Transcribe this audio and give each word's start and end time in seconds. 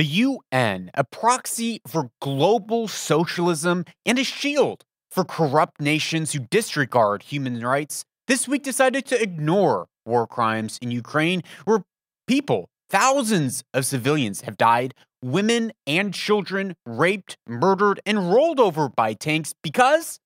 The 0.00 0.06
UN, 0.06 0.90
a 0.94 1.04
proxy 1.04 1.82
for 1.86 2.10
global 2.22 2.88
socialism 2.88 3.84
and 4.06 4.18
a 4.18 4.24
shield 4.24 4.82
for 5.10 5.26
corrupt 5.26 5.78
nations 5.78 6.32
who 6.32 6.38
disregard 6.38 7.24
human 7.24 7.60
rights, 7.60 8.06
this 8.26 8.48
week 8.48 8.62
decided 8.62 9.04
to 9.04 9.22
ignore 9.22 9.88
war 10.06 10.26
crimes 10.26 10.78
in 10.80 10.90
Ukraine, 10.90 11.42
where 11.66 11.82
people, 12.26 12.70
thousands 12.88 13.62
of 13.74 13.84
civilians, 13.84 14.40
have 14.40 14.56
died, 14.56 14.94
women 15.22 15.70
and 15.86 16.14
children 16.14 16.76
raped, 16.86 17.36
murdered, 17.46 18.00
and 18.06 18.32
rolled 18.32 18.58
over 18.58 18.88
by 18.88 19.12
tanks 19.12 19.52
because 19.62 20.18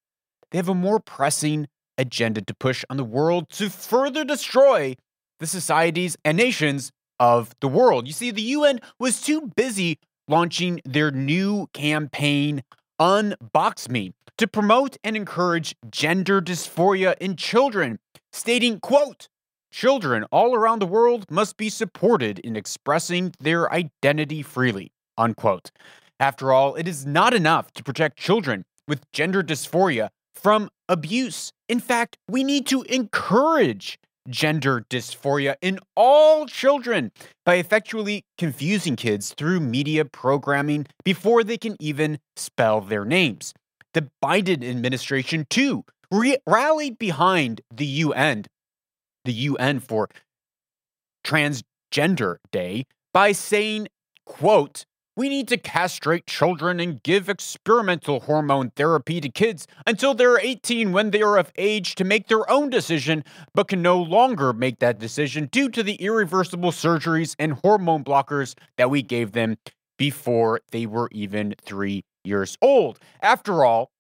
they 0.53 0.59
have 0.59 0.69
a 0.69 0.75
more 0.77 1.01
pressing 1.01 1.67
agenda 1.99 2.41
to 2.43 2.55
push 2.55 2.85
on 2.89 2.97
the 2.97 3.03
world 3.03 3.51
to 3.51 3.69
further 3.69 4.25
destroy 4.25 4.95
the 5.41 5.49
societies 5.49 6.17
and 6.25 6.37
nations 6.37 6.93
of 7.19 7.55
the 7.61 7.69
world. 7.69 8.07
You 8.07 8.13
see, 8.13 8.31
the 8.31 8.43
UN 8.43 8.81
was 8.99 9.21
too 9.21 9.51
busy 9.57 9.99
launching 10.29 10.81
their 10.85 11.11
new 11.11 11.69
campaign, 11.73 12.63
Unbox 13.01 13.89
Me, 13.89 14.13
to 14.39 14.47
promote 14.47 14.97
and 15.05 15.17
encourage 15.17 15.75
gender 15.91 16.41
dysphoria 16.41 17.15
in 17.21 17.37
children, 17.37 17.99
stating, 18.33 18.81
quote, 18.81 19.29
children 19.73 20.25
all 20.31 20.55
around 20.55 20.79
the 20.79 20.87
world 20.87 21.27
must 21.31 21.57
be 21.57 21.69
supported 21.69 22.39
in 22.39 22.57
expressing 22.57 23.33
their 23.41 23.73
identity 23.73 24.43
freely, 24.43 24.93
unquote. 25.19 25.71
After 26.21 26.53
all, 26.53 26.77
it 26.77 26.87
is 26.87 27.05
not 27.05 27.35
enough 27.35 27.73
to 27.73 27.83
protect 27.83 28.17
children 28.19 28.65
with 28.87 29.11
gender 29.13 29.43
dysphoria 29.43 30.11
from 30.35 30.69
abuse. 30.89 31.53
In 31.69 31.81
fact, 31.81 32.17
we 32.29 32.45
need 32.45 32.67
to 32.67 32.83
encourage 32.83 33.99
gender 34.29 34.85
dysphoria 34.89 35.57
in 35.61 35.79
all 35.97 36.47
children 36.47 37.13
by 37.45 37.57
effectually 37.57 38.25
confusing 38.39 38.97
kids 38.97 39.35
through 39.37 39.61
media 39.61 40.05
programming 40.05 40.87
before 41.05 41.45
they 41.45 41.59
can 41.59 41.77
even 41.81 42.19
spell 42.37 42.81
their 42.81 43.05
names. 43.05 43.53
The 43.93 44.09
Biden 44.23 44.69
administration, 44.69 45.47
too, 45.51 45.85
rallied 46.47 46.99
behind 46.99 47.61
the 47.73 47.87
UN, 47.87 48.45
the 49.25 49.33
UN 49.33 49.81
for 49.81 50.09
Transgender 51.25 52.37
Day, 52.51 52.87
by 53.13 53.33
saying, 53.33 53.89
quote, 54.27 54.85
we 55.17 55.29
need 55.29 55.47
to 55.49 55.57
castrate 55.57 56.27
children 56.27 56.81
and 56.81 57.03
give 57.03 57.29
experimental 57.29 58.21
hormone 58.21 58.71
therapy 58.71 59.21
to 59.21 59.29
kids 59.29 59.67
until 59.87 60.15
they're 60.15 60.39
18 60.39 60.93
when 60.93 61.11
they 61.11 61.23
are 61.23 61.39
of 61.39 61.53
age 61.57 61.95
to 61.95 62.05
make 62.05 62.29
their 62.29 62.49
own 62.51 62.69
decision, 62.69 63.25
but 63.55 63.69
can 63.69 63.81
no 63.81 64.01
longer 64.01 64.53
make 64.53 64.81
that 64.81 64.99
decision 64.99 65.49
due 65.53 65.69
to 65.69 65.83
the 65.83 65.95
irreversible 65.95 66.73
surgeries 66.73 67.37
and 67.39 67.53
hormone 67.65 68.03
blockers 68.03 68.55
that 68.77 68.91
we 68.91 69.03
gave 69.03 69.33
them 69.33 69.57
before 69.99 70.61
they 70.73 70.87
were 70.87 71.09
even 71.13 71.55
three 71.63 72.05
years 72.25 72.59
old. 72.61 72.99
After 73.21 73.65
all, 73.65 73.91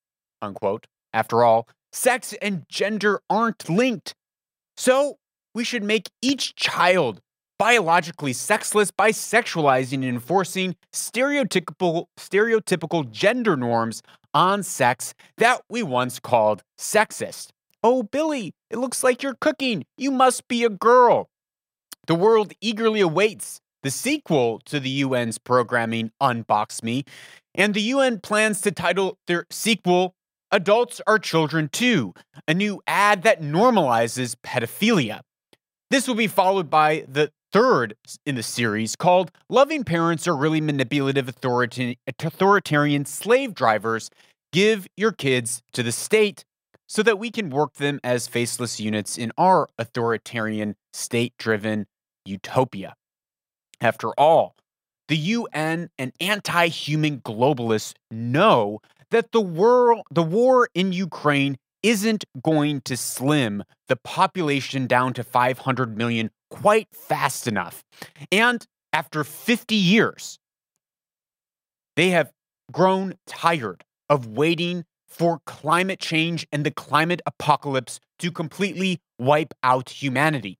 unquote, 0.42 0.86
after 1.12 1.44
all, 1.44 1.68
sex 1.92 2.34
and 2.42 2.64
gender 2.68 3.20
aren't 3.30 3.68
linked. 3.70 4.14
So 4.76 5.18
we 5.54 5.62
should 5.62 5.84
make 5.84 6.10
each 6.20 6.56
child 6.56 7.20
biologically 7.58 8.32
sexless 8.32 8.90
by 8.90 9.10
sexualizing 9.10 9.94
and 9.94 10.04
enforcing 10.04 10.76
stereotypical 10.92 12.06
stereotypical 12.18 13.10
gender 13.10 13.56
norms 13.56 14.02
on 14.32 14.62
sex 14.62 15.14
that 15.38 15.62
we 15.68 15.82
once 15.82 16.18
called 16.18 16.62
sexist. 16.78 17.48
Oh, 17.82 18.02
Billy, 18.02 18.54
it 18.70 18.78
looks 18.78 19.04
like 19.04 19.22
you're 19.22 19.36
cooking. 19.40 19.84
You 19.96 20.10
must 20.10 20.48
be 20.48 20.64
a 20.64 20.70
girl. 20.70 21.28
The 22.06 22.14
world 22.14 22.52
eagerly 22.60 23.00
awaits 23.00 23.60
the 23.82 23.90
sequel 23.90 24.60
to 24.64 24.80
the 24.80 25.02
UN's 25.02 25.38
programming 25.38 26.10
Unbox 26.20 26.82
Me, 26.82 27.04
and 27.54 27.74
the 27.74 27.82
UN 27.82 28.18
plans 28.18 28.62
to 28.62 28.72
title 28.72 29.18
their 29.26 29.46
sequel 29.50 30.14
Adults 30.50 31.00
Are 31.06 31.18
Children 31.18 31.68
Too, 31.68 32.14
a 32.48 32.54
new 32.54 32.80
ad 32.86 33.22
that 33.22 33.42
normalizes 33.42 34.36
pedophilia. 34.42 35.20
This 35.90 36.08
will 36.08 36.14
be 36.14 36.26
followed 36.26 36.70
by 36.70 37.04
the 37.06 37.30
third 37.54 37.94
in 38.26 38.34
the 38.34 38.42
series 38.42 38.96
called 38.96 39.30
Loving 39.48 39.84
Parents 39.84 40.26
Are 40.26 40.36
Really 40.36 40.60
Manipulative 40.60 41.28
Authoritarian 41.28 43.04
Slave 43.04 43.54
Drivers. 43.54 44.10
Give 44.52 44.88
your 44.96 45.12
kids 45.12 45.62
to 45.72 45.84
the 45.84 45.92
state 45.92 46.44
so 46.88 47.00
that 47.04 47.20
we 47.20 47.30
can 47.30 47.50
work 47.50 47.74
them 47.74 48.00
as 48.02 48.26
faceless 48.26 48.80
units 48.80 49.16
in 49.16 49.30
our 49.38 49.68
authoritarian, 49.78 50.74
state 50.92 51.32
driven 51.38 51.86
utopia. 52.24 52.96
After 53.80 54.10
all, 54.18 54.56
the 55.06 55.16
UN 55.16 55.90
and 55.96 56.12
anti 56.18 56.66
human 56.66 57.20
globalists 57.20 57.94
know 58.10 58.80
that 59.12 59.30
the, 59.30 59.40
world, 59.40 60.02
the 60.10 60.24
war 60.24 60.68
in 60.74 60.92
Ukraine 60.92 61.58
isn't 61.84 62.24
going 62.42 62.80
to 62.80 62.96
slim 62.96 63.62
the 63.88 63.96
population 63.96 64.86
down 64.86 65.12
to 65.12 65.22
500 65.22 65.96
million 65.96 66.30
quite 66.50 66.88
fast 66.92 67.46
enough. 67.46 67.84
And 68.32 68.66
after 68.92 69.22
50 69.22 69.74
years, 69.74 70.38
they 71.94 72.10
have 72.10 72.32
grown 72.72 73.14
tired 73.26 73.84
of 74.08 74.26
waiting 74.26 74.84
for 75.06 75.40
climate 75.46 76.00
change 76.00 76.46
and 76.50 76.64
the 76.64 76.70
climate 76.70 77.20
apocalypse 77.26 78.00
to 78.18 78.32
completely 78.32 78.98
wipe 79.18 79.52
out 79.62 79.90
humanity. 79.90 80.58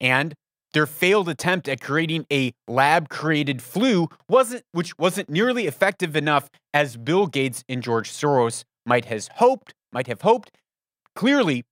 And 0.00 0.34
their 0.72 0.86
failed 0.86 1.28
attempt 1.28 1.68
at 1.68 1.82
creating 1.82 2.26
a 2.32 2.54
lab 2.66 3.10
created 3.10 3.60
flu 3.60 4.08
wasn't 4.26 4.64
which 4.72 4.98
wasn't 4.98 5.28
nearly 5.28 5.66
effective 5.66 6.16
enough 6.16 6.48
as 6.72 6.96
Bill 6.96 7.26
Gates 7.26 7.62
and 7.68 7.82
George 7.82 8.10
Soros 8.10 8.64
might 8.86 9.04
has 9.04 9.28
hoped, 9.34 9.74
might 9.92 10.06
have 10.06 10.22
hoped 10.22 10.50
Clearly, 11.14 11.64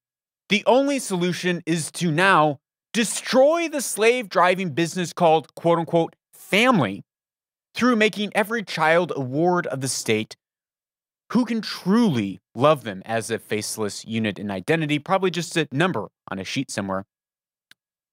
the 0.49 0.62
only 0.67 0.99
solution 0.99 1.62
is 1.67 1.91
to 1.93 2.11
now 2.11 2.59
destroy 2.93 3.69
the 3.69 3.81
slave 3.81 4.28
driving 4.28 4.71
business 4.71 5.12
called 5.12 5.55
quote 5.55 5.78
unquote 5.78 6.17
family 6.33 7.03
through 7.75 7.97
making 7.97 8.33
every 8.34 8.62
child 8.62 9.12
a 9.15 9.21
ward 9.21 9.67
of 9.69 9.81
the 9.81 9.89
state 9.89 10.37
who 11.33 11.45
can 11.45 11.61
truly 11.61 12.41
love 12.55 12.83
them 12.83 13.03
as 13.06 13.31
a 13.31 13.39
faceless 13.39 14.05
unit 14.05 14.39
in 14.39 14.51
identity, 14.51 14.99
probably 14.99 15.31
just 15.31 15.57
a 15.57 15.69
number 15.71 16.09
on 16.31 16.39
a 16.41 16.45
sheet 16.45 16.71
somewhere. 16.71 17.05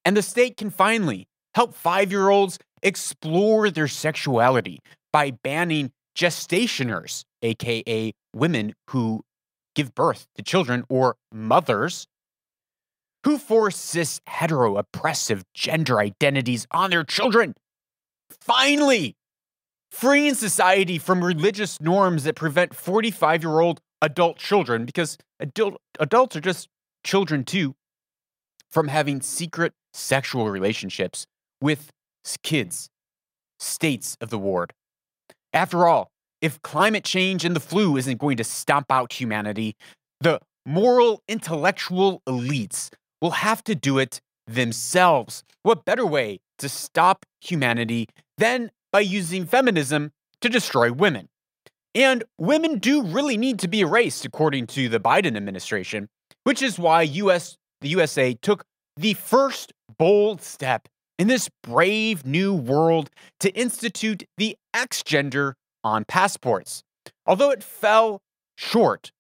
And 0.06 0.16
the 0.16 0.22
state 0.22 0.56
can 0.56 0.70
finally 0.70 1.28
help 1.56 1.74
five 1.74 2.12
year 2.12 2.30
olds 2.30 2.60
explore 2.84 3.72
their 3.72 3.88
sexuality 3.88 4.80
by 5.12 5.32
banning 5.32 5.92
gestationers, 6.16 7.24
aka 7.42 8.14
women 8.34 8.74
who 8.92 9.24
give 9.78 9.94
birth 9.94 10.26
to 10.36 10.42
children 10.42 10.84
or 10.90 11.16
mothers 11.32 12.08
who 13.24 13.38
force 13.38 13.78
cis 13.78 14.20
hetero 14.26 14.76
oppressive 14.76 15.44
gender 15.54 16.00
identities 16.00 16.66
on 16.72 16.90
their 16.90 17.04
children. 17.04 17.54
Finally, 18.42 19.16
freeing 19.92 20.34
society 20.34 20.98
from 20.98 21.24
religious 21.24 21.80
norms 21.80 22.24
that 22.24 22.36
prevent 22.36 22.74
45 22.74 23.44
year 23.44 23.60
old 23.60 23.80
adult 24.02 24.38
children, 24.38 24.84
because 24.84 25.16
adult, 25.40 25.76
adults 26.00 26.36
are 26.36 26.42
just 26.42 26.70
children 27.04 27.44
too, 27.44 27.76
from 28.72 28.88
having 28.88 29.22
secret 29.22 29.74
sexual 29.94 30.50
relationships 30.50 31.28
with 31.62 31.92
kids, 32.42 32.90
states 33.60 34.18
of 34.22 34.32
the 34.32 34.40
ward. 34.40 34.74
After 35.54 35.88
all, 35.88 36.10
if 36.42 36.62
climate 36.62 37.04
change 37.04 37.46
and 37.46 37.56
the 37.56 37.60
flu 37.60 37.98
isn't 37.98 38.18
going 38.18 38.38
to 38.38 38.44
stomp 38.44 38.92
out 38.92 39.14
humanity, 39.14 39.76
the 40.20 40.40
moral, 40.66 41.22
intellectual 41.28 42.22
elites 42.28 42.90
will 43.22 43.32
have 43.32 43.64
to 43.64 43.76
do 43.76 43.98
it 43.98 44.20
themselves. 44.46 45.44
What 45.64 45.86
better 45.86 46.06
way 46.06 46.40
to 46.60 46.70
stop 46.70 47.26
humanity 47.42 48.08
than 48.38 48.72
by 48.92 49.02
using 49.02 49.46
feminism 49.46 50.12
to 50.42 50.50
destroy 50.50 50.92
women? 50.92 51.28
And 51.96 52.24
women 52.38 52.78
do 52.78 53.02
really 53.02 53.38
need 53.38 53.60
to 53.60 53.68
be 53.68 53.82
erased, 53.82 54.26
according 54.26 54.68
to 54.68 54.88
the 54.88 55.00
Biden 55.00 55.36
administration, 55.36 56.10
which 56.44 56.62
is 56.62 56.78
why 56.78 57.02
US, 57.02 57.58
the 57.82 57.90
USA 57.90 58.36
took 58.36 58.64
the 58.96 59.14
first 59.16 59.74
bold 59.98 60.42
step 60.42 60.88
in 61.18 61.28
this 61.28 61.50
brave 61.64 62.26
new 62.26 62.54
world 62.54 63.10
to 63.40 63.50
institute 63.52 64.24
the 64.38 64.56
X 64.74 65.02
gender 65.04 65.56
on 65.88 66.06
passports, 66.06 66.84
although 67.26 67.52
it 67.52 67.64
fell 67.64 68.22
short 68.56 69.12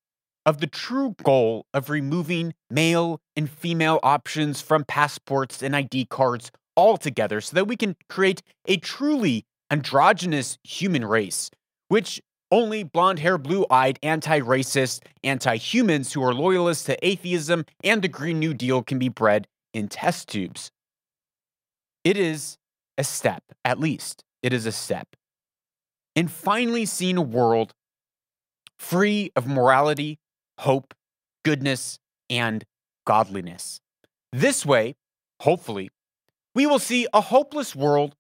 of 0.45 0.59
the 0.59 0.67
true 0.67 1.15
goal 1.23 1.65
of 1.73 1.89
removing 1.89 2.53
male 2.69 3.19
and 3.35 3.49
female 3.49 3.99
options 4.01 4.61
from 4.61 4.85
passports 4.85 5.61
and 5.61 5.75
ID 5.75 6.05
cards 6.05 6.51
altogether 6.77 7.41
so 7.41 7.55
that 7.55 7.67
we 7.67 7.75
can 7.75 7.95
create 8.07 8.41
a 8.65 8.77
truly 8.77 9.45
androgynous 9.69 10.57
human 10.63 11.03
race, 11.03 11.51
which 11.89 12.21
only 12.49 12.83
blonde 12.83 13.19
hair, 13.19 13.37
blue 13.37 13.65
eyed, 13.69 13.99
anti 14.01 14.39
racist, 14.39 15.01
anti 15.21 15.57
humans 15.57 16.13
who 16.13 16.23
are 16.23 16.33
loyalists 16.33 16.85
to 16.85 17.05
atheism 17.05 17.65
and 17.83 18.01
the 18.01 18.07
Green 18.07 18.39
New 18.39 18.53
Deal 18.53 18.81
can 18.81 18.99
be 18.99 19.09
bred 19.09 19.47
in 19.73 19.89
test 19.89 20.29
tubes. 20.29 20.71
It 22.05 22.15
is 22.15 22.57
a 22.97 23.03
step, 23.03 23.43
at 23.65 23.81
least, 23.81 24.23
it 24.41 24.53
is 24.53 24.65
a 24.65 24.71
step 24.71 25.16
and 26.17 26.31
finally 26.31 26.83
seen 26.83 27.15
a 27.15 27.21
world 27.21 27.73
free 28.79 29.31
of 29.35 29.45
morality, 29.47 30.17
hope, 30.57 30.95
goodness, 31.45 31.99
and 32.27 32.65
godliness. 33.05 33.79
This 34.33 34.65
way, 34.65 34.95
hopefully, 35.41 35.89
we 36.55 36.65
will 36.65 36.79
see 36.79 37.07
a 37.13 37.21
hopeless 37.21 37.75
world 37.75 38.15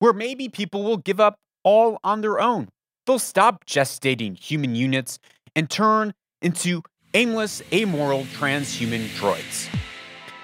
where 0.00 0.12
maybe 0.12 0.50
people 0.50 0.84
will 0.84 0.98
give 0.98 1.18
up 1.18 1.36
all 1.64 1.98
on 2.04 2.20
their 2.20 2.38
own. 2.38 2.68
They'll 3.06 3.18
stop 3.18 3.64
gestating 3.64 4.38
human 4.38 4.74
units 4.74 5.18
and 5.56 5.68
turn 5.68 6.12
into 6.42 6.82
aimless, 7.14 7.62
amoral 7.72 8.24
transhuman 8.24 9.06
droids. 9.18 9.68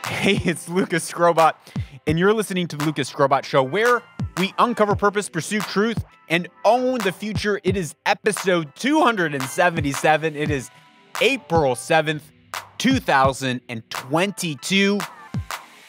Hey, 0.06 0.40
it's 0.44 0.68
Lucas 0.68 1.10
Skrobot, 1.10 1.54
and 2.06 2.16
you're 2.16 2.32
listening 2.32 2.68
to 2.68 2.76
the 2.76 2.84
Lucas 2.84 3.12
Skrobot 3.12 3.42
Show, 3.42 3.64
where 3.64 4.02
we 4.38 4.54
uncover 4.58 4.96
purpose, 4.96 5.28
pursue 5.28 5.60
truth, 5.60 6.04
and 6.28 6.48
own 6.64 6.98
the 6.98 7.12
future. 7.12 7.60
It 7.64 7.76
is 7.76 7.94
episode 8.04 8.74
277. 8.76 10.36
It 10.36 10.50
is 10.50 10.70
April 11.20 11.74
7th, 11.74 12.22
2022. 12.78 14.98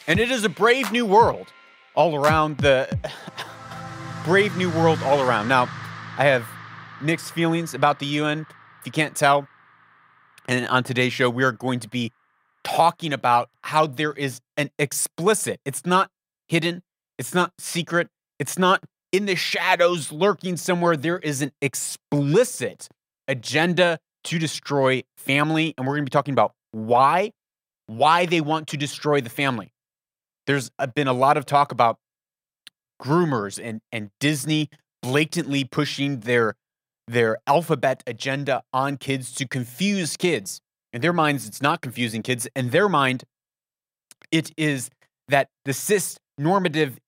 And 0.06 0.20
it 0.20 0.30
is 0.30 0.44
a 0.44 0.48
brave 0.48 0.90
new 0.90 1.04
world 1.04 1.52
all 1.94 2.14
around 2.14 2.56
the 2.58 2.88
brave 4.24 4.56
new 4.56 4.70
world 4.70 5.00
all 5.02 5.20
around. 5.20 5.48
Now, 5.48 5.68
I 6.16 6.24
have 6.24 6.46
mixed 7.02 7.32
feelings 7.32 7.74
about 7.74 7.98
the 7.98 8.06
UN, 8.06 8.46
if 8.80 8.86
you 8.86 8.92
can't 8.92 9.14
tell. 9.14 9.46
And 10.46 10.66
on 10.68 10.84
today's 10.84 11.12
show, 11.12 11.28
we 11.28 11.44
are 11.44 11.52
going 11.52 11.80
to 11.80 11.88
be 11.88 12.12
talking 12.64 13.12
about 13.12 13.50
how 13.62 13.86
there 13.86 14.12
is 14.12 14.40
an 14.56 14.70
explicit, 14.78 15.60
it's 15.64 15.84
not 15.84 16.10
hidden, 16.48 16.82
it's 17.18 17.34
not 17.34 17.52
secret, 17.58 18.08
it's 18.38 18.58
not 18.58 18.82
in 19.12 19.26
the 19.26 19.36
shadows 19.36 20.12
lurking 20.12 20.56
somewhere. 20.56 20.96
There 20.96 21.18
is 21.18 21.42
an 21.42 21.52
explicit 21.60 22.88
agenda 23.26 23.98
to 24.24 24.38
destroy 24.38 25.02
family. 25.16 25.74
And 25.76 25.86
we're 25.86 25.94
going 25.94 26.04
to 26.04 26.10
be 26.10 26.14
talking 26.14 26.34
about 26.34 26.52
why, 26.72 27.32
why 27.86 28.26
they 28.26 28.40
want 28.40 28.68
to 28.68 28.76
destroy 28.76 29.20
the 29.20 29.30
family. 29.30 29.72
There's 30.46 30.70
been 30.94 31.08
a 31.08 31.12
lot 31.12 31.36
of 31.36 31.46
talk 31.46 31.72
about 31.72 31.98
groomers 33.00 33.60
and, 33.62 33.80
and 33.92 34.10
Disney 34.18 34.70
blatantly 35.02 35.64
pushing 35.64 36.20
their 36.20 36.54
their 37.06 37.38
alphabet 37.46 38.02
agenda 38.06 38.62
on 38.70 38.98
kids 38.98 39.32
to 39.32 39.48
confuse 39.48 40.14
kids. 40.16 40.60
In 40.92 41.00
their 41.00 41.14
minds, 41.14 41.46
it's 41.46 41.62
not 41.62 41.80
confusing 41.80 42.22
kids. 42.22 42.46
In 42.54 42.68
their 42.68 42.86
mind, 42.86 43.24
it 44.30 44.52
is 44.58 44.90
that 45.28 45.48
the 45.64 45.72
cis 45.72 46.18
normative 46.36 46.98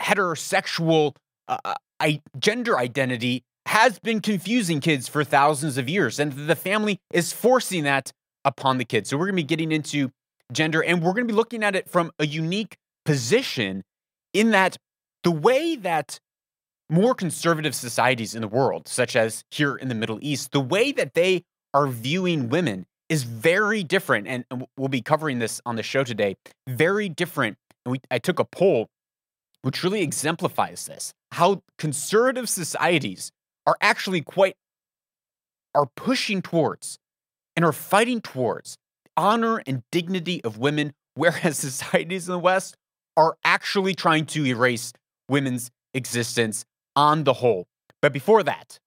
heterosexual 0.00 1.14
uh, 1.48 1.58
uh, 1.64 1.74
I, 2.00 2.20
gender 2.38 2.78
identity 2.78 3.44
has 3.66 3.98
been 3.98 4.20
confusing 4.20 4.80
kids 4.80 5.08
for 5.08 5.24
thousands 5.24 5.78
of 5.78 5.88
years, 5.88 6.18
and 6.18 6.32
the 6.32 6.56
family 6.56 7.00
is 7.12 7.32
forcing 7.32 7.84
that 7.84 8.12
upon 8.44 8.78
the 8.78 8.84
kids. 8.84 9.10
So 9.10 9.16
we're 9.16 9.26
going 9.26 9.36
to 9.36 9.42
be 9.42 9.46
getting 9.46 9.72
into 9.72 10.10
gender, 10.52 10.82
and 10.82 11.02
we're 11.02 11.12
going 11.12 11.26
to 11.26 11.32
be 11.32 11.36
looking 11.36 11.64
at 11.64 11.74
it 11.74 11.88
from 11.88 12.10
a 12.18 12.26
unique 12.26 12.76
position 13.04 13.82
in 14.32 14.50
that 14.50 14.76
the 15.22 15.30
way 15.30 15.76
that 15.76 16.20
more 16.88 17.14
conservative 17.14 17.74
societies 17.74 18.34
in 18.34 18.42
the 18.42 18.48
world, 18.48 18.86
such 18.86 19.16
as 19.16 19.42
here 19.50 19.74
in 19.74 19.88
the 19.88 19.94
Middle 19.94 20.18
East, 20.22 20.52
the 20.52 20.60
way 20.60 20.92
that 20.92 21.14
they 21.14 21.42
are 21.74 21.88
viewing 21.88 22.48
women 22.48 22.86
is 23.08 23.24
very 23.24 23.82
different. 23.82 24.28
And 24.28 24.44
we'll 24.76 24.88
be 24.88 25.02
covering 25.02 25.38
this 25.38 25.60
on 25.66 25.76
the 25.76 25.82
show 25.82 26.04
today. 26.04 26.36
Very 26.68 27.08
different. 27.08 27.56
And 27.84 27.92
we, 27.92 28.00
I 28.10 28.18
took 28.18 28.38
a 28.38 28.44
poll 28.44 28.88
which 29.66 29.82
really 29.82 30.00
exemplifies 30.00 30.86
this 30.86 31.12
how 31.32 31.60
conservative 31.76 32.48
societies 32.48 33.32
are 33.66 33.76
actually 33.80 34.20
quite 34.20 34.54
are 35.74 35.86
pushing 35.96 36.40
towards 36.40 37.00
and 37.56 37.64
are 37.64 37.72
fighting 37.72 38.20
towards 38.20 38.78
honor 39.16 39.60
and 39.66 39.82
dignity 39.90 40.40
of 40.44 40.56
women 40.56 40.92
whereas 41.16 41.58
societies 41.70 42.28
in 42.28 42.32
the 42.32 42.38
west 42.38 42.76
are 43.16 43.36
actually 43.44 43.92
trying 43.92 44.24
to 44.24 44.46
erase 44.46 44.92
women's 45.28 45.72
existence 45.94 46.64
on 46.94 47.24
the 47.24 47.32
whole 47.32 47.66
but 48.00 48.12
before 48.12 48.44
that 48.44 48.78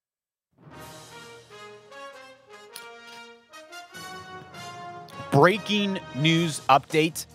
breaking 5.29 5.99
news 6.15 6.61
update 6.69 7.25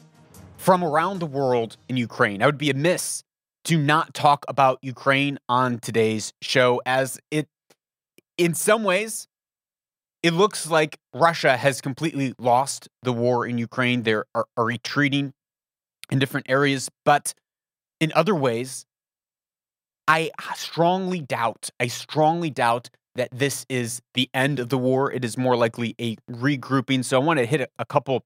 from 0.56 0.82
around 0.82 1.18
the 1.18 1.26
world 1.26 1.76
in 1.90 1.98
Ukraine. 1.98 2.42
I 2.42 2.46
would 2.46 2.56
be 2.56 2.70
amiss 2.70 3.22
to 3.64 3.78
not 3.78 4.14
talk 4.14 4.44
about 4.48 4.78
Ukraine 4.82 5.38
on 5.48 5.78
today's 5.78 6.32
show, 6.42 6.82
as 6.84 7.18
it, 7.30 7.48
in 8.36 8.54
some 8.54 8.84
ways, 8.84 9.26
it 10.22 10.32
looks 10.32 10.70
like 10.70 10.98
Russia 11.12 11.56
has 11.56 11.80
completely 11.80 12.34
lost 12.38 12.88
the 13.02 13.12
war 13.12 13.46
in 13.46 13.58
Ukraine. 13.58 14.02
They 14.02 14.14
are, 14.14 14.26
are 14.34 14.46
retreating 14.56 15.32
in 16.10 16.18
different 16.18 16.46
areas, 16.48 16.90
but 17.04 17.34
in 18.00 18.12
other 18.14 18.34
ways, 18.34 18.86
I 20.06 20.30
strongly 20.54 21.20
doubt, 21.20 21.70
I 21.80 21.86
strongly 21.86 22.50
doubt 22.50 22.90
that 23.14 23.28
this 23.32 23.64
is 23.68 24.02
the 24.14 24.28
end 24.34 24.58
of 24.58 24.68
the 24.68 24.78
war. 24.78 25.10
It 25.10 25.24
is 25.24 25.38
more 25.38 25.56
likely 25.56 25.94
a 26.00 26.16
regrouping. 26.30 27.04
So 27.04 27.20
I 27.20 27.24
want 27.24 27.38
to 27.38 27.46
hit 27.46 27.60
a, 27.60 27.68
a 27.78 27.84
couple 27.84 28.24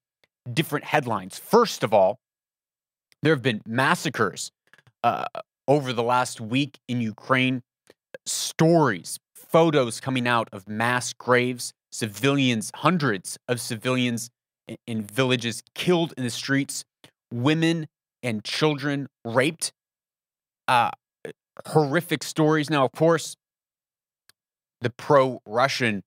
different 0.52 0.86
headlines. 0.86 1.38
First 1.38 1.84
of 1.84 1.92
all, 1.92 2.18
there 3.22 3.34
have 3.34 3.42
been 3.42 3.60
massacres 3.66 4.50
uh, 5.02 5.24
over 5.66 5.92
the 5.92 6.02
last 6.02 6.40
week 6.40 6.78
in 6.88 7.00
Ukraine, 7.00 7.62
stories, 8.26 9.18
photos 9.34 10.00
coming 10.00 10.26
out 10.26 10.48
of 10.52 10.68
mass 10.68 11.12
graves, 11.12 11.72
civilians, 11.90 12.70
hundreds 12.76 13.38
of 13.48 13.60
civilians 13.60 14.30
in, 14.66 14.76
in 14.86 15.02
villages 15.02 15.62
killed 15.74 16.14
in 16.16 16.24
the 16.24 16.30
streets, 16.30 16.84
women 17.32 17.86
and 18.22 18.44
children 18.44 19.08
raped. 19.24 19.72
Uh, 20.66 20.90
horrific 21.66 22.22
stories. 22.22 22.70
Now, 22.70 22.84
of 22.84 22.92
course, 22.92 23.36
the 24.80 24.90
pro 24.90 25.40
Russian 25.46 26.02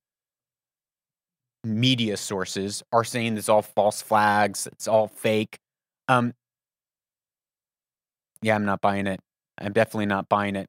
media 1.63 2.17
sources 2.17 2.81
are 2.91 3.03
saying 3.03 3.35
this 3.35 3.49
all 3.49 3.61
false 3.61 4.01
flags, 4.01 4.67
it's 4.67 4.88
all 4.88 5.07
fake. 5.07 5.59
Um, 6.07 6.33
yeah, 8.41 8.55
I'm 8.55 8.65
not 8.65 8.81
buying 8.81 9.07
it. 9.07 9.19
I'm 9.57 9.73
definitely 9.73 10.07
not 10.07 10.29
buying 10.29 10.55
it. 10.55 10.67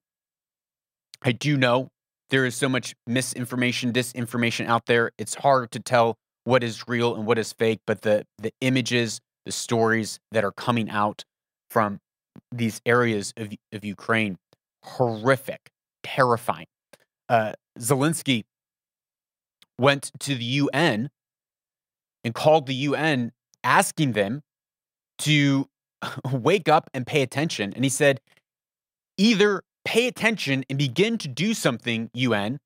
I 1.22 1.32
do 1.32 1.56
know 1.56 1.88
there 2.30 2.44
is 2.44 2.54
so 2.54 2.69
much 2.69 2.94
misinformation, 3.06 3.93
disinformation 3.93 4.67
out 4.67 4.86
there. 4.86 5.12
It's 5.19 5.34
hard 5.34 5.70
to 5.72 5.81
tell 5.81 6.17
what 6.44 6.64
is 6.64 6.88
real 6.88 7.14
and 7.14 7.26
what 7.26 7.38
is 7.38 7.52
fake, 7.52 7.81
but 7.86 8.02
the 8.02 8.24
the 8.38 8.52
images, 8.60 9.20
the 9.46 9.52
stories 9.52 10.19
that 10.32 10.44
are 10.44 10.52
coming 10.52 10.91
out 10.91 11.24
from 11.70 12.00
these 12.50 12.81
areas 12.84 13.32
of, 13.36 13.52
of 13.72 13.84
Ukraine, 13.84 14.36
horrific, 14.84 15.70
terrifying. 16.02 16.67
Uh, 17.29 17.52
Zelensky 17.79 18.44
went 19.79 20.10
to 20.20 20.34
the 20.34 20.44
UN 20.44 21.10
and 22.24 22.34
called 22.34 22.67
the 22.67 22.74
UN 22.74 23.32
asking 23.64 24.12
them 24.12 24.43
to 25.19 25.69
wake 26.32 26.69
up 26.69 26.91
and 26.94 27.06
pay 27.06 27.23
attention. 27.23 27.73
And 27.75 27.85
he 27.85 27.91
said, 27.91 28.21
either 29.19 29.63
pay 29.85 30.06
attention 30.06 30.65
and 30.69 30.79
begin 30.79 31.19
to 31.19 31.29
do 31.29 31.55
something, 31.55 32.11
UN, 32.15 32.59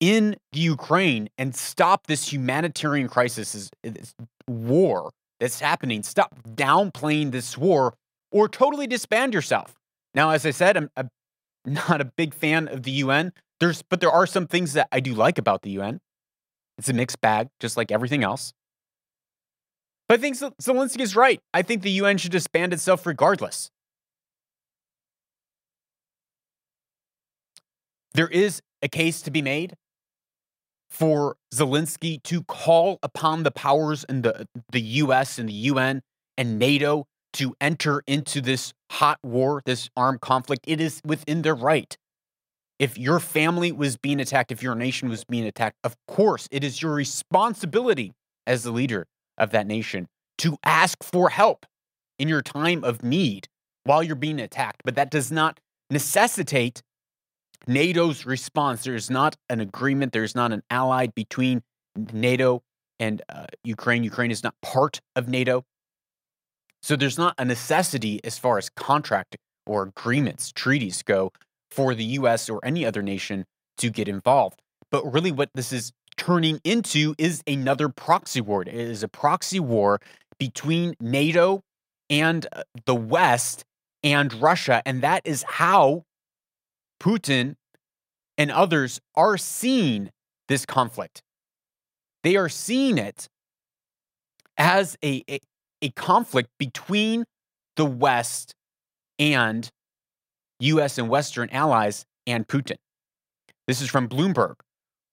in 0.00 0.36
the 0.52 0.60
Ukraine 0.60 1.28
and 1.38 1.54
stop 1.54 2.06
this 2.06 2.32
humanitarian 2.32 3.08
crisis, 3.08 3.70
this, 3.82 4.14
war 4.46 5.10
that's 5.40 5.60
happening. 5.60 6.02
Stop 6.02 6.34
downplaying 6.54 7.30
this 7.30 7.56
war 7.56 7.94
or 8.30 8.48
totally 8.48 8.86
disband 8.86 9.32
yourself. 9.32 9.74
Now, 10.14 10.30
as 10.30 10.44
I 10.44 10.50
said, 10.50 10.76
I'm, 10.76 10.90
I'm 10.96 11.08
not 11.64 12.00
a 12.00 12.04
big 12.04 12.34
fan 12.34 12.68
of 12.68 12.82
the 12.82 12.90
UN. 12.90 13.32
There's, 13.60 13.82
but 13.82 14.00
there 14.00 14.10
are 14.10 14.26
some 14.26 14.46
things 14.46 14.74
that 14.74 14.88
I 14.92 15.00
do 15.00 15.14
like 15.14 15.38
about 15.38 15.62
the 15.62 15.70
UN. 15.70 16.00
It's 16.76 16.88
a 16.88 16.92
mixed 16.92 17.20
bag, 17.20 17.48
just 17.60 17.76
like 17.76 17.90
everything 17.90 18.24
else. 18.24 18.52
But 20.08 20.18
I 20.18 20.22
think 20.22 20.36
Zelensky 20.36 21.00
is 21.00 21.16
right. 21.16 21.40
I 21.52 21.62
think 21.62 21.82
the 21.82 21.90
UN 21.92 22.18
should 22.18 22.32
disband 22.32 22.72
itself 22.72 23.06
regardless. 23.06 23.70
There 28.12 28.28
is 28.28 28.60
a 28.82 28.88
case 28.88 29.22
to 29.22 29.30
be 29.30 29.42
made 29.42 29.74
for 30.90 31.36
Zelensky 31.52 32.22
to 32.24 32.42
call 32.44 32.98
upon 33.02 33.42
the 33.42 33.50
powers 33.50 34.04
in 34.08 34.22
the, 34.22 34.46
the 34.70 34.80
US 34.80 35.38
and 35.38 35.48
the 35.48 35.52
UN 35.52 36.02
and 36.36 36.58
NATO 36.58 37.06
to 37.32 37.56
enter 37.60 38.02
into 38.06 38.40
this 38.40 38.72
hot 38.92 39.18
war, 39.24 39.62
this 39.64 39.88
armed 39.96 40.20
conflict. 40.20 40.64
It 40.68 40.80
is 40.80 41.00
within 41.04 41.42
their 41.42 41.54
right. 41.54 41.96
If 42.78 42.96
your 42.98 43.18
family 43.18 43.72
was 43.72 43.96
being 43.96 44.20
attacked, 44.20 44.52
if 44.52 44.62
your 44.62 44.74
nation 44.74 45.08
was 45.08 45.24
being 45.24 45.44
attacked, 45.44 45.76
of 45.82 45.96
course, 46.06 46.46
it 46.52 46.62
is 46.62 46.80
your 46.82 46.94
responsibility 46.94 48.12
as 48.46 48.62
the 48.62 48.70
leader 48.70 49.06
of 49.38 49.50
that 49.50 49.66
nation 49.66 50.08
to 50.38 50.56
ask 50.64 51.02
for 51.02 51.30
help 51.30 51.66
in 52.18 52.28
your 52.28 52.42
time 52.42 52.84
of 52.84 53.02
need 53.02 53.48
while 53.84 54.02
you're 54.02 54.16
being 54.16 54.40
attacked. 54.40 54.82
But 54.84 54.94
that 54.96 55.10
does 55.10 55.30
not 55.30 55.60
necessitate 55.90 56.82
NATO's 57.66 58.26
response. 58.26 58.84
There 58.84 58.94
is 58.94 59.10
not 59.10 59.36
an 59.48 59.60
agreement, 59.60 60.12
there 60.12 60.24
is 60.24 60.34
not 60.34 60.52
an 60.52 60.62
ally 60.70 61.06
between 61.06 61.62
NATO 62.12 62.62
and 63.00 63.22
uh, 63.28 63.46
Ukraine. 63.62 64.04
Ukraine 64.04 64.30
is 64.30 64.42
not 64.42 64.54
part 64.62 65.00
of 65.16 65.28
NATO. 65.28 65.64
So 66.82 66.96
there's 66.96 67.18
not 67.18 67.34
a 67.38 67.44
necessity 67.44 68.20
as 68.24 68.38
far 68.38 68.58
as 68.58 68.68
contract 68.68 69.36
or 69.66 69.84
agreements, 69.84 70.52
treaties 70.52 71.02
go 71.02 71.32
for 71.70 71.94
the 71.94 72.04
US 72.04 72.48
or 72.48 72.60
any 72.64 72.84
other 72.84 73.02
nation 73.02 73.46
to 73.78 73.90
get 73.90 74.08
involved. 74.08 74.60
But 74.90 75.10
really, 75.10 75.32
what 75.32 75.50
this 75.54 75.72
is 75.72 75.92
turning 76.16 76.60
into 76.64 77.14
is 77.18 77.42
another 77.46 77.88
proxy 77.88 78.40
war. 78.40 78.62
It 78.62 78.68
is 78.68 79.02
a 79.02 79.08
proxy 79.08 79.60
war 79.60 80.00
between 80.38 80.94
NATO 81.00 81.62
and 82.10 82.46
uh, 82.52 82.62
the 82.86 82.94
West 82.94 83.64
and 84.02 84.32
Russia. 84.34 84.82
And 84.84 85.02
that 85.02 85.22
is 85.24 85.44
how 85.46 86.04
Putin 87.00 87.54
and 88.36 88.50
others 88.50 89.00
are 89.14 89.36
seeing 89.36 90.10
this 90.48 90.66
conflict. 90.66 91.22
They 92.22 92.36
are 92.36 92.48
seeing 92.48 92.98
it 92.98 93.28
as 94.56 94.96
a, 95.04 95.22
a, 95.28 95.40
a 95.82 95.90
conflict 95.90 96.50
between 96.58 97.24
the 97.76 97.84
West 97.84 98.54
and 99.18 99.68
US 100.60 100.98
and 100.98 101.08
Western 101.08 101.50
allies 101.50 102.04
and 102.26 102.46
Putin. 102.46 102.76
This 103.66 103.80
is 103.80 103.88
from 103.88 104.08
Bloomberg. 104.08 104.54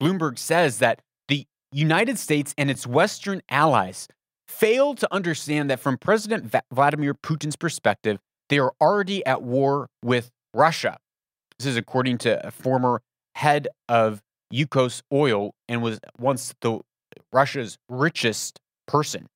Bloomberg 0.02 0.40
says 0.40 0.80
that 0.80 1.00
the 1.28 1.46
United 1.72 2.18
States 2.18 2.56
and 2.58 2.72
its 2.72 2.88
Western 2.88 3.42
allies 3.50 4.08
failed 4.48 4.98
to 4.98 5.14
understand 5.14 5.70
that 5.70 5.80
from 5.80 5.98
President 5.98 6.52
Vladimir 6.74 7.14
Putin's 7.14 7.56
perspective, 7.56 8.18
they 8.50 8.58
are 8.58 8.74
already 8.82 9.24
at 9.26 9.44
war 9.44 9.88
with 10.04 10.32
Russia. 10.54 10.98
This 11.60 11.68
is 11.68 11.78
according 11.78 12.18
to 12.20 12.46
a 12.46 12.50
former 12.50 13.02
head 13.36 13.68
of 13.88 14.22
Yukos 14.52 15.04
Oil 15.14 15.54
and 15.70 15.84
was 15.84 16.00
once 16.20 16.54
the 16.62 16.80
Russia's 17.32 17.78
richest 17.88 18.60
person. 18.88 19.28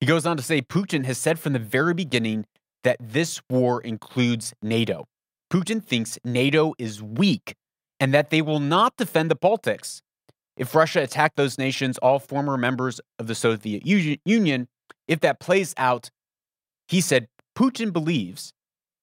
He 0.00 0.06
goes 0.06 0.26
on 0.26 0.36
to 0.38 0.42
say 0.42 0.62
Putin 0.62 1.04
has 1.04 1.18
said 1.18 1.38
from 1.38 1.52
the 1.52 1.58
very 1.58 1.94
beginning 1.94 2.46
that 2.82 2.96
this 2.98 3.40
war 3.48 3.80
includes 3.80 4.54
NATO. 4.62 5.04
Putin 5.52 5.84
thinks 5.84 6.18
NATO 6.24 6.74
is 6.78 7.02
weak 7.02 7.54
and 8.02 8.12
that 8.12 8.30
they 8.30 8.42
will 8.42 8.58
not 8.58 8.96
defend 8.96 9.30
the 9.30 9.36
Baltics. 9.36 10.00
If 10.56 10.74
Russia 10.74 11.02
attacked 11.02 11.36
those 11.36 11.56
nations, 11.56 11.98
all 11.98 12.18
former 12.18 12.56
members 12.58 13.00
of 13.20 13.28
the 13.28 13.34
Soviet 13.36 13.86
Union, 13.86 14.66
if 15.06 15.20
that 15.20 15.38
plays 15.38 15.72
out, 15.76 16.10
he 16.88 17.00
said 17.00 17.28
Putin 17.56 17.92
believes 17.92 18.54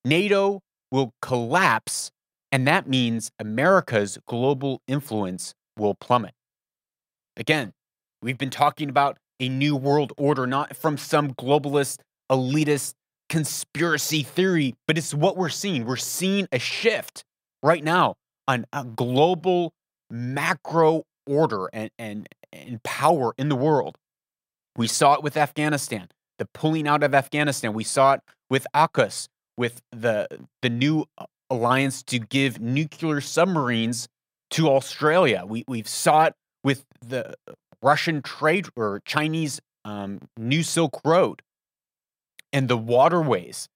NATO 0.04 0.60
will 0.92 1.14
collapse, 1.22 2.12
and 2.52 2.68
that 2.68 2.90
means 2.90 3.32
America's 3.40 4.18
global 4.28 4.82
influence 4.86 5.54
will 5.78 5.94
plummet. 5.94 6.34
Again, 7.38 7.72
we've 8.22 8.38
been 8.38 8.50
talking 8.50 8.90
about 8.90 9.18
a 9.40 9.48
new 9.48 9.78
world 9.78 10.12
order, 10.18 10.46
not 10.46 10.76
from 10.76 10.98
some 10.98 11.34
globalist, 11.36 12.00
elitist 12.30 12.96
conspiracy 13.30 14.24
theory, 14.24 14.76
but 14.88 14.98
it's 14.98 15.14
what 15.14 15.38
we're 15.38 15.48
seeing. 15.48 15.86
We're 15.86 15.96
seeing 15.96 16.50
a 16.52 16.60
shift 16.60 17.24
right 17.64 17.84
now 17.84 18.18
a 18.74 18.84
global 18.84 19.74
macro 20.10 21.04
order 21.28 21.70
and, 21.72 21.92
and, 22.00 22.28
and 22.52 22.82
power 22.84 23.34
in 23.38 23.50
the 23.50 23.56
world. 23.56 23.98
We 24.76 24.88
saw 24.88 25.14
it 25.14 25.24
with 25.24 25.38
Afghanistan, 25.38 26.08
the 26.38 26.46
pulling 26.46 26.88
out 26.88 27.04
of 27.04 27.14
Afghanistan. 27.14 27.74
We 27.74 27.84
saw 27.84 28.14
it 28.14 28.22
with 28.50 28.66
AUKUS, 28.74 29.28
with 29.58 29.82
the, 29.92 30.28
the 30.62 30.70
new 30.70 31.06
alliance 31.50 32.02
to 32.04 32.20
give 32.20 32.60
nuclear 32.60 33.22
submarines 33.22 34.08
to 34.52 34.70
Australia. 34.70 35.44
We, 35.46 35.64
we 35.68 35.84
saw 35.84 36.26
it 36.26 36.34
with 36.64 36.86
the 37.06 37.36
Russian 37.82 38.22
trade 38.22 38.68
or 38.76 39.02
Chinese 39.06 39.60
um, 39.86 40.20
New 40.38 40.64
Silk 40.64 41.02
Road 41.06 41.42
and 42.52 42.68
the 42.68 42.78
waterways 42.78 43.68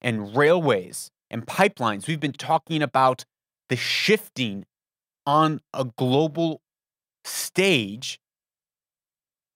and 0.00 0.36
railways 0.36 1.10
and 1.30 1.46
pipelines. 1.46 2.06
We've 2.06 2.20
been 2.20 2.32
talking 2.32 2.82
about 2.82 3.24
the 3.68 3.76
shifting 3.76 4.64
on 5.26 5.60
a 5.74 5.84
global 5.84 6.60
stage 7.24 8.18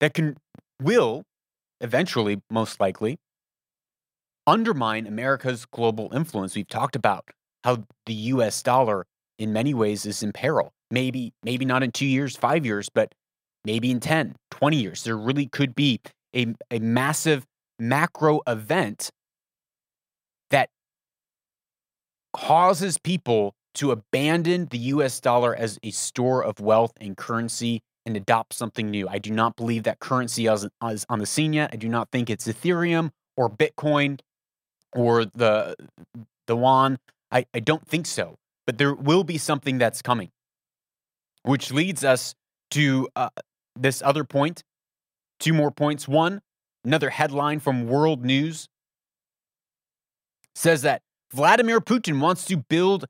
that 0.01 0.15
can 0.15 0.37
will 0.81 1.25
eventually 1.81 2.41
most 2.51 2.81
likely 2.81 3.19
undermine 4.47 5.07
America's 5.07 5.65
global 5.65 6.11
influence. 6.13 6.55
We've 6.55 6.69
talked 6.69 6.97
about 6.97 7.25
how 7.65 7.85
the 8.07 8.15
US 8.15 8.63
dollar 8.63 9.07
in 9.39 9.53
many 9.53 9.73
ways 9.73 10.05
is 10.05 10.23
in 10.23 10.33
peril. 10.33 10.73
Maybe 10.91 11.33
maybe 11.43 11.65
not 11.65 11.83
in 11.83 11.93
2 11.93 12.05
years, 12.05 12.37
5 12.37 12.67
years, 12.67 12.89
but 12.93 13.15
maybe 13.65 13.91
in 13.91 14.01
10, 14.01 14.37
20 14.51 14.77
years. 14.77 15.05
There 15.05 15.17
really 15.17 15.47
could 15.47 15.75
be 15.75 16.01
a, 16.35 16.55
a 16.71 16.81
massive 16.81 17.47
macro 17.79 18.41
event 18.47 19.11
that 20.51 20.69
causes 22.33 22.99
people 22.99 23.55
to 23.75 23.91
abandon 23.91 24.67
the 24.67 24.79
US 24.79 25.21
dollar 25.21 25.55
as 25.55 25.79
a 25.83 25.91
store 25.91 26.43
of 26.43 26.61
wealth 26.61 26.93
and 27.01 27.17
currency 27.17 27.83
and 28.05 28.17
adopt 28.17 28.53
something 28.53 28.91
new. 28.91 29.09
I 29.09 29.19
do 29.19 29.31
not 29.31 29.57
believe 29.57 29.85
that 29.85 30.01
currency 30.01 30.47
is, 30.47 30.67
is 30.85 31.07
on 31.09 31.19
the 31.19 31.27
scene 31.27 31.53
yet. 31.53 31.71
I 31.73 31.77
do 31.77 31.89
not 31.89 32.11
think 32.11 32.29
it's 32.29 32.47
Ethereum 32.47 33.11
or 33.37 33.49
Bitcoin 33.49 34.21
or 34.93 35.25
the 35.25 35.77
the 36.47 36.57
yuan. 36.57 36.99
I, 37.31 37.47
I 37.55 37.61
don't 37.61 37.87
think 37.87 38.07
so. 38.07 38.37
But 38.67 38.79
there 38.79 38.95
will 38.95 39.25
be 39.25 39.39
something 39.39 39.79
that's 39.79 40.03
coming, 40.03 40.31
which 41.43 41.73
leads 41.73 42.05
us 42.05 42.35
to 42.73 43.09
uh, 43.17 43.31
this 43.79 44.03
other 44.03 44.25
point. 44.25 44.63
Two 45.41 45.53
more 45.53 45.71
points. 45.73 46.07
One, 46.07 46.43
another 46.85 47.11
headline 47.11 47.59
from 47.59 47.89
World 47.89 48.25
News 48.25 48.69
says 50.55 50.83
that 50.83 51.03
Vladimir 51.33 51.81
Putin 51.81 52.21
wants 52.21 52.45
to 52.45 52.57
build 52.57 53.07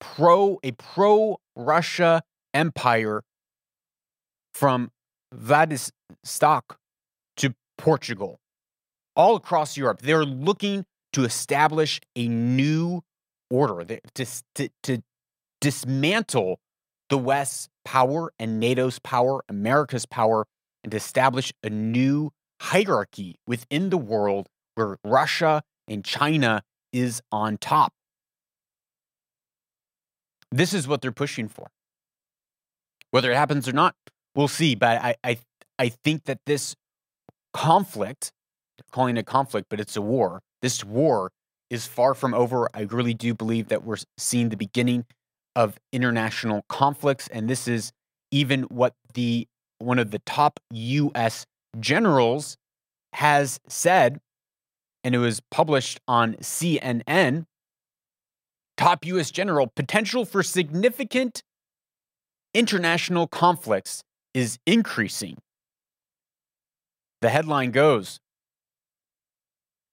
pro 0.00 0.58
a 0.62 0.72
pro 0.72 1.38
Russia 1.54 2.22
empire 2.52 3.22
from 4.52 4.90
Vladivostok 5.32 6.78
to 7.36 7.54
Portugal, 7.78 8.40
all 9.14 9.36
across 9.36 9.76
Europe. 9.76 10.02
They're 10.02 10.24
looking 10.24 10.84
to 11.12 11.24
establish 11.24 12.00
a 12.16 12.28
new 12.28 13.02
order, 13.50 13.98
to, 14.14 14.26
to, 14.54 14.68
to 14.82 15.02
dismantle 15.60 16.60
the 17.08 17.18
West's 17.18 17.68
power 17.84 18.32
and 18.38 18.60
NATO's 18.60 18.98
power, 19.00 19.42
America's 19.48 20.06
power, 20.06 20.46
and 20.84 20.90
to 20.92 20.96
establish 20.96 21.52
a 21.62 21.70
new 21.70 22.30
hierarchy 22.60 23.36
within 23.46 23.90
the 23.90 23.98
world 23.98 24.48
where 24.74 24.96
Russia 25.04 25.62
and 25.88 26.04
China 26.04 26.62
is 26.92 27.20
on 27.32 27.58
top. 27.58 27.92
This 30.50 30.74
is 30.74 30.88
what 30.88 31.00
they're 31.00 31.12
pushing 31.12 31.48
for. 31.48 31.68
Whether 33.10 33.30
it 33.30 33.36
happens 33.36 33.68
or 33.68 33.72
not, 33.72 33.94
we'll 34.34 34.48
see. 34.48 34.74
But 34.74 35.00
I, 35.00 35.14
I, 35.22 35.38
I 35.78 35.88
think 35.88 36.24
that 36.24 36.38
this 36.46 36.74
conflict, 37.52 38.32
calling 38.92 39.16
it 39.16 39.20
a 39.20 39.24
conflict, 39.24 39.68
but 39.68 39.80
it's 39.80 39.96
a 39.96 40.02
war. 40.02 40.40
This 40.62 40.84
war 40.84 41.30
is 41.70 41.86
far 41.86 42.14
from 42.14 42.34
over. 42.34 42.68
I 42.74 42.82
really 42.82 43.14
do 43.14 43.34
believe 43.34 43.68
that 43.68 43.84
we're 43.84 43.96
seeing 44.18 44.48
the 44.48 44.56
beginning 44.56 45.06
of 45.56 45.78
international 45.92 46.64
conflicts, 46.68 47.28
and 47.28 47.48
this 47.48 47.66
is 47.66 47.92
even 48.30 48.62
what 48.64 48.94
the 49.14 49.46
one 49.78 49.98
of 49.98 50.10
the 50.10 50.18
top 50.20 50.60
U.S. 50.70 51.46
generals 51.78 52.56
has 53.14 53.58
said, 53.66 54.20
and 55.02 55.14
it 55.14 55.18
was 55.18 55.40
published 55.50 56.00
on 56.06 56.34
CNN 56.34 57.44
top 58.80 59.04
U.S. 59.04 59.30
general, 59.30 59.66
potential 59.66 60.24
for 60.24 60.42
significant 60.42 61.42
international 62.54 63.26
conflicts 63.26 64.02
is 64.32 64.58
increasing. 64.66 65.36
The 67.20 67.28
headline 67.28 67.72
goes 67.72 68.18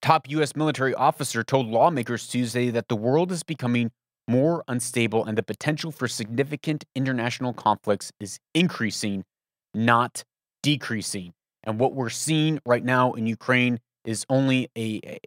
Top 0.02 0.30
U.S. 0.30 0.56
military 0.56 0.94
officer 0.94 1.44
told 1.44 1.68
lawmakers 1.68 2.28
Tuesday 2.28 2.70
that 2.70 2.88
the 2.88 2.96
world 2.96 3.32
is 3.32 3.44
becoming 3.44 3.92
more 4.26 4.64
unstable 4.70 5.26
and 5.26 5.38
the 5.38 5.44
potential 5.44 5.92
for 5.92 6.08
significant 6.08 6.86
international 6.96 7.52
conflicts 7.52 8.12
is 8.22 8.40
increasing, 8.54 9.26
not 9.74 10.24
decreasing. 10.64 11.34
And 11.64 11.78
what 11.78 11.94
we're 11.94 12.10
seeing 12.10 12.60
right 12.66 12.84
now 12.84 13.14
in 13.14 13.28
Ukraine 13.28 13.80
is 14.06 14.26
only 14.30 14.70
a, 14.78 15.02
a, 15.06 15.20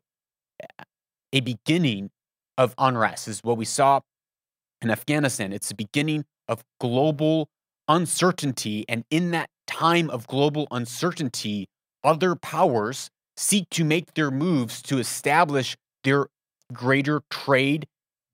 a 1.35 1.41
beginning 1.41 2.11
of 2.59 2.75
unrest. 2.79 3.29
Is 3.29 3.41
what 3.43 3.57
we 3.57 3.65
saw 3.65 4.01
in 4.83 4.91
Afghanistan. 4.91 5.53
It's 5.53 5.69
the 5.69 5.75
beginning 5.75 6.25
of 6.49 6.63
global 6.81 7.49
uncertainty. 7.89 8.85
And 8.89 9.05
in 9.11 9.31
that 9.33 9.51
time 9.67 10.11
of 10.11 10.27
global 10.27 10.67
uncertainty, 10.71 11.69
other 12.03 12.35
powers 12.35 13.11
seek 13.37 13.69
to 13.71 13.85
make 13.85 14.15
their 14.15 14.31
moves 14.31 14.83
to 14.83 14.99
establish 14.99 15.77
their 16.05 16.29
greater 16.73 17.23
trade, 17.31 17.87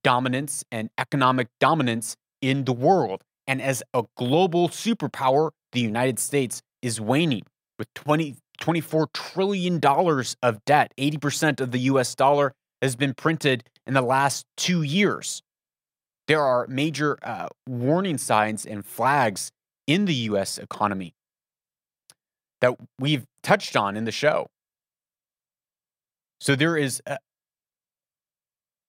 dominance 0.04 0.64
and 0.70 0.90
economic 0.98 1.48
dominance 1.60 2.16
in 2.40 2.64
the 2.64 2.72
world. 2.72 3.22
And 3.46 3.62
as 3.62 3.82
a 3.94 4.04
global 4.16 4.68
superpower, 4.68 5.50
the 5.72 5.80
United 5.80 6.18
States 6.18 6.62
is 6.82 7.00
waning 7.00 7.42
with 7.78 7.92
20, 7.94 8.36
$24 8.60 9.06
trillion 9.12 9.80
of 10.42 10.64
debt. 10.64 10.92
80% 10.98 11.60
of 11.60 11.70
the 11.72 11.78
US 11.80 12.14
dollar 12.14 12.52
has 12.86 12.96
been 12.96 13.14
printed 13.14 13.64
in 13.86 13.94
the 13.94 14.02
last 14.02 14.46
two 14.56 14.82
years. 14.82 15.42
There 16.28 16.42
are 16.42 16.66
major 16.68 17.18
uh, 17.22 17.48
warning 17.68 18.16
signs 18.16 18.64
and 18.64 18.86
flags 18.86 19.50
in 19.86 20.04
the 20.04 20.14
US 20.30 20.56
economy 20.56 21.14
that 22.60 22.76
we've 22.98 23.26
touched 23.42 23.76
on 23.76 23.96
in 23.96 24.04
the 24.04 24.12
show. 24.12 24.46
So 26.40 26.54
there 26.54 26.76
is 26.76 27.02
uh, 27.06 27.16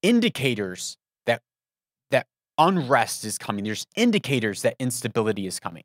indicators 0.03 0.97
that 1.25 1.41
that 2.11 2.27
unrest 2.57 3.25
is 3.25 3.37
coming. 3.37 3.63
There's 3.63 3.85
indicators 3.95 4.61
that 4.61 4.75
instability 4.79 5.47
is 5.47 5.59
coming. 5.59 5.83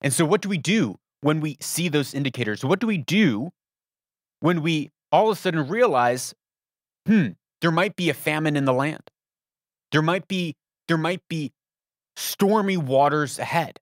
And 0.00 0.12
so 0.12 0.24
what 0.24 0.42
do 0.42 0.48
we 0.48 0.58
do 0.58 0.96
when 1.20 1.40
we 1.40 1.56
see 1.60 1.88
those 1.88 2.14
indicators? 2.14 2.64
What 2.64 2.80
do 2.80 2.86
we 2.86 2.98
do 2.98 3.50
when 4.40 4.62
we 4.62 4.90
all 5.12 5.30
of 5.30 5.38
a 5.38 5.40
sudden 5.40 5.68
realize, 5.68 6.34
hmm, 7.06 7.28
there 7.60 7.70
might 7.70 7.96
be 7.96 8.10
a 8.10 8.14
famine 8.14 8.56
in 8.56 8.64
the 8.64 8.72
land. 8.72 9.10
There 9.92 10.02
might 10.02 10.28
be 10.28 10.56
there 10.88 10.98
might 10.98 11.22
be 11.28 11.52
stormy 12.16 12.76
waters 12.76 13.38
ahead. 13.38 13.78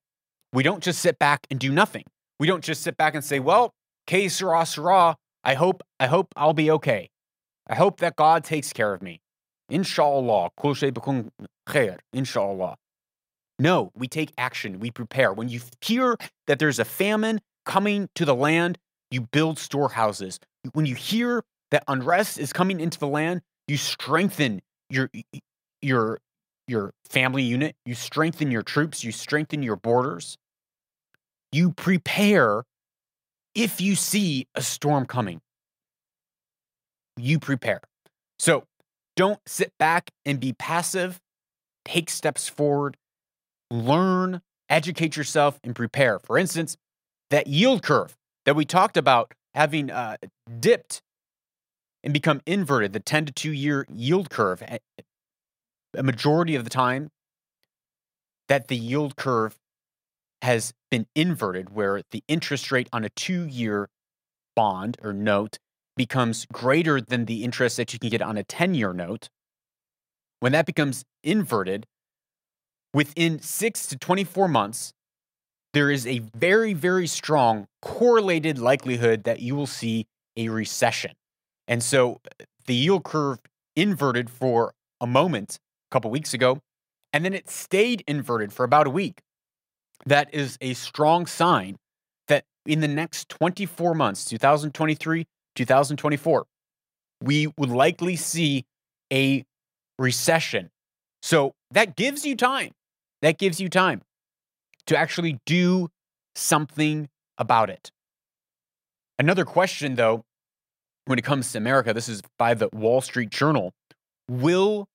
We 0.53 0.63
don't 0.63 0.83
just 0.83 0.99
sit 0.99 1.19
back 1.19 1.45
and 1.49 1.59
do 1.59 1.71
nothing. 1.71 2.03
We 2.39 2.47
don't 2.47 2.63
just 2.63 2.81
sit 2.81 2.97
back 2.97 3.15
and 3.15 3.23
say, 3.23 3.39
well, 3.39 3.73
Que 4.07 4.29
sera 4.29 4.65
sera, 4.65 5.17
I 5.43 5.55
hope, 5.55 5.81
I 5.99 6.07
hope 6.07 6.33
I'll 6.35 6.53
be 6.53 6.69
okay. 6.71 7.09
I 7.67 7.75
hope 7.75 7.99
that 7.99 8.15
God 8.15 8.43
takes 8.43 8.71
care 8.71 8.93
of 8.93 9.01
me. 9.01 9.21
Inshallah. 9.69 10.51
Inshallah. 12.13 12.75
No, 13.57 13.91
we 13.95 14.07
take 14.07 14.31
action. 14.37 14.79
We 14.79 14.91
prepare. 14.91 15.33
When 15.33 15.49
you 15.49 15.61
hear 15.81 16.17
that 16.45 16.59
there's 16.59 16.77
a 16.77 16.85
famine 16.85 17.41
coming 17.65 18.09
to 18.15 18.25
the 18.25 18.35
land, 18.35 18.77
you 19.09 19.21
build 19.21 19.57
storehouses. 19.57 20.39
When 20.73 20.85
you 20.85 20.95
hear 20.95 21.43
that 21.71 21.83
unrest 21.87 22.37
is 22.37 22.53
coming 22.53 22.79
into 22.79 22.99
the 22.99 23.07
land, 23.07 23.41
you 23.67 23.77
strengthen 23.77 24.61
your 24.89 25.09
your 25.81 26.19
your 26.67 26.93
family 27.09 27.43
unit, 27.43 27.75
you 27.85 27.95
strengthen 27.95 28.51
your 28.51 28.63
troops, 28.63 29.03
you 29.03 29.11
strengthen 29.11 29.63
your 29.63 29.75
borders. 29.75 30.37
You 31.51 31.71
prepare 31.71 32.63
if 33.53 33.79
you 33.79 33.95
see 33.95 34.47
a 34.55 34.61
storm 34.61 35.05
coming. 35.05 35.41
You 37.17 37.39
prepare. 37.39 37.81
So 38.39 38.65
don't 39.15 39.39
sit 39.45 39.71
back 39.79 40.11
and 40.25 40.39
be 40.39 40.53
passive. 40.53 41.21
Take 41.85 42.09
steps 42.09 42.49
forward, 42.49 42.97
learn, 43.71 44.41
educate 44.69 45.15
yourself, 45.15 45.59
and 45.63 45.75
prepare. 45.75 46.19
For 46.19 46.37
instance, 46.37 46.75
that 47.29 47.47
yield 47.47 47.83
curve 47.83 48.17
that 48.45 48.55
we 48.55 48.65
talked 48.65 48.97
about 48.97 49.33
having 49.53 49.91
uh, 49.91 50.17
dipped 50.59 51.01
and 52.05 52.13
become 52.13 52.39
inverted, 52.45 52.93
the 52.93 52.99
10 52.99 53.25
to 53.25 53.31
2 53.33 53.51
year 53.51 53.85
yield 53.91 54.29
curve, 54.29 54.61
eh, 54.61 54.77
a 55.97 56.03
majority 56.03 56.55
of 56.55 56.63
the 56.63 56.69
time 56.69 57.09
that 58.47 58.67
the 58.67 58.77
yield 58.77 59.15
curve 59.15 59.57
has 60.43 60.73
been 60.91 61.07
inverted, 61.15 61.71
where 61.71 62.03
the 62.11 62.23
interest 62.27 62.71
rate 62.71 62.87
on 62.93 63.03
a 63.03 63.09
two 63.09 63.45
year 63.47 63.89
bond 64.55 64.97
or 65.01 65.11
note 65.11 65.57
becomes 65.97 66.45
greater 66.53 67.01
than 67.01 67.25
the 67.25 67.43
interest 67.43 67.77
that 67.77 67.91
you 67.91 67.97
can 67.97 68.09
get 68.09 68.21
on 68.21 68.37
a 68.37 68.43
10 68.43 68.75
year 68.75 68.93
note. 68.93 69.29
When 70.41 70.51
that 70.51 70.67
becomes 70.67 71.05
inverted, 71.23 71.87
within 72.93 73.39
six 73.39 73.87
to 73.87 73.97
24 73.97 74.47
months, 74.47 74.93
there 75.73 75.89
is 75.89 76.05
a 76.05 76.19
very, 76.19 76.73
very 76.73 77.07
strong 77.07 77.67
correlated 77.81 78.59
likelihood 78.59 79.23
that 79.23 79.39
you 79.39 79.55
will 79.55 79.67
see 79.67 80.05
a 80.37 80.49
recession. 80.49 81.13
And 81.67 81.83
so 81.83 82.21
the 82.65 82.75
yield 82.75 83.03
curve 83.03 83.39
inverted 83.75 84.29
for 84.29 84.73
a 85.01 85.07
moment 85.07 85.59
a 85.89 85.93
couple 85.93 86.11
weeks 86.11 86.33
ago, 86.33 86.59
and 87.13 87.23
then 87.25 87.33
it 87.33 87.49
stayed 87.49 88.03
inverted 88.07 88.53
for 88.53 88.63
about 88.63 88.87
a 88.87 88.89
week. 88.89 89.21
That 90.05 90.33
is 90.33 90.57
a 90.61 90.73
strong 90.73 91.25
sign 91.25 91.77
that 92.27 92.43
in 92.65 92.81
the 92.81 92.87
next 92.87 93.29
24 93.29 93.93
months, 93.93 94.25
2023, 94.25 95.25
2024, 95.55 96.45
we 97.21 97.47
would 97.57 97.69
likely 97.69 98.15
see 98.15 98.65
a 99.11 99.45
recession. 99.97 100.69
So 101.21 101.53
that 101.71 101.95
gives 101.95 102.25
you 102.25 102.35
time. 102.35 102.71
That 103.21 103.37
gives 103.37 103.59
you 103.59 103.69
time 103.69 104.01
to 104.87 104.97
actually 104.97 105.39
do 105.45 105.89
something 106.35 107.09
about 107.37 107.69
it. 107.69 107.91
Another 109.17 109.45
question, 109.45 109.95
though, 109.95 110.25
when 111.05 111.19
it 111.19 111.23
comes 111.23 111.51
to 111.51 111.57
America, 111.57 111.93
this 111.93 112.09
is 112.09 112.21
by 112.37 112.53
the 112.53 112.69
Wall 112.73 113.01
Street 113.01 113.29
Journal. 113.29 113.73
Will 114.29 114.87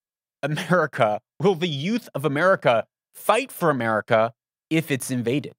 America, 0.43 1.21
will 1.41 1.55
the 1.55 1.69
youth 1.69 2.09
of 2.15 2.25
America 2.25 2.85
fight 3.15 3.51
for 3.51 3.71
America 3.71 4.33
if 4.69 4.91
it's 4.91 5.11
invaded? 5.11 5.53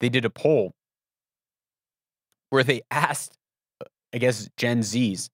They 0.00 0.08
did 0.08 0.24
a 0.24 0.30
poll 0.30 0.72
where 2.50 2.64
they 2.64 2.80
asked, 2.90 3.36
uh, 3.80 3.88
I 4.14 4.18
guess, 4.18 4.48
Gen 4.56 4.80
Zs, 4.80 5.28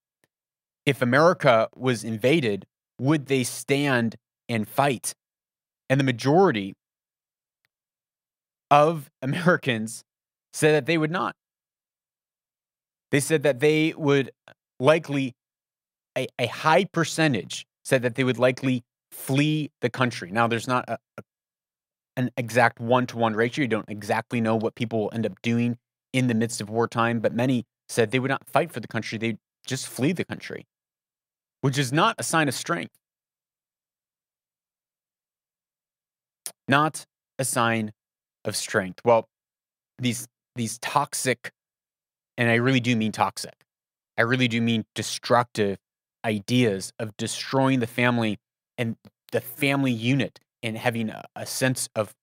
if 0.84 1.00
America 1.00 1.68
was 1.74 2.04
invaded, 2.04 2.66
would 2.98 3.26
they 3.26 3.44
stand 3.44 4.16
and 4.48 4.68
fight? 4.68 5.14
And 5.88 6.00
the 6.00 6.04
majority 6.04 6.74
of 8.70 9.10
Americans 9.22 10.02
said 10.52 10.72
that 10.72 10.86
they 10.86 10.98
would 10.98 11.10
not. 11.10 11.36
They 13.10 13.20
said 13.20 13.44
that 13.44 13.60
they 13.60 13.94
would 13.96 14.32
likely, 14.80 15.34
a, 16.16 16.26
a 16.38 16.46
high 16.46 16.84
percentage 16.84 17.66
said 17.84 18.02
that 18.02 18.14
they 18.14 18.24
would 18.24 18.38
likely 18.38 18.82
flee 19.10 19.70
the 19.80 19.90
country. 19.90 20.30
Now, 20.30 20.46
there's 20.46 20.68
not 20.68 20.84
a, 20.88 20.98
a, 21.18 21.22
an 22.16 22.30
exact 22.36 22.80
one 22.80 23.06
to 23.08 23.18
one 23.18 23.34
ratio. 23.34 23.62
You 23.62 23.68
don't 23.68 23.88
exactly 23.88 24.40
know 24.40 24.56
what 24.56 24.74
people 24.74 25.00
will 25.00 25.10
end 25.12 25.26
up 25.26 25.40
doing 25.42 25.78
in 26.12 26.28
the 26.28 26.34
midst 26.34 26.60
of 26.60 26.70
wartime, 26.70 27.20
but 27.20 27.34
many 27.34 27.64
said 27.88 28.10
they 28.10 28.18
would 28.18 28.30
not 28.30 28.46
fight 28.46 28.72
for 28.72 28.80
the 28.80 28.88
country, 28.88 29.18
they'd 29.18 29.38
just 29.66 29.86
flee 29.86 30.12
the 30.12 30.24
country, 30.24 30.66
which 31.60 31.76
is 31.76 31.92
not 31.92 32.14
a 32.18 32.22
sign 32.22 32.48
of 32.48 32.54
strength. 32.54 32.94
Not 36.68 37.04
a 37.38 37.44
sign 37.44 37.92
of 38.44 38.56
strength. 38.56 39.00
Well, 39.04 39.26
these 39.98 40.28
these 40.54 40.78
toxic, 40.78 41.50
and 42.38 42.48
I 42.48 42.54
really 42.54 42.80
do 42.80 42.94
mean 42.96 43.12
toxic, 43.12 43.63
I 44.16 44.22
really 44.22 44.48
do 44.48 44.60
mean 44.60 44.84
destructive 44.94 45.78
ideas 46.24 46.92
of 46.98 47.16
destroying 47.16 47.80
the 47.80 47.86
family 47.86 48.38
and 48.78 48.96
the 49.32 49.40
family 49.40 49.92
unit 49.92 50.40
and 50.62 50.78
having 50.78 51.10
a, 51.10 51.24
a 51.36 51.46
sense 51.46 51.88
of 51.94 52.14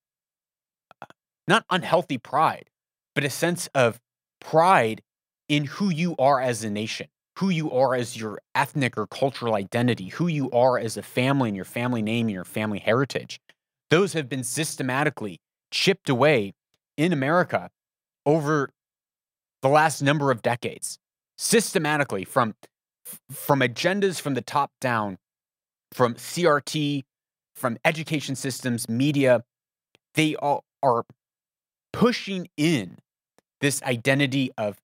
uh, 1.02 1.06
not 1.48 1.66
unhealthy 1.70 2.18
pride, 2.18 2.70
but 3.14 3.24
a 3.24 3.30
sense 3.30 3.70
of 3.76 4.00
pride 4.40 5.02
in 5.48 5.66
who 5.66 5.90
you 5.90 6.16
are 6.18 6.40
as 6.40 6.64
a 6.64 6.70
nation, 6.70 7.08
who 7.40 7.50
you 7.50 7.70
are 7.72 7.94
as 7.94 8.18
your 8.18 8.40
ethnic 8.56 8.98
or 8.98 9.06
cultural 9.06 9.56
identity, 9.56 10.08
who 10.08 10.28
you 10.28 10.50
are 10.52 10.78
as 10.80 10.98
a 10.98 11.04
family 11.04 11.50
and 11.50 11.56
your 11.56 11.66
family 11.66 12.02
name 12.02 12.28
and 12.28 12.34
your 12.34 12.46
family 12.46 12.80
heritage. 12.80 13.40
Those 13.90 14.14
have 14.14 14.30
been 14.30 14.44
systematically 14.44 15.40
chipped 15.70 16.10
away 16.10 16.54
in 16.98 17.12
America 17.12 17.70
over 18.26 18.70
the 19.62 19.70
last 19.70 20.02
number 20.02 20.32
of 20.32 20.42
decades, 20.42 20.98
systematically 21.42 22.24
from 22.24 22.54
from 23.32 23.62
agendas 23.62 24.22
from 24.22 24.36
the 24.36 24.42
top 24.42 24.72
down 24.80 25.18
from 25.92 26.14
CRT, 26.14 27.04
from 27.56 27.78
education 27.84 28.36
systems, 28.36 28.88
media, 28.88 29.44
they 30.14 30.36
all 30.36 30.64
are 30.84 31.04
pushing 31.92 32.48
in 32.56 32.98
this 33.60 33.82
identity 33.84 34.52
of 34.58 34.78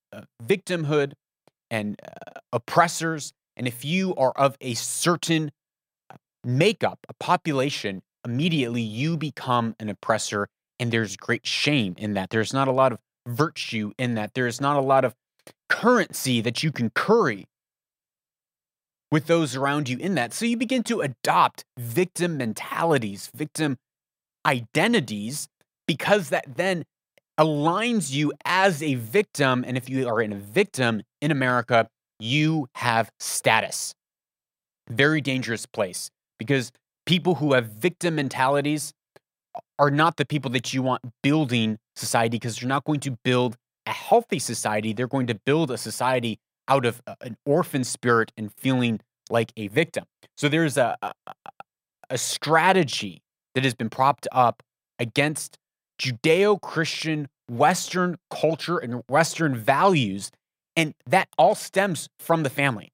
victimhood 0.43 1.13
and 1.70 1.96
uh, 2.04 2.39
oppressors. 2.52 3.34
And 3.56 3.67
if 3.67 3.86
you 3.86 4.15
are 4.15 4.32
of 4.36 4.58
a 4.60 4.74
certain 4.74 5.52
uh, 6.12 6.15
makeup, 6.43 7.00
a 7.08 7.13
population, 7.13 8.02
immediately 8.26 8.82
you 8.82 9.15
become 9.15 9.76
an 9.80 9.89
oppressor. 9.89 10.48
And 10.80 10.91
there's 10.91 11.15
great 11.17 11.46
shame 11.46 11.96
in 11.98 12.15
that. 12.15 12.32
There's 12.32 12.54
not 12.54 12.67
a 12.67 12.72
lot 12.72 12.91
of 12.91 13.00
virtue 13.28 13.91
in 13.98 14.15
that. 14.15 14.34
There's 14.34 14.60
not 14.60 14.76
a 14.76 14.82
lot 14.82 15.06
of 15.06 15.15
currency 15.69 16.41
that 16.41 16.63
you 16.63 16.71
can 16.71 16.89
curry 16.89 17.45
with 19.12 19.27
those 19.27 19.56
around 19.56 19.89
you 19.89 19.97
in 19.97 20.15
that. 20.15 20.34
So 20.34 20.45
you 20.45 20.58
begin 20.58 20.84
to 20.84 21.01
adopt 21.01 21.63
victim 21.77 22.38
mentalities, 22.38 23.30
victim 23.34 23.77
identities, 24.45 25.47
because 25.88 26.30
that 26.30 26.45
then 26.58 26.84
aligns 27.39 28.12
you 28.12 28.34
as 28.45 28.84
a 28.84 28.95
victim. 28.95 29.63
And 29.65 29.77
if 29.77 29.89
you 29.89 30.08
are 30.08 30.21
in 30.21 30.34
a 30.34 30.38
victim 30.38 31.01
in 31.21 31.32
America, 31.32 31.88
you 32.19 32.67
have 32.75 33.12
status. 33.19 33.93
Very 34.89 35.21
dangerous 35.21 35.65
place 35.65 36.10
because 36.39 36.71
people 37.06 37.36
who 37.36 37.53
have 37.53 37.67
victim 37.67 38.15
mentalities 38.15 38.93
are 39.80 39.91
not 39.91 40.17
the 40.17 40.25
people 40.25 40.51
that 40.51 40.73
you 40.73 40.82
want 40.82 41.01
building 41.23 41.77
society 41.95 42.38
because 42.38 42.62
you're 42.62 42.69
not 42.69 42.84
going 42.86 42.99
to 43.01 43.17
build 43.23 43.56
a 43.88 43.91
healthy 43.91 44.38
society. 44.39 44.93
They're 44.93 45.08
going 45.08 45.28
to 45.28 45.36
build 45.36 45.71
a 45.71 45.78
society 45.78 46.39
out 46.67 46.86
of 46.86 47.02
uh, 47.08 47.15
an 47.21 47.38
orphan 47.45 47.84
spirit 47.84 48.32
and 48.38 48.52
feeling 48.54 49.00
like 49.30 49.52
a 49.58 49.67
victim. 49.69 50.04
So 50.36 50.50
there's 50.50 50.78
a, 50.78 50.97
a, 51.02 51.13
a 52.10 52.17
strategy 52.17 53.23
that 53.56 53.63
has 53.63 53.73
been 53.73 53.89
propped 53.89 54.28
up 54.32 54.62
against 55.00 55.58
Judeo 56.00 56.62
Christian 56.62 57.30
Western 57.50 58.17
culture 58.30 58.78
and 58.78 59.04
Western 59.08 59.56
values. 59.56 60.32
And 60.76 60.93
that 61.08 61.30
all 61.38 61.56
stems 61.56 62.10
from 62.19 62.43
the 62.43 62.50
family. 62.50 62.91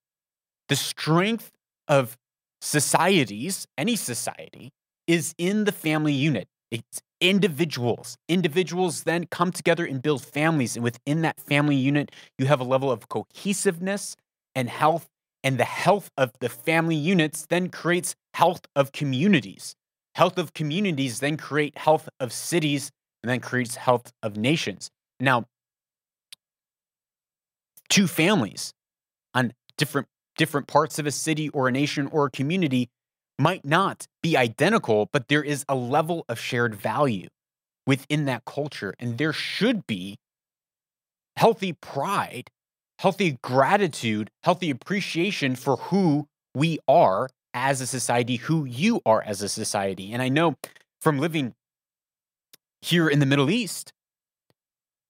The 0.69 0.75
strength 0.75 1.51
of 1.88 2.17
societies, 2.62 3.67
any 3.77 3.95
society, 3.95 4.71
is 5.08 5.36
in 5.38 5.65
the 5.65 5.71
family 5.71 6.13
unit. 6.13 6.47
It's 6.71 7.01
individuals. 7.23 8.17
Individuals 8.27 9.03
then 9.03 9.25
come 9.27 9.51
together 9.51 9.86
and 9.86 10.01
build 10.01 10.23
families. 10.23 10.75
And 10.75 10.83
within 10.83 11.21
that 11.21 11.39
family 11.39 11.77
unit, 11.77 12.12
you 12.38 12.45
have 12.47 12.59
a 12.59 12.65
level 12.65 12.91
of 12.91 13.07
cohesiveness 13.07 14.17
and 14.53 14.69
health. 14.69 15.07
And 15.41 15.57
the 15.57 15.65
health 15.65 16.12
of 16.17 16.31
the 16.39 16.49
family 16.49 16.95
units 16.95 17.45
then 17.47 17.69
creates 17.69 18.15
health 18.33 18.62
of 18.75 18.91
communities. 18.91 19.73
Health 20.15 20.38
of 20.38 20.53
communities 20.53 21.19
then 21.19 21.38
create 21.38 21.77
health 21.77 22.09
of 22.19 22.33
cities 22.33 22.91
and 23.23 23.29
then 23.29 23.39
creates 23.39 23.75
health 23.75 24.12
of 24.21 24.36
nations. 24.36 24.89
Now, 25.19 25.45
two 27.89 28.07
families 28.07 28.73
on 29.33 29.53
different 29.77 30.07
different 30.36 30.67
parts 30.67 30.97
of 30.99 31.05
a 31.05 31.12
city 31.12 31.49
or 31.49 31.67
a 31.67 31.71
nation 31.71 32.07
or 32.12 32.25
a 32.25 32.31
community 32.31 32.89
might 33.39 33.65
not 33.65 34.08
be 34.22 34.38
identical, 34.38 35.10
but 35.12 35.28
there 35.28 35.43
is 35.43 35.65
a 35.67 35.76
level 35.76 36.26
of 36.30 36.39
shared 36.39 36.76
value 36.76 37.28
within 37.86 38.26
that 38.26 38.46
culture. 38.46 38.93
And 39.00 39.17
there 39.17 39.34
should 39.34 39.86
be 39.88 40.17
healthy 41.38 41.74
pride, 41.74 42.50
healthy 43.00 43.39
gratitude, 43.41 44.30
healthy 44.43 44.69
appreciation 44.69 45.56
for 45.56 45.78
who 45.78 46.28
we 46.56 46.80
are 46.88 47.30
as 47.54 47.82
a 47.82 47.88
society, 47.88 48.38
who 48.38 48.65
you 48.65 49.02
are 49.06 49.22
as 49.22 49.41
a 49.41 49.50
society. 49.50 50.12
And 50.13 50.22
I 50.22 50.30
know 50.30 50.56
from 51.02 51.19
living 51.19 51.54
here 52.82 53.08
in 53.08 53.19
the 53.19 53.26
Middle 53.26 53.50
East, 53.50 53.93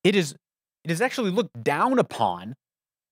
it 0.03 0.15
is 0.15 0.35
it 0.83 0.91
is 0.91 1.01
actually 1.01 1.31
looked 1.31 1.63
down 1.63 1.97
upon 1.97 2.55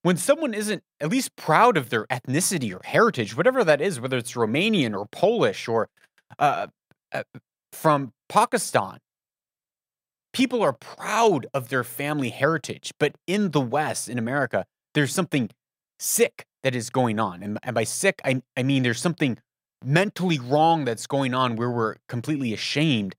when 0.04 0.18
someone 0.18 0.54
isn't 0.54 0.84
at 1.00 1.10
least 1.10 1.36
proud 1.36 1.78
of 1.78 1.90
their 1.90 2.06
ethnicity 2.08 2.74
or 2.74 2.82
heritage, 2.84 3.36
whatever 3.36 3.64
that 3.64 3.82
is, 3.82 4.00
whether 4.00 4.18
it's 4.18 4.34
Romanian 4.34 4.98
or 4.98 5.06
Polish 5.06 5.68
or 5.68 5.90
uh, 6.40 6.68
uh, 7.12 7.24
from 7.72 8.14
Pakistan, 8.30 8.98
people 10.34 10.62
are 10.62 10.74
proud 10.74 11.46
of 11.54 11.70
their 11.70 11.84
family 11.84 12.30
heritage. 12.30 12.94
But 13.00 13.16
in 13.28 13.52
the 13.52 13.62
West, 13.62 14.10
in 14.10 14.18
America, 14.18 14.66
there's 14.94 15.14
something 15.14 15.50
sick 16.00 16.46
that 16.64 16.76
is 16.76 16.90
going 16.90 17.20
on. 17.20 17.44
And, 17.44 17.60
and 17.64 17.76
by 17.76 17.84
sick, 17.84 18.22
I, 18.26 18.42
I 18.58 18.64
mean 18.64 18.84
there's 18.84 19.02
something 19.02 19.38
mentally 19.84 20.40
wrong 20.40 20.86
that's 20.86 21.08
going 21.08 21.34
on 21.34 21.56
where 21.56 21.70
we're 21.70 21.96
completely 22.08 22.54
ashamed 22.54 23.16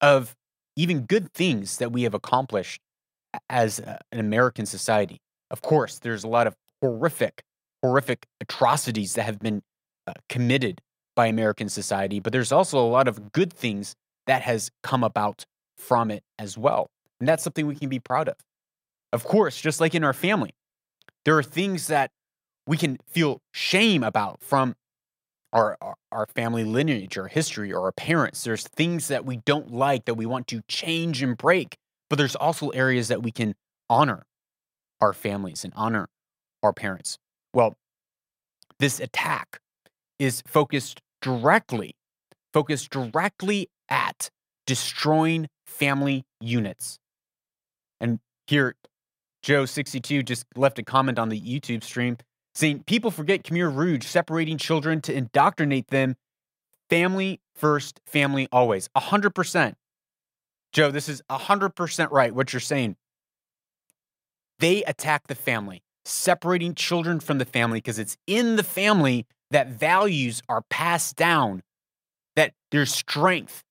of 0.00 0.34
even 0.76 1.06
good 1.06 1.32
things 1.32 1.78
that 1.78 1.90
we 1.90 2.02
have 2.02 2.14
accomplished 2.14 2.80
as 3.48 3.80
uh, 3.80 3.98
an 4.12 4.20
American 4.20 4.66
society. 4.66 5.20
Of 5.50 5.62
course, 5.62 5.98
there's 5.98 6.24
a 6.24 6.28
lot 6.28 6.46
of 6.46 6.54
horrific, 6.82 7.42
horrific 7.82 8.26
atrocities 8.40 9.14
that 9.14 9.22
have 9.22 9.38
been 9.38 9.62
uh, 10.06 10.12
committed 10.28 10.80
by 11.14 11.26
American 11.26 11.68
society, 11.68 12.20
but 12.20 12.32
there's 12.32 12.52
also 12.52 12.78
a 12.78 12.86
lot 12.86 13.08
of 13.08 13.32
good 13.32 13.52
things 13.52 13.94
that 14.26 14.42
has 14.42 14.70
come 14.82 15.02
about 15.02 15.44
from 15.76 16.10
it 16.10 16.22
as 16.38 16.58
well. 16.58 16.90
And 17.20 17.28
that's 17.28 17.42
something 17.42 17.66
we 17.66 17.76
can 17.76 17.88
be 17.88 17.98
proud 17.98 18.28
of. 18.28 18.36
Of 19.12 19.24
course, 19.24 19.60
just 19.60 19.80
like 19.80 19.94
in 19.94 20.04
our 20.04 20.12
family, 20.12 20.54
there 21.24 21.38
are 21.38 21.42
things 21.42 21.86
that 21.86 22.10
we 22.66 22.76
can 22.76 22.98
feel 23.08 23.40
shame 23.52 24.02
about 24.02 24.42
from 24.42 24.74
our, 25.52 25.78
our, 25.80 25.94
our 26.12 26.26
family 26.26 26.64
lineage 26.64 27.16
or 27.16 27.28
history 27.28 27.72
or 27.72 27.84
our 27.84 27.92
parents. 27.92 28.44
There's 28.44 28.64
things 28.64 29.08
that 29.08 29.24
we 29.24 29.38
don't 29.38 29.72
like 29.72 30.04
that 30.04 30.14
we 30.14 30.26
want 30.26 30.48
to 30.48 30.60
change 30.68 31.22
and 31.22 31.36
break, 31.36 31.76
but 32.10 32.16
there's 32.16 32.36
also 32.36 32.70
areas 32.70 33.08
that 33.08 33.22
we 33.22 33.30
can 33.30 33.54
honor 33.88 34.26
our 35.00 35.12
families 35.12 35.64
and 35.64 35.72
honor 35.76 36.08
our 36.62 36.72
parents. 36.72 37.18
Well, 37.52 37.76
this 38.78 39.00
attack 39.00 39.60
is 40.18 40.42
focused 40.46 41.00
directly, 41.22 41.96
focused 42.52 42.90
directly 42.90 43.68
at 43.88 44.30
destroying 44.66 45.48
family 45.66 46.24
units. 46.40 46.98
And 48.00 48.20
here, 48.46 48.74
Joe62 49.44 50.24
just 50.24 50.44
left 50.56 50.78
a 50.78 50.82
comment 50.82 51.18
on 51.18 51.28
the 51.28 51.40
YouTube 51.40 51.84
stream 51.84 52.18
saying 52.54 52.84
people 52.86 53.10
forget 53.10 53.44
Khmer 53.44 53.74
Rouge 53.74 54.04
separating 54.04 54.58
children 54.58 55.00
to 55.02 55.14
indoctrinate 55.14 55.88
them. 55.88 56.16
Family 56.88 57.40
first, 57.54 58.00
family 58.06 58.48
always. 58.50 58.88
100%. 58.96 59.74
Joe, 60.72 60.90
this 60.90 61.08
is 61.08 61.22
100% 61.30 62.10
right 62.10 62.34
what 62.34 62.52
you're 62.52 62.60
saying. 62.60 62.96
They 64.58 64.82
attack 64.84 65.26
the 65.26 65.34
family, 65.34 65.82
separating 66.04 66.74
children 66.74 67.20
from 67.20 67.38
the 67.38 67.44
family 67.44 67.78
because 67.78 67.98
it's 67.98 68.16
in 68.26 68.56
the 68.56 68.62
family 68.62 69.26
that 69.50 69.68
values 69.68 70.42
are 70.48 70.62
passed 70.70 71.16
down, 71.16 71.62
that 72.36 72.52
there's 72.70 72.92
strength. 72.92 73.62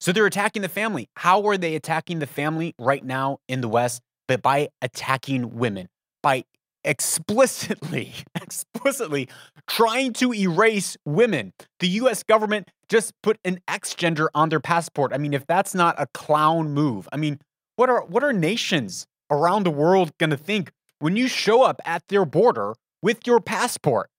So 0.00 0.12
they're 0.12 0.26
attacking 0.26 0.62
the 0.62 0.68
family. 0.68 1.08
How 1.16 1.46
are 1.46 1.56
they 1.56 1.74
attacking 1.74 2.18
the 2.18 2.26
family 2.26 2.74
right 2.78 3.04
now 3.04 3.38
in 3.48 3.60
the 3.60 3.68
West? 3.68 4.02
But 4.28 4.42
by 4.42 4.68
attacking 4.80 5.56
women, 5.56 5.88
by 6.22 6.44
explicitly, 6.84 8.12
explicitly 8.34 9.28
trying 9.68 10.12
to 10.14 10.32
erase 10.32 10.96
women. 11.04 11.52
The 11.80 11.88
US 11.88 12.22
government 12.22 12.70
just 12.88 13.12
put 13.22 13.38
an 13.44 13.60
X 13.68 13.94
gender 13.94 14.30
on 14.34 14.48
their 14.48 14.60
passport. 14.60 15.12
I 15.12 15.18
mean, 15.18 15.34
if 15.34 15.46
that's 15.46 15.74
not 15.74 15.94
a 15.98 16.06
clown 16.14 16.72
move, 16.72 17.08
I 17.12 17.16
mean, 17.16 17.38
what 17.76 17.88
are 17.88 18.04
what 18.04 18.22
are 18.22 18.32
nations 18.32 19.06
around 19.32 19.64
the 19.64 19.70
world 19.70 20.16
going 20.18 20.30
to 20.30 20.36
think 20.36 20.70
when 21.00 21.16
you 21.16 21.26
show 21.26 21.62
up 21.62 21.80
at 21.84 22.06
their 22.08 22.24
border 22.24 22.74
with 23.02 23.26
your 23.26 23.40
passport 23.40 24.10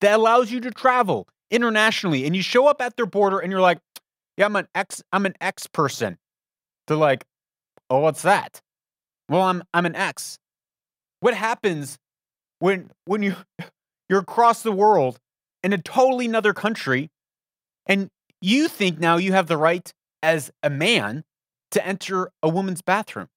that 0.00 0.14
allows 0.14 0.50
you 0.50 0.60
to 0.60 0.70
travel 0.70 1.28
internationally 1.50 2.24
and 2.24 2.34
you 2.34 2.42
show 2.42 2.66
up 2.66 2.80
at 2.80 2.96
their 2.96 3.04
border 3.04 3.38
and 3.40 3.50
you're 3.50 3.60
like, 3.60 3.78
yeah, 4.36 4.46
I'm 4.46 4.56
an 4.56 4.68
ex, 4.74 5.02
I'm 5.12 5.26
an 5.26 5.34
ex 5.40 5.66
person. 5.66 6.16
They're 6.86 6.96
like, 6.96 7.24
oh, 7.90 7.98
what's 7.98 8.22
that? 8.22 8.62
Well, 9.28 9.42
I'm, 9.42 9.62
I'm 9.74 9.86
an 9.86 9.96
ex. 9.96 10.38
What 11.20 11.34
happens 11.34 11.98
when, 12.60 12.90
when 13.04 13.22
you, 13.22 13.36
you're 14.08 14.20
across 14.20 14.62
the 14.62 14.72
world 14.72 15.18
in 15.62 15.72
a 15.72 15.78
totally 15.78 16.26
another 16.26 16.54
country 16.54 17.10
and 17.86 18.08
you 18.40 18.68
think 18.68 18.98
now 18.98 19.16
you 19.16 19.32
have 19.32 19.48
the 19.48 19.56
right 19.56 19.92
as 20.22 20.50
a 20.62 20.70
man 20.70 21.24
to 21.72 21.84
enter 21.86 22.30
a 22.42 22.48
woman's 22.48 22.82
bathroom? 22.82 23.28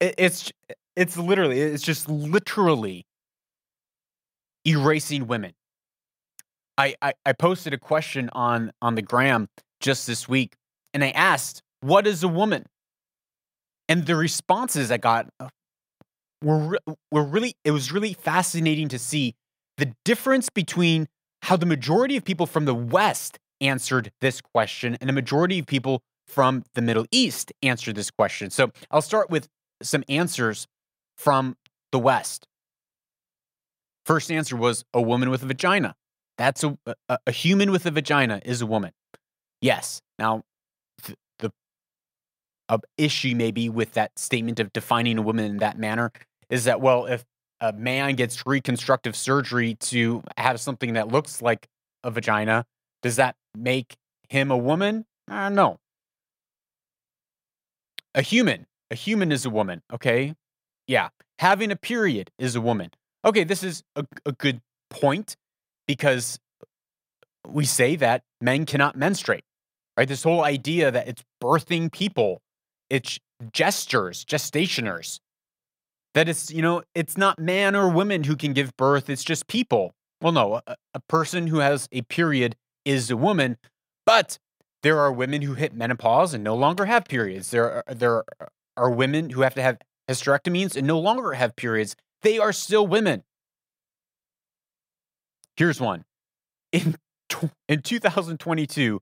It's 0.00 0.52
it's 0.96 1.16
literally 1.16 1.60
it's 1.60 1.82
just 1.82 2.08
literally 2.08 3.06
erasing 4.66 5.26
women. 5.26 5.52
I, 6.78 6.94
I, 7.00 7.14
I 7.24 7.32
posted 7.32 7.72
a 7.72 7.78
question 7.78 8.28
on 8.32 8.72
on 8.82 8.94
the 8.94 9.02
gram 9.02 9.48
just 9.80 10.06
this 10.06 10.28
week, 10.28 10.54
and 10.92 11.02
I 11.04 11.10
asked, 11.10 11.62
"What 11.80 12.06
is 12.06 12.22
a 12.22 12.28
woman?" 12.28 12.66
And 13.88 14.06
the 14.06 14.16
responses 14.16 14.90
I 14.90 14.96
got 14.96 15.28
uh, 15.40 15.48
were 16.42 16.78
were 17.10 17.24
really 17.24 17.54
it 17.64 17.70
was 17.70 17.92
really 17.92 18.12
fascinating 18.12 18.88
to 18.88 18.98
see 18.98 19.34
the 19.78 19.92
difference 20.04 20.48
between 20.50 21.06
how 21.42 21.56
the 21.56 21.66
majority 21.66 22.16
of 22.16 22.24
people 22.24 22.46
from 22.46 22.64
the 22.64 22.74
West 22.74 23.38
answered 23.60 24.10
this 24.20 24.40
question 24.40 24.96
and 25.00 25.08
a 25.08 25.12
majority 25.12 25.58
of 25.58 25.66
people 25.66 26.02
from 26.26 26.64
the 26.74 26.82
Middle 26.82 27.06
East 27.10 27.52
answered 27.62 27.94
this 27.94 28.10
question. 28.10 28.50
So 28.50 28.70
I'll 28.90 29.02
start 29.02 29.30
with 29.30 29.48
some 29.82 30.04
answers 30.08 30.66
from 31.16 31.56
the 31.92 31.98
West. 31.98 32.46
First 34.04 34.30
answer 34.30 34.56
was 34.56 34.84
a 34.94 35.02
woman 35.02 35.30
with 35.30 35.42
a 35.42 35.46
vagina. 35.46 35.94
That's 36.38 36.62
a, 36.62 36.78
a, 37.08 37.18
a 37.26 37.32
human 37.32 37.70
with 37.70 37.86
a 37.86 37.90
vagina 37.90 38.40
is 38.44 38.60
a 38.60 38.66
woman. 38.66 38.92
Yes. 39.60 40.00
Now, 40.18 40.42
th- 41.02 41.18
the 41.38 41.50
uh, 42.68 42.78
issue 42.98 43.34
maybe 43.34 43.68
with 43.68 43.92
that 43.92 44.18
statement 44.18 44.60
of 44.60 44.72
defining 44.72 45.18
a 45.18 45.22
woman 45.22 45.44
in 45.44 45.56
that 45.58 45.78
manner 45.78 46.12
is 46.50 46.64
that, 46.64 46.80
well, 46.80 47.06
if 47.06 47.24
a 47.60 47.72
man 47.72 48.14
gets 48.14 48.46
reconstructive 48.46 49.16
surgery 49.16 49.74
to 49.76 50.22
have 50.36 50.60
something 50.60 50.92
that 50.92 51.08
looks 51.08 51.40
like 51.40 51.66
a 52.04 52.10
vagina, 52.10 52.64
does 53.02 53.16
that 53.16 53.34
make 53.56 53.96
him 54.28 54.50
a 54.50 54.56
woman? 54.56 55.06
Uh, 55.28 55.48
no. 55.48 55.78
A 58.14 58.22
human 58.22 58.66
a 58.90 58.94
human 58.94 59.32
is 59.32 59.44
a 59.44 59.50
woman, 59.50 59.82
okay? 59.92 60.34
Yeah. 60.86 61.08
Having 61.38 61.72
a 61.72 61.76
period 61.76 62.30
is 62.38 62.56
a 62.56 62.60
woman. 62.60 62.90
Okay, 63.24 63.44
this 63.44 63.62
is 63.62 63.82
a, 63.96 64.06
a 64.24 64.32
good 64.32 64.60
point. 64.90 65.36
because 65.86 66.38
we 67.46 67.64
say 67.64 67.96
that 67.96 68.22
men 68.40 68.66
cannot 68.66 68.96
menstruate, 68.96 69.44
right? 69.96 70.08
This 70.08 70.22
whole 70.24 70.42
idea 70.42 70.90
that 70.90 71.08
it's 71.08 71.22
birthing 71.42 71.92
people, 71.92 72.42
it's 72.90 73.18
gestures, 73.52 74.24
gestationers, 74.24 75.20
that 76.14 76.28
it's, 76.28 76.50
you 76.50 76.62
know, 76.62 76.82
it's 76.94 77.16
not 77.16 77.38
man 77.38 77.76
or 77.76 77.88
women 77.88 78.24
who 78.24 78.36
can 78.36 78.52
give 78.52 78.76
birth, 78.76 79.08
it's 79.08 79.24
just 79.24 79.46
people. 79.46 79.94
Well, 80.20 80.32
no, 80.32 80.60
a, 80.66 80.76
a 80.94 81.00
person 81.08 81.46
who 81.48 81.58
has 81.58 81.88
a 81.92 82.02
period 82.02 82.56
is 82.84 83.10
a 83.10 83.16
woman, 83.16 83.58
but 84.04 84.38
there 84.82 84.98
are 84.98 85.12
women 85.12 85.42
who 85.42 85.54
hit 85.54 85.74
menopause 85.74 86.32
and 86.34 86.42
no 86.42 86.54
longer 86.54 86.86
have 86.86 87.04
periods. 87.04 87.50
There 87.50 87.70
are, 87.70 87.94
there 87.94 88.24
are 88.76 88.90
women 88.90 89.30
who 89.30 89.42
have 89.42 89.54
to 89.54 89.62
have 89.62 89.78
hysterectomies 90.08 90.76
and 90.76 90.86
no 90.86 90.98
longer 90.98 91.32
have 91.32 91.56
periods. 91.56 91.96
They 92.22 92.38
are 92.38 92.52
still 92.52 92.86
women. 92.86 93.24
Here's 95.56 95.80
one. 95.80 96.04
In, 96.72 96.96
in 97.68 97.82
2022, 97.82 99.00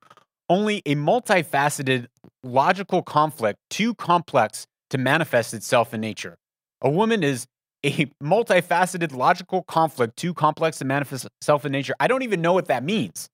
only 0.49 0.83
a 0.87 0.95
multifaceted 0.95 2.07
logical 2.43 3.03
conflict 3.03 3.59
too 3.71 3.95
complex 3.95 4.67
to 4.91 4.99
manifest 4.99 5.55
itself 5.55 5.95
in 5.95 6.01
nature. 6.01 6.37
A 6.81 6.91
woman 6.91 7.23
is 7.23 7.47
a 7.85 8.07
multifaceted 8.23 9.15
logical 9.15 9.63
conflict 9.63 10.17
too 10.17 10.35
complex 10.35 10.79
to 10.79 10.85
manifest 10.85 11.27
itself 11.41 11.65
in 11.65 11.73
nature. 11.73 11.95
I 11.99 12.07
don't 12.07 12.23
even 12.23 12.41
know 12.41 12.53
what 12.53 12.67
that 12.67 12.85
means, 12.85 13.29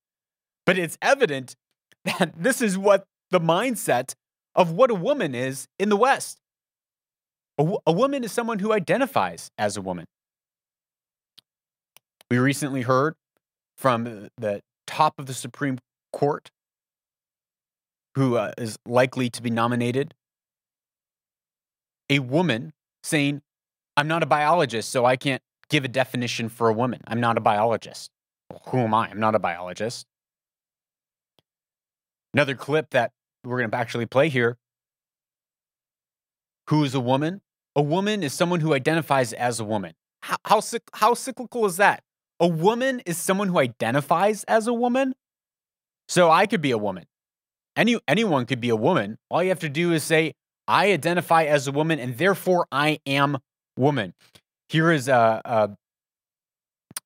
but 0.66 0.78
it's 0.78 0.98
evident 1.02 1.54
that 2.04 2.32
this 2.36 2.62
is 2.62 2.78
what 2.78 3.04
the 3.30 3.40
mindset 3.40 4.14
of 4.54 4.72
what 4.72 4.90
a 4.90 4.94
woman 4.94 5.34
is 5.34 5.68
in 5.78 5.88
the 5.88 5.96
West. 5.96 6.38
A, 7.58 7.74
a 7.86 7.92
woman 7.92 8.24
is 8.24 8.32
someone 8.32 8.58
who 8.58 8.72
identifies 8.72 9.50
as 9.58 9.76
a 9.76 9.80
woman. 9.80 10.06
We 12.30 12.38
recently 12.38 12.82
heard 12.82 13.14
from 13.76 14.28
the 14.36 14.60
top 14.86 15.18
of 15.18 15.26
the 15.26 15.34
Supreme 15.34 15.78
Court, 16.12 16.50
who 18.14 18.36
uh, 18.36 18.52
is 18.58 18.78
likely 18.86 19.30
to 19.30 19.42
be 19.42 19.50
nominated, 19.50 20.14
a 22.08 22.18
woman 22.18 22.72
saying, 23.02 23.42
I'm 23.96 24.08
not 24.08 24.22
a 24.22 24.26
biologist, 24.26 24.90
so 24.90 25.04
I 25.04 25.16
can't 25.16 25.42
give 25.68 25.84
a 25.84 25.88
definition 25.88 26.48
for 26.48 26.68
a 26.68 26.72
woman. 26.72 27.00
I'm 27.06 27.20
not 27.20 27.38
a 27.38 27.40
biologist. 27.40 28.10
Who 28.68 28.78
am 28.78 28.94
I? 28.94 29.08
I'm 29.08 29.20
not 29.20 29.34
a 29.34 29.38
biologist. 29.38 30.06
Another 32.34 32.54
clip 32.54 32.90
that 32.90 33.12
we're 33.44 33.58
going 33.58 33.70
to 33.70 33.76
actually 33.76 34.06
play 34.06 34.28
here. 34.28 34.56
Who 36.68 36.84
is 36.84 36.94
a 36.94 37.00
woman? 37.00 37.40
A 37.74 37.82
woman 37.82 38.22
is 38.22 38.32
someone 38.32 38.60
who 38.60 38.74
identifies 38.74 39.32
as 39.32 39.60
a 39.60 39.64
woman. 39.64 39.94
How, 40.22 40.36
how, 40.44 40.60
how 40.94 41.14
cyclical 41.14 41.66
is 41.66 41.76
that? 41.78 42.02
A 42.38 42.46
woman 42.46 43.00
is 43.06 43.16
someone 43.16 43.48
who 43.48 43.58
identifies 43.58 44.44
as 44.44 44.66
a 44.66 44.72
woman. 44.72 45.14
So 46.08 46.30
I 46.30 46.46
could 46.46 46.60
be 46.60 46.70
a 46.70 46.78
woman. 46.78 47.06
Any, 47.76 47.98
anyone 48.08 48.46
could 48.46 48.60
be 48.60 48.68
a 48.68 48.76
woman. 48.76 49.18
All 49.30 49.42
you 49.42 49.48
have 49.50 49.60
to 49.60 49.68
do 49.68 49.92
is 49.92 50.02
say, 50.02 50.34
I 50.66 50.92
identify 50.92 51.44
as 51.44 51.66
a 51.66 51.72
woman 51.72 51.98
and 51.98 52.18
therefore 52.18 52.66
I 52.70 53.00
am 53.06 53.38
woman. 53.76 54.14
Here 54.68 54.92
is 54.92 55.08
a, 55.08 55.40
a, 55.44 55.70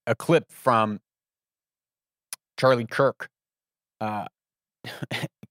a 0.06 0.14
clip 0.14 0.50
from 0.50 1.00
Charlie 2.58 2.86
Kirk 2.86 3.28
uh, 4.00 4.26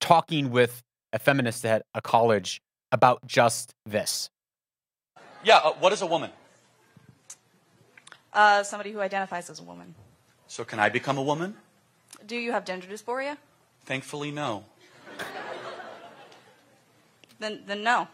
talking 0.00 0.50
with 0.50 0.82
a 1.12 1.18
feminist 1.18 1.64
at 1.64 1.82
a 1.94 2.00
college 2.00 2.60
about 2.92 3.26
just 3.26 3.74
this. 3.84 4.30
Yeah, 5.44 5.58
uh, 5.58 5.72
what 5.74 5.92
is 5.92 6.02
a 6.02 6.06
woman? 6.06 6.30
Uh, 8.32 8.62
somebody 8.62 8.92
who 8.92 9.00
identifies 9.00 9.48
as 9.48 9.60
a 9.60 9.62
woman. 9.62 9.94
So, 10.48 10.64
can 10.64 10.78
I 10.78 10.88
become 10.88 11.18
a 11.18 11.22
woman? 11.22 11.56
Do 12.26 12.36
you 12.36 12.52
have 12.52 12.64
gender 12.64 12.86
dysphoria? 12.86 13.36
Thankfully, 13.84 14.30
no. 14.30 14.64
Then, 17.38 17.62
then 17.66 17.82
no. 17.82 18.08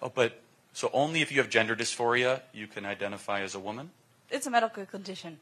Oh, 0.00 0.10
but 0.14 0.40
so 0.72 0.90
only 0.92 1.22
if 1.22 1.32
you 1.32 1.38
have 1.38 1.50
gender 1.50 1.74
dysphoria 1.74 2.40
you 2.52 2.66
can 2.66 2.84
identify 2.84 3.40
as 3.40 3.54
a 3.54 3.58
woman? 3.58 3.90
It's 4.30 4.46
a 4.46 4.50
medical 4.50 4.86
condition. 4.86 5.38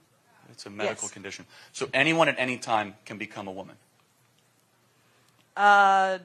It's 0.50 0.66
a 0.66 0.70
medical 0.70 1.04
Yes. 1.04 1.12
condition. 1.12 1.46
So 1.72 1.88
anyone 1.92 2.28
at 2.28 2.36
any 2.38 2.58
time 2.58 2.94
can 3.04 3.18
become 3.18 3.48
a 3.48 3.52
woman. 3.52 3.76
Uh, 5.56 6.18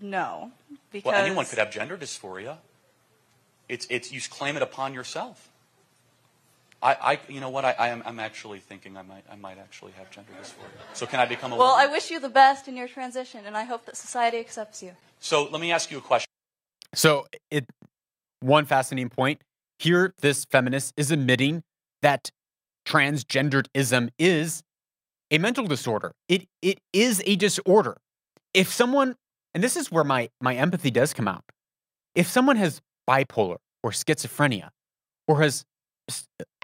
no, 0.00 0.50
because 0.90 1.12
Well, 1.12 1.24
anyone 1.24 1.46
could 1.46 1.58
have 1.58 1.70
gender 1.70 1.96
dysphoria. 1.96 2.58
It's 3.68 3.86
it's 3.90 4.12
you 4.12 4.20
claim 4.20 4.56
it 4.56 4.62
upon 4.62 4.94
yourself. 4.94 5.48
I, 6.82 6.92
I 6.92 7.20
you 7.28 7.40
know 7.40 7.48
what 7.48 7.64
I, 7.64 7.74
I 7.78 7.88
am 7.88 8.02
I'm 8.04 8.20
actually 8.20 8.60
thinking 8.60 8.96
I 8.96 9.02
might 9.02 9.24
I 9.30 9.36
might 9.36 9.58
actually 9.58 9.92
have 9.92 10.10
gender 10.10 10.30
dysphoria. 10.40 10.68
So 10.92 11.06
can 11.06 11.20
I 11.20 11.26
become 11.26 11.52
a 11.52 11.56
Well, 11.56 11.74
I 11.74 11.86
wish 11.86 12.10
you 12.10 12.20
the 12.20 12.28
best 12.28 12.68
in 12.68 12.76
your 12.76 12.88
transition, 12.88 13.44
and 13.46 13.56
I 13.56 13.64
hope 13.64 13.86
that 13.86 13.96
society 13.96 14.38
accepts 14.38 14.82
you. 14.82 14.92
so 15.20 15.48
let 15.50 15.60
me 15.60 15.72
ask 15.72 15.90
you 15.90 15.98
a 15.98 16.02
question. 16.02 16.26
So, 16.94 17.26
it 17.50 17.66
one 18.40 18.64
fascinating 18.64 19.10
point 19.10 19.42
here. 19.78 20.14
This 20.20 20.44
feminist 20.44 20.94
is 20.96 21.10
admitting 21.10 21.62
that 22.02 22.30
transgenderism 22.86 24.10
is 24.18 24.62
a 25.30 25.38
mental 25.38 25.66
disorder. 25.66 26.12
It 26.28 26.46
it 26.62 26.78
is 26.92 27.22
a 27.26 27.36
disorder. 27.36 27.96
If 28.56 28.72
someone, 28.72 29.16
and 29.52 29.62
this 29.62 29.76
is 29.76 29.92
where 29.92 30.02
my 30.02 30.30
my 30.40 30.54
empathy 30.56 30.90
does 30.90 31.12
come 31.12 31.28
out. 31.28 31.44
If 32.14 32.26
someone 32.26 32.56
has 32.56 32.80
bipolar 33.08 33.58
or 33.82 33.90
schizophrenia 33.90 34.70
or 35.28 35.42
has 35.42 35.66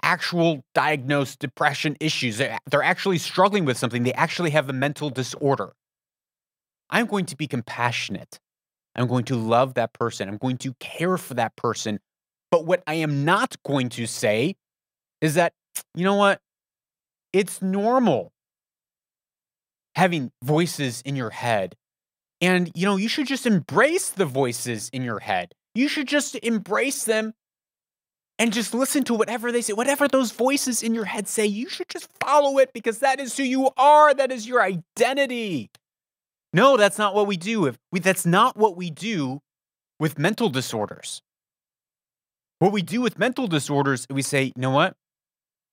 actual 0.01 0.63
diagnosed 0.73 1.37
depression 1.37 1.95
issues, 1.99 2.37
they're 2.37 2.57
they're 2.69 2.81
actually 2.81 3.19
struggling 3.19 3.63
with 3.63 3.77
something. 3.77 4.01
They 4.01 4.13
actually 4.13 4.49
have 4.49 4.69
a 4.69 4.73
mental 4.73 5.11
disorder. 5.11 5.73
I'm 6.89 7.05
going 7.05 7.27
to 7.27 7.37
be 7.37 7.45
compassionate. 7.47 8.39
I'm 8.95 9.07
going 9.07 9.25
to 9.25 9.35
love 9.35 9.75
that 9.75 9.93
person. 9.93 10.27
I'm 10.27 10.37
going 10.37 10.57
to 10.57 10.73
care 10.79 11.17
for 11.17 11.35
that 11.35 11.55
person. 11.55 11.99
But 12.49 12.65
what 12.65 12.81
I 12.87 12.95
am 12.95 13.23
not 13.23 13.55
going 13.63 13.89
to 13.89 14.07
say 14.07 14.55
is 15.21 15.35
that, 15.35 15.53
you 15.93 16.03
know 16.03 16.15
what? 16.15 16.41
It's 17.31 17.61
normal 17.61 18.31
having 19.95 20.31
voices 20.43 21.01
in 21.05 21.15
your 21.15 21.31
head. 21.31 21.75
And, 22.43 22.69
you 22.75 22.85
know, 22.85 22.97
you 22.97 23.07
should 23.07 23.25
just 23.25 23.45
embrace 23.45 24.09
the 24.09 24.25
voices 24.25 24.89
in 24.91 25.01
your 25.01 25.19
head. 25.19 25.53
You 25.75 25.87
should 25.87 26.09
just 26.09 26.35
embrace 26.35 27.05
them 27.05 27.33
and 28.37 28.51
just 28.51 28.73
listen 28.73 29.05
to 29.05 29.13
whatever 29.13 29.49
they 29.49 29.61
say. 29.61 29.71
Whatever 29.71 30.09
those 30.09 30.33
voices 30.33 30.83
in 30.83 30.93
your 30.93 31.05
head 31.05 31.29
say, 31.29 31.45
you 31.45 31.69
should 31.69 31.87
just 31.87 32.09
follow 32.19 32.57
it 32.57 32.73
because 32.73 32.99
that 32.99 33.21
is 33.21 33.37
who 33.37 33.43
you 33.43 33.69
are. 33.77 34.13
That 34.13 34.29
is 34.29 34.45
your 34.45 34.61
identity. 34.61 35.71
No, 36.51 36.75
that's 36.75 36.97
not 36.97 37.15
what 37.15 37.27
we 37.27 37.37
do. 37.37 37.65
If 37.65 37.77
we, 37.93 38.01
that's 38.01 38.25
not 38.25 38.57
what 38.57 38.75
we 38.75 38.89
do 38.89 39.39
with 39.97 40.19
mental 40.19 40.49
disorders. 40.49 41.21
What 42.59 42.73
we 42.73 42.81
do 42.81 42.99
with 42.99 43.17
mental 43.17 43.47
disorders, 43.47 44.05
we 44.09 44.21
say, 44.21 44.43
you 44.43 44.53
know 44.57 44.71
what? 44.71 44.97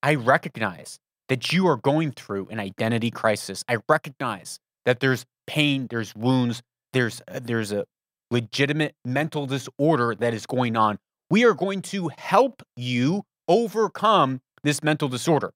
I 0.05 0.15
recognize 0.15 1.01
that 1.29 1.53
you 1.53 1.67
are 1.67 1.77
going 1.77 2.13
through 2.13 2.47
an 2.53 2.61
identity 2.61 3.11
crisis. 3.11 3.65
I 3.69 3.79
recognize 3.89 4.61
that 4.85 5.01
there's 5.01 5.27
pain, 5.51 5.89
there's 5.91 6.15
wounds, 6.15 6.63
there's 6.93 7.21
uh, 7.27 7.41
there's 7.43 7.73
a 7.73 7.85
legitimate 8.31 8.95
mental 9.05 9.47
disorder 9.47 10.15
that 10.15 10.33
is 10.33 10.47
going 10.47 10.77
on. 10.77 10.97
We 11.29 11.45
are 11.45 11.55
going 11.55 11.83
to 11.95 12.11
help 12.17 12.63
you 12.77 13.25
overcome 13.49 14.41
this 14.63 14.81
mental 14.81 15.09
disorder. 15.09 15.53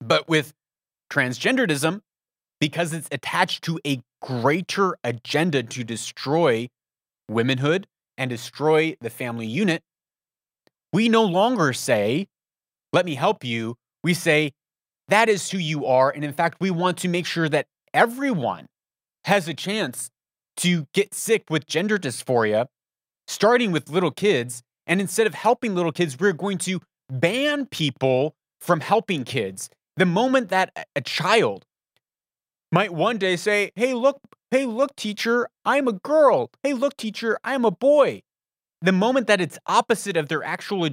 But 0.00 0.28
with 0.28 0.52
transgenderism, 1.08 2.00
because 2.58 2.92
it's 2.92 3.06
attached 3.12 3.62
to 3.64 3.78
a 3.86 4.00
greater 4.20 4.96
agenda 5.04 5.62
to 5.62 5.84
destroy 5.84 6.68
womanhood 7.28 7.86
and 8.18 8.28
destroy 8.28 8.96
the 9.00 9.10
family 9.10 9.46
unit, 9.46 9.82
we 10.92 11.08
no 11.08 11.22
longer 11.22 11.72
say, 11.72 12.26
let 12.92 13.06
me 13.06 13.14
help 13.14 13.44
you. 13.44 13.76
We 14.02 14.14
say, 14.14 14.50
that 15.06 15.28
is 15.28 15.48
who 15.50 15.58
you 15.58 15.86
are. 15.86 16.10
And 16.10 16.24
in 16.24 16.32
fact, 16.32 16.56
we 16.60 16.72
want 16.72 16.98
to 16.98 17.08
make 17.08 17.26
sure 17.26 17.48
that 17.48 17.66
everyone 17.94 18.66
has 19.24 19.48
a 19.48 19.54
chance 19.54 20.10
to 20.58 20.86
get 20.92 21.14
sick 21.14 21.44
with 21.48 21.66
gender 21.66 21.98
dysphoria, 21.98 22.66
starting 23.26 23.72
with 23.72 23.88
little 23.88 24.10
kids. 24.10 24.62
And 24.86 25.00
instead 25.00 25.26
of 25.26 25.34
helping 25.34 25.74
little 25.74 25.92
kids, 25.92 26.18
we're 26.18 26.32
going 26.32 26.58
to 26.58 26.80
ban 27.08 27.66
people 27.66 28.34
from 28.60 28.80
helping 28.80 29.24
kids. 29.24 29.70
The 29.96 30.06
moment 30.06 30.48
that 30.48 30.86
a- 30.96 31.00
child 31.00 31.64
might 32.70 32.92
one 32.92 33.18
day 33.18 33.36
say, 33.36 33.70
Hey, 33.76 33.94
look, 33.94 34.20
hey, 34.50 34.66
look, 34.66 34.96
teacher, 34.96 35.48
I'm 35.64 35.88
a 35.88 35.92
girl. 35.92 36.50
Hey, 36.62 36.72
look, 36.72 36.96
teacher, 36.96 37.38
I'm 37.44 37.64
a 37.64 37.70
boy. 37.70 38.22
The 38.80 38.92
moment 38.92 39.28
that 39.28 39.40
it's 39.40 39.58
opposite 39.66 40.16
of 40.16 40.28
their 40.28 40.42
actual, 40.42 40.88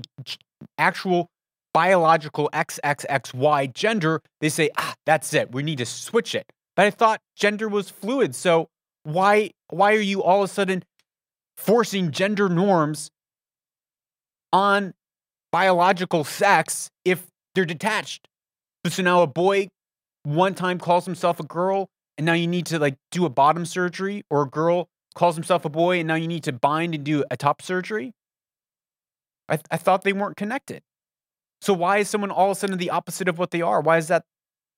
actual 0.78 1.30
biological 1.74 2.50
XXXY 2.54 3.74
gender, 3.74 4.22
they 4.42 4.50
say, 4.50 4.70
ah, 4.78 4.96
that's 5.06 5.34
it. 5.34 5.52
We 5.52 5.63
need 5.63 5.78
to 5.80 5.86
switch 5.86 6.36
it. 6.36 6.52
I 6.82 6.89
thought 6.89 7.22
gender 7.36 7.68
was 7.68 7.89
fluid. 7.89 8.36
So 8.36 8.70
why 9.04 9.52
why 9.70 9.94
are 9.94 10.02
you 10.02 10.24
all 10.24 10.44
of 10.44 10.50
a 10.50 10.54
sudden 10.54 10.84
forcing 11.58 12.12
gender 12.12 12.50
norms 12.50 13.10
on 14.54 14.94
biological 15.52 16.24
sex 16.24 16.89
if 17.04 17.28
they're 17.56 17.65
detached? 17.65 18.28
So 18.88 19.04
now 19.04 19.22
a 19.22 19.28
boy 19.28 19.70
one 20.24 20.54
time 20.54 20.80
calls 20.80 21.06
himself 21.06 21.39
a 21.39 21.44
girl 21.44 21.89
and 22.18 22.26
now 22.26 22.34
you 22.34 22.48
need 22.48 22.65
to 22.68 22.80
like 22.80 22.98
do 23.12 23.26
a 23.26 23.30
bottom 23.30 23.65
surgery, 23.65 24.24
or 24.30 24.44
a 24.44 24.50
girl 24.50 24.89
calls 25.15 25.36
himself 25.36 25.63
a 25.65 25.70
boy 25.70 26.00
and 26.00 26.08
now 26.08 26.15
you 26.15 26.28
need 26.28 26.44
to 26.44 26.52
bind 26.52 26.94
and 26.94 27.04
do 27.04 27.24
a 27.32 27.38
top 27.38 27.62
surgery? 27.62 28.13
I, 29.48 29.56
th- 29.56 29.65
I 29.72 29.78
thought 29.78 30.04
they 30.04 30.13
weren't 30.13 30.38
connected. 30.38 30.84
So 31.62 31.74
why 31.74 31.98
is 31.98 32.10
someone 32.10 32.30
all 32.30 32.52
of 32.52 32.58
a 32.58 32.60
sudden 32.60 32.78
the 32.78 32.89
opposite 32.89 33.28
of 33.28 33.38
what 33.38 33.52
they 33.52 33.62
are? 33.62 33.82
Why 33.82 33.98
is 33.98 34.08
that 34.10 34.26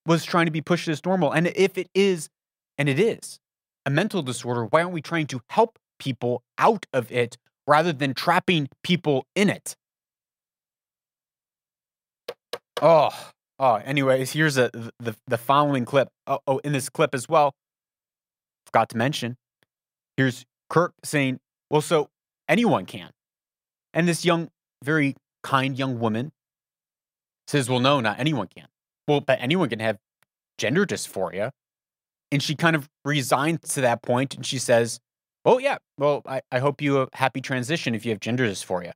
was 0.05 0.25
trying 0.25 0.45
to 0.45 0.51
be 0.51 0.61
pushed 0.61 0.87
as 0.87 1.03
normal? 1.05 1.31
And 1.31 1.47
if 1.47 1.77
it 1.77 1.89
is, 1.93 2.29
and 2.77 2.89
it 2.89 2.99
is, 2.99 3.39
a 3.85 3.89
mental 3.89 4.21
disorder, 4.21 4.65
why 4.65 4.81
aren't 4.81 4.93
we 4.93 5.01
trying 5.01 5.27
to 5.27 5.41
help 5.49 5.77
people 5.99 6.43
out 6.57 6.85
of 6.93 7.11
it 7.11 7.37
rather 7.67 7.93
than 7.93 8.13
trapping 8.13 8.67
people 8.83 9.25
in 9.35 9.49
it? 9.49 9.75
Oh, 12.81 13.11
oh. 13.59 13.75
Anyways, 13.75 14.31
here's 14.31 14.57
a 14.57 14.71
the 14.99 15.15
the 15.27 15.37
following 15.37 15.85
clip. 15.85 16.09
Oh, 16.25 16.39
oh, 16.47 16.57
in 16.59 16.73
this 16.73 16.89
clip 16.89 17.13
as 17.13 17.29
well. 17.29 17.53
Forgot 18.65 18.89
to 18.89 18.97
mention. 18.97 19.37
Here's 20.17 20.45
Kirk 20.69 20.93
saying, 21.03 21.39
"Well, 21.69 21.81
so 21.81 22.09
anyone 22.49 22.85
can," 22.85 23.11
and 23.93 24.07
this 24.07 24.25
young, 24.25 24.49
very 24.83 25.15
kind 25.43 25.77
young 25.77 25.99
woman 25.99 26.31
says, 27.45 27.69
"Well, 27.69 27.79
no, 27.79 27.99
not 27.99 28.19
anyone 28.19 28.47
can." 28.47 28.67
Well, 29.07 29.21
but 29.21 29.39
anyone 29.41 29.69
can 29.69 29.79
have 29.79 29.97
gender 30.57 30.85
dysphoria, 30.85 31.51
and 32.31 32.41
she 32.41 32.55
kind 32.55 32.75
of 32.75 32.89
resigns 33.03 33.73
to 33.73 33.81
that 33.81 34.01
point, 34.01 34.35
and 34.35 34.45
she 34.45 34.59
says, 34.59 34.99
"Oh 35.45 35.57
yeah, 35.57 35.77
well, 35.97 36.21
I, 36.25 36.41
I 36.51 36.59
hope 36.59 36.81
you 36.81 37.01
a 37.01 37.07
happy 37.13 37.41
transition 37.41 37.95
if 37.95 38.05
you 38.05 38.11
have 38.11 38.19
gender 38.19 38.47
dysphoria." 38.47 38.93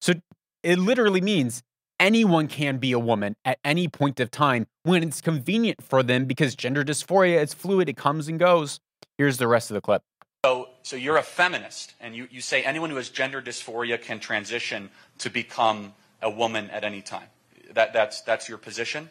So 0.00 0.14
it 0.62 0.78
literally 0.78 1.20
means 1.20 1.62
anyone 1.98 2.48
can 2.48 2.78
be 2.78 2.92
a 2.92 2.98
woman 2.98 3.36
at 3.44 3.58
any 3.64 3.86
point 3.86 4.18
of 4.20 4.30
time 4.30 4.66
when 4.82 5.02
it's 5.02 5.20
convenient 5.20 5.82
for 5.82 6.02
them 6.02 6.24
because 6.24 6.56
gender 6.56 6.82
dysphoria 6.82 7.40
is 7.42 7.54
fluid, 7.54 7.88
it 7.88 7.96
comes 7.96 8.26
and 8.26 8.38
goes. 8.38 8.80
Here's 9.18 9.36
the 9.36 9.46
rest 9.46 9.70
of 9.70 9.74
the 9.74 9.80
clip. 9.80 10.02
So, 10.44 10.70
so 10.82 10.96
you're 10.96 11.18
a 11.18 11.22
feminist, 11.22 11.92
and 12.00 12.16
you, 12.16 12.26
you 12.30 12.40
say 12.40 12.62
anyone 12.62 12.88
who 12.88 12.96
has 12.96 13.10
gender 13.10 13.42
dysphoria 13.42 14.00
can 14.00 14.18
transition 14.18 14.88
to 15.18 15.28
become 15.28 15.92
a 16.22 16.30
woman 16.30 16.70
at 16.70 16.82
any 16.82 17.02
time. 17.02 17.26
That, 17.74 17.92
that's, 17.92 18.22
that's 18.22 18.48
your 18.48 18.56
position? 18.56 19.10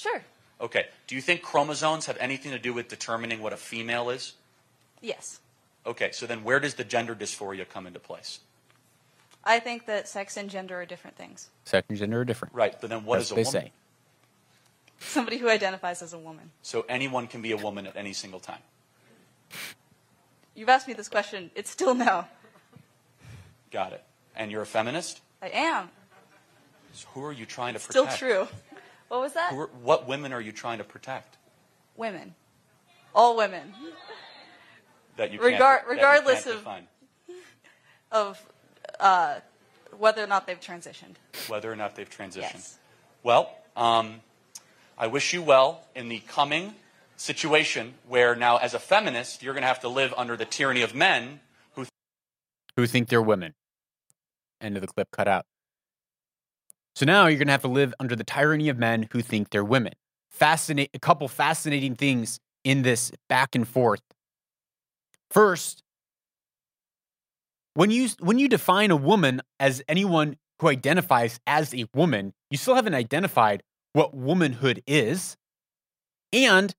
Sure. 0.00 0.22
Okay. 0.62 0.86
Do 1.06 1.14
you 1.14 1.20
think 1.20 1.42
chromosomes 1.42 2.06
have 2.06 2.16
anything 2.18 2.52
to 2.52 2.58
do 2.58 2.72
with 2.72 2.88
determining 2.88 3.42
what 3.42 3.52
a 3.52 3.56
female 3.58 4.08
is? 4.08 4.32
Yes. 5.02 5.40
Okay, 5.86 6.10
so 6.12 6.26
then 6.26 6.42
where 6.42 6.60
does 6.60 6.74
the 6.74 6.84
gender 6.84 7.14
dysphoria 7.14 7.68
come 7.68 7.86
into 7.86 7.98
place? 7.98 8.40
I 9.44 9.58
think 9.58 9.86
that 9.86 10.08
sex 10.08 10.36
and 10.36 10.48
gender 10.48 10.80
are 10.80 10.86
different 10.86 11.16
things. 11.16 11.50
Sex 11.64 11.86
and 11.88 11.98
gender 11.98 12.20
are 12.20 12.24
different. 12.24 12.54
Right, 12.54 12.74
but 12.80 12.88
then 12.88 13.04
what 13.04 13.16
That's 13.16 13.26
is 13.26 13.32
a 13.32 13.34
they 13.34 13.44
woman? 13.44 13.62
say. 13.62 13.72
Somebody 15.00 15.38
who 15.38 15.48
identifies 15.48 16.02
as 16.02 16.12
a 16.12 16.18
woman. 16.18 16.50
So 16.62 16.84
anyone 16.88 17.26
can 17.26 17.42
be 17.42 17.52
a 17.52 17.56
woman 17.56 17.86
at 17.86 17.96
any 17.96 18.12
single 18.12 18.40
time. 18.40 18.60
You've 20.54 20.68
asked 20.68 20.88
me 20.88 20.94
this 20.94 21.08
question. 21.08 21.50
It's 21.54 21.70
still 21.70 21.94
no. 21.94 22.26
Got 23.70 23.92
it. 23.92 24.04
And 24.36 24.50
you're 24.50 24.62
a 24.62 24.66
feminist? 24.66 25.20
I 25.42 25.48
am. 25.48 25.90
So 26.92 27.06
who 27.14 27.24
are 27.24 27.32
you 27.32 27.46
trying 27.46 27.74
to 27.74 27.80
Still 27.80 28.06
true. 28.06 28.48
What 29.10 29.22
was 29.22 29.32
that? 29.32 29.50
Who 29.52 29.58
are, 29.58 29.66
what 29.82 30.06
women 30.06 30.32
are 30.32 30.40
you 30.40 30.52
trying 30.52 30.78
to 30.78 30.84
protect? 30.84 31.36
Women. 31.96 32.32
All 33.12 33.36
women. 33.36 33.74
That 35.16 35.32
you 35.32 35.40
Regar- 35.40 35.42
can't, 35.42 35.58
that 35.58 35.82
you 35.84 35.90
regardless 35.90 36.44
can't 36.44 36.54
of- 36.54 36.60
define. 36.62 36.86
Of 38.12 38.40
uh, 39.00 39.40
whether 39.98 40.22
or 40.22 40.28
not 40.28 40.46
they've 40.46 40.60
transitioned. 40.60 41.16
whether 41.48 41.72
or 41.72 41.74
not 41.74 41.96
they've 41.96 42.08
transitioned. 42.08 42.54
Yes. 42.54 42.78
Well, 43.24 43.50
um, 43.76 44.20
I 44.96 45.08
wish 45.08 45.32
you 45.32 45.42
well 45.42 45.84
in 45.96 46.08
the 46.08 46.20
coming 46.20 46.74
situation 47.16 47.94
where 48.08 48.36
now, 48.36 48.58
as 48.58 48.74
a 48.74 48.78
feminist, 48.78 49.42
you're 49.42 49.54
going 49.54 49.62
to 49.62 49.68
have 49.68 49.80
to 49.80 49.88
live 49.88 50.14
under 50.16 50.36
the 50.36 50.44
tyranny 50.44 50.82
of 50.82 50.94
men 50.94 51.40
who 51.74 51.84
Who 52.76 52.86
think 52.86 53.08
they're 53.08 53.20
women. 53.20 53.54
End 54.60 54.76
of 54.76 54.82
the 54.82 54.86
clip 54.86 55.10
cut 55.10 55.26
out. 55.26 55.46
So 57.00 57.06
now 57.06 57.28
you're 57.28 57.38
going 57.38 57.46
to 57.46 57.52
have 57.52 57.62
to 57.62 57.68
live 57.68 57.94
under 57.98 58.14
the 58.14 58.24
tyranny 58.24 58.68
of 58.68 58.76
men 58.76 59.08
who 59.10 59.22
think 59.22 59.48
they're 59.48 59.64
women. 59.64 59.94
Fascinate 60.28 60.90
a 60.92 60.98
couple 60.98 61.28
fascinating 61.28 61.94
things 61.94 62.40
in 62.62 62.82
this 62.82 63.10
back 63.26 63.54
and 63.54 63.66
forth. 63.66 64.02
First, 65.30 65.82
when 67.72 67.90
you 67.90 68.10
when 68.18 68.38
you 68.38 68.50
define 68.50 68.90
a 68.90 68.96
woman 68.96 69.40
as 69.58 69.82
anyone 69.88 70.36
who 70.60 70.68
identifies 70.68 71.40
as 71.46 71.74
a 71.74 71.86
woman, 71.94 72.34
you 72.50 72.58
still 72.58 72.74
haven't 72.74 72.92
identified 72.94 73.62
what 73.94 74.12
womanhood 74.12 74.82
is. 74.86 75.38
And 76.34 76.74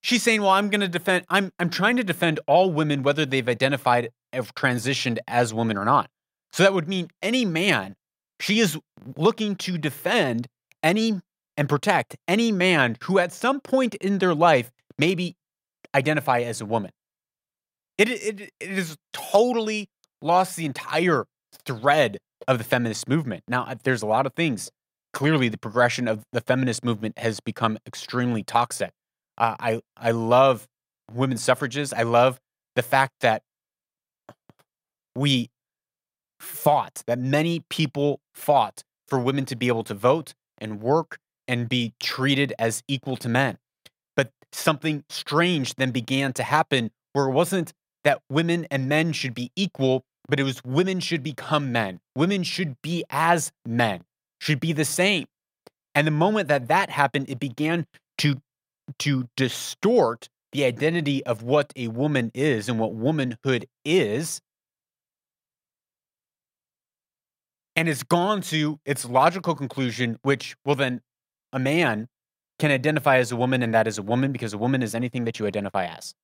she's 0.00 0.22
saying, 0.22 0.42
"Well, 0.42 0.50
I'm 0.50 0.70
going 0.70 0.80
to 0.80 0.86
defend 0.86 1.24
I'm 1.28 1.50
I'm 1.58 1.70
trying 1.70 1.96
to 1.96 2.04
defend 2.04 2.38
all 2.46 2.70
women 2.70 3.02
whether 3.02 3.26
they've 3.26 3.48
identified 3.48 4.10
have 4.32 4.54
transitioned 4.54 5.18
as 5.26 5.52
women 5.52 5.76
or 5.76 5.84
not." 5.84 6.08
So 6.52 6.62
that 6.62 6.72
would 6.72 6.86
mean 6.86 7.08
any 7.20 7.44
man 7.44 7.96
she 8.40 8.60
is 8.60 8.78
looking 9.16 9.56
to 9.56 9.78
defend 9.78 10.46
any 10.82 11.20
and 11.56 11.68
protect 11.68 12.16
any 12.28 12.52
man 12.52 12.96
who 13.04 13.18
at 13.18 13.32
some 13.32 13.60
point 13.60 13.94
in 13.96 14.18
their 14.18 14.34
life 14.34 14.70
maybe 14.98 15.36
identify 15.94 16.40
as 16.40 16.60
a 16.60 16.66
woman. 16.66 16.90
It, 17.98 18.10
it, 18.10 18.40
it 18.60 18.78
is 18.78 18.96
totally 19.12 19.88
lost 20.20 20.56
the 20.56 20.66
entire 20.66 21.24
thread 21.64 22.18
of 22.46 22.58
the 22.58 22.64
feminist 22.64 23.08
movement. 23.08 23.44
Now, 23.48 23.74
there's 23.84 24.02
a 24.02 24.06
lot 24.06 24.26
of 24.26 24.34
things. 24.34 24.70
Clearly, 25.14 25.48
the 25.48 25.58
progression 25.58 26.08
of 26.08 26.24
the 26.32 26.42
feminist 26.42 26.84
movement 26.84 27.18
has 27.18 27.40
become 27.40 27.78
extremely 27.86 28.42
toxic. 28.42 28.90
Uh, 29.38 29.56
I 29.58 29.80
I 29.96 30.10
love 30.10 30.66
women's 31.12 31.42
suffrages. 31.42 31.92
I 31.92 32.02
love 32.02 32.38
the 32.74 32.82
fact 32.82 33.14
that 33.20 33.42
we 35.14 35.48
fought, 36.38 37.02
that 37.06 37.18
many 37.18 37.60
people 37.68 38.20
fought 38.34 38.82
for 39.08 39.18
women 39.18 39.44
to 39.46 39.56
be 39.56 39.68
able 39.68 39.84
to 39.84 39.94
vote 39.94 40.34
and 40.58 40.80
work 40.80 41.18
and 41.48 41.68
be 41.68 41.94
treated 42.00 42.52
as 42.58 42.82
equal 42.88 43.16
to 43.18 43.28
men. 43.28 43.58
But 44.16 44.30
something 44.52 45.04
strange 45.08 45.74
then 45.74 45.90
began 45.90 46.32
to 46.34 46.42
happen 46.42 46.90
where 47.12 47.26
it 47.26 47.32
wasn't 47.32 47.72
that 48.04 48.22
women 48.30 48.66
and 48.70 48.88
men 48.88 49.12
should 49.12 49.34
be 49.34 49.50
equal, 49.56 50.04
but 50.28 50.40
it 50.40 50.44
was 50.44 50.62
women 50.64 51.00
should 51.00 51.22
become 51.22 51.72
men. 51.72 52.00
Women 52.14 52.42
should 52.42 52.76
be 52.82 53.04
as 53.10 53.52
men, 53.64 54.02
should 54.40 54.60
be 54.60 54.72
the 54.72 54.84
same. 54.84 55.26
And 55.94 56.06
the 56.06 56.12
moment 56.12 56.48
that 56.48 56.68
that 56.68 56.90
happened, 56.90 57.30
it 57.30 57.40
began 57.40 57.86
to 58.18 58.40
to 59.00 59.28
distort 59.36 60.28
the 60.52 60.64
identity 60.64 61.24
of 61.26 61.42
what 61.42 61.72
a 61.74 61.88
woman 61.88 62.30
is 62.34 62.68
and 62.68 62.78
what 62.78 62.94
womanhood 62.94 63.66
is. 63.84 64.40
And 67.76 67.88
it's 67.88 68.02
gone 68.02 68.40
to 68.42 68.80
its 68.86 69.04
logical 69.04 69.54
conclusion, 69.54 70.18
which, 70.22 70.56
well, 70.64 70.76
then 70.76 71.02
a 71.52 71.58
man 71.58 72.08
can 72.58 72.70
identify 72.70 73.18
as 73.18 73.30
a 73.30 73.36
woman, 73.36 73.62
and 73.62 73.74
that 73.74 73.86
is 73.86 73.98
a 73.98 74.02
woman 74.02 74.32
because 74.32 74.54
a 74.54 74.58
woman 74.58 74.82
is 74.82 74.94
anything 74.94 75.24
that 75.26 75.38
you 75.38 75.46
identify 75.46 75.84
as. 75.84 76.14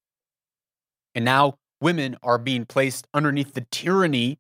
And 1.15 1.27
now 1.27 1.59
women 1.81 2.17
are 2.23 2.39
being 2.39 2.65
placed 2.65 3.07
underneath 3.13 3.53
the 3.53 3.67
tyranny 3.71 4.39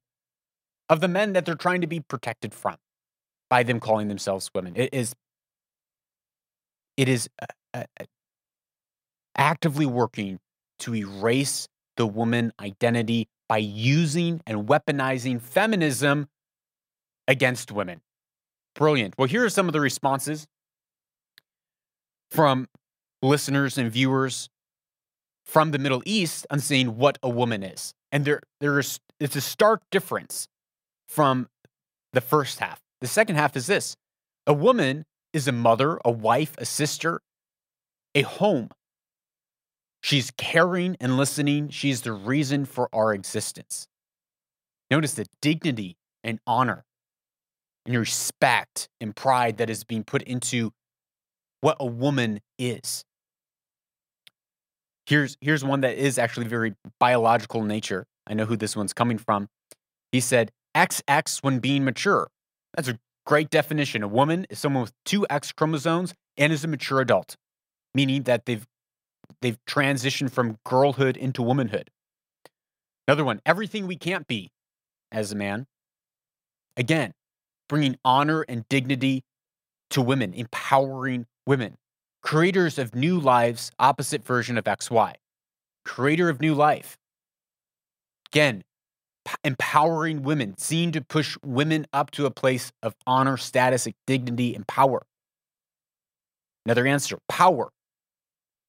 of 0.88 1.00
the 1.00 1.08
men 1.08 1.34
that 1.34 1.44
they're 1.44 1.54
trying 1.54 1.82
to 1.82 1.86
be 1.86 2.00
protected 2.00 2.54
from 2.54 2.76
by 3.50 3.62
them 3.62 3.78
calling 3.78 4.08
themselves 4.08 4.50
women. 4.54 4.72
It 4.74 4.88
is, 4.94 5.14
it 6.96 7.10
is 7.10 7.28
uh, 7.42 7.46
uh, 7.74 7.84
uh, 8.00 8.04
actively 9.36 9.84
working 9.84 10.38
to 10.78 10.94
erase 10.94 11.68
the 11.98 12.06
woman 12.06 12.52
identity 12.58 13.28
by 13.48 13.58
using 13.58 14.40
and 14.46 14.66
weaponizing 14.66 15.40
feminism 15.40 16.26
against 17.28 17.72
women. 17.72 18.00
Brilliant. 18.74 19.14
Well, 19.18 19.28
here 19.28 19.44
are 19.44 19.50
some 19.50 19.68
of 19.68 19.72
the 19.72 19.80
responses 19.80 20.46
from 22.30 22.68
listeners 23.20 23.76
and 23.76 23.90
viewers 23.90 24.48
from 25.44 25.70
the 25.70 25.78
Middle 25.78 26.02
East 26.06 26.46
on 26.50 26.60
saying 26.60 26.96
what 26.96 27.18
a 27.22 27.28
woman 27.28 27.62
is. 27.62 27.94
And 28.10 28.24
there 28.24 28.40
there's 28.60 29.00
it's 29.20 29.36
a 29.36 29.40
stark 29.40 29.82
difference 29.90 30.48
from 31.08 31.48
the 32.12 32.20
first 32.20 32.58
half. 32.58 32.80
The 33.00 33.06
second 33.06 33.36
half 33.36 33.56
is 33.56 33.66
this. 33.66 33.96
A 34.46 34.52
woman 34.52 35.04
is 35.32 35.46
a 35.46 35.52
mother, 35.52 35.98
a 36.04 36.10
wife, 36.10 36.54
a 36.58 36.64
sister, 36.64 37.20
a 38.14 38.22
home. 38.22 38.70
She's 40.00 40.32
caring 40.32 40.96
and 41.00 41.16
listening. 41.16 41.68
She's 41.68 42.02
the 42.02 42.12
reason 42.12 42.64
for 42.64 42.88
our 42.92 43.14
existence. 43.14 43.86
Notice 44.90 45.14
the 45.14 45.26
dignity 45.40 45.96
and 46.24 46.40
honor 46.46 46.84
and 47.86 47.96
respect 47.96 48.88
and 49.00 49.14
pride 49.16 49.58
that 49.58 49.70
is 49.70 49.84
being 49.84 50.04
put 50.04 50.22
into 50.22 50.72
what 51.60 51.76
a 51.80 51.86
woman 51.86 52.40
is. 52.58 53.04
Here's 55.06 55.36
here's 55.40 55.64
one 55.64 55.80
that 55.82 55.96
is 55.96 56.18
actually 56.18 56.46
very 56.48 56.74
biological 57.00 57.62
nature. 57.64 58.06
I 58.26 58.34
know 58.34 58.46
who 58.46 58.56
this 58.56 58.76
one's 58.76 58.92
coming 58.92 59.18
from. 59.18 59.48
He 60.12 60.20
said 60.20 60.52
XX 60.76 61.42
when 61.42 61.58
being 61.58 61.84
mature. 61.84 62.28
That's 62.74 62.88
a 62.88 62.98
great 63.26 63.50
definition. 63.50 64.02
A 64.02 64.08
woman 64.08 64.46
is 64.50 64.58
someone 64.60 64.82
with 64.82 64.92
two 65.04 65.26
X 65.30 65.52
chromosomes 65.52 66.14
and 66.36 66.52
is 66.52 66.64
a 66.64 66.68
mature 66.68 67.00
adult. 67.00 67.36
meaning 67.94 68.22
that 68.24 68.46
they've 68.46 68.66
they've 69.42 69.58
transitioned 69.68 70.30
from 70.30 70.58
girlhood 70.64 71.16
into 71.16 71.42
womanhood. 71.42 71.90
Another 73.08 73.24
one, 73.24 73.40
everything 73.44 73.86
we 73.86 73.96
can't 73.96 74.26
be 74.26 74.50
as 75.10 75.32
a 75.32 75.36
man. 75.36 75.66
Again, 76.76 77.12
bringing 77.68 77.96
honor 78.04 78.42
and 78.48 78.68
dignity 78.68 79.22
to 79.90 80.02
women, 80.02 80.34
empowering 80.34 81.26
women, 81.46 81.76
creators 82.22 82.78
of 82.78 82.94
new 82.94 83.18
lives, 83.18 83.70
opposite 83.78 84.24
version 84.24 84.58
of 84.58 84.64
XY, 84.64 85.14
creator 85.84 86.28
of 86.28 86.40
new 86.40 86.54
life. 86.54 86.96
Again, 88.32 88.62
empowering 89.44 90.22
women, 90.22 90.56
seen 90.58 90.92
to 90.92 91.00
push 91.00 91.36
women 91.44 91.86
up 91.92 92.10
to 92.12 92.26
a 92.26 92.30
place 92.30 92.72
of 92.82 92.94
honor, 93.06 93.36
status, 93.36 93.86
dignity, 94.06 94.54
and 94.54 94.66
power. 94.66 95.02
Another 96.64 96.86
answer 96.86 97.18
power. 97.28 97.70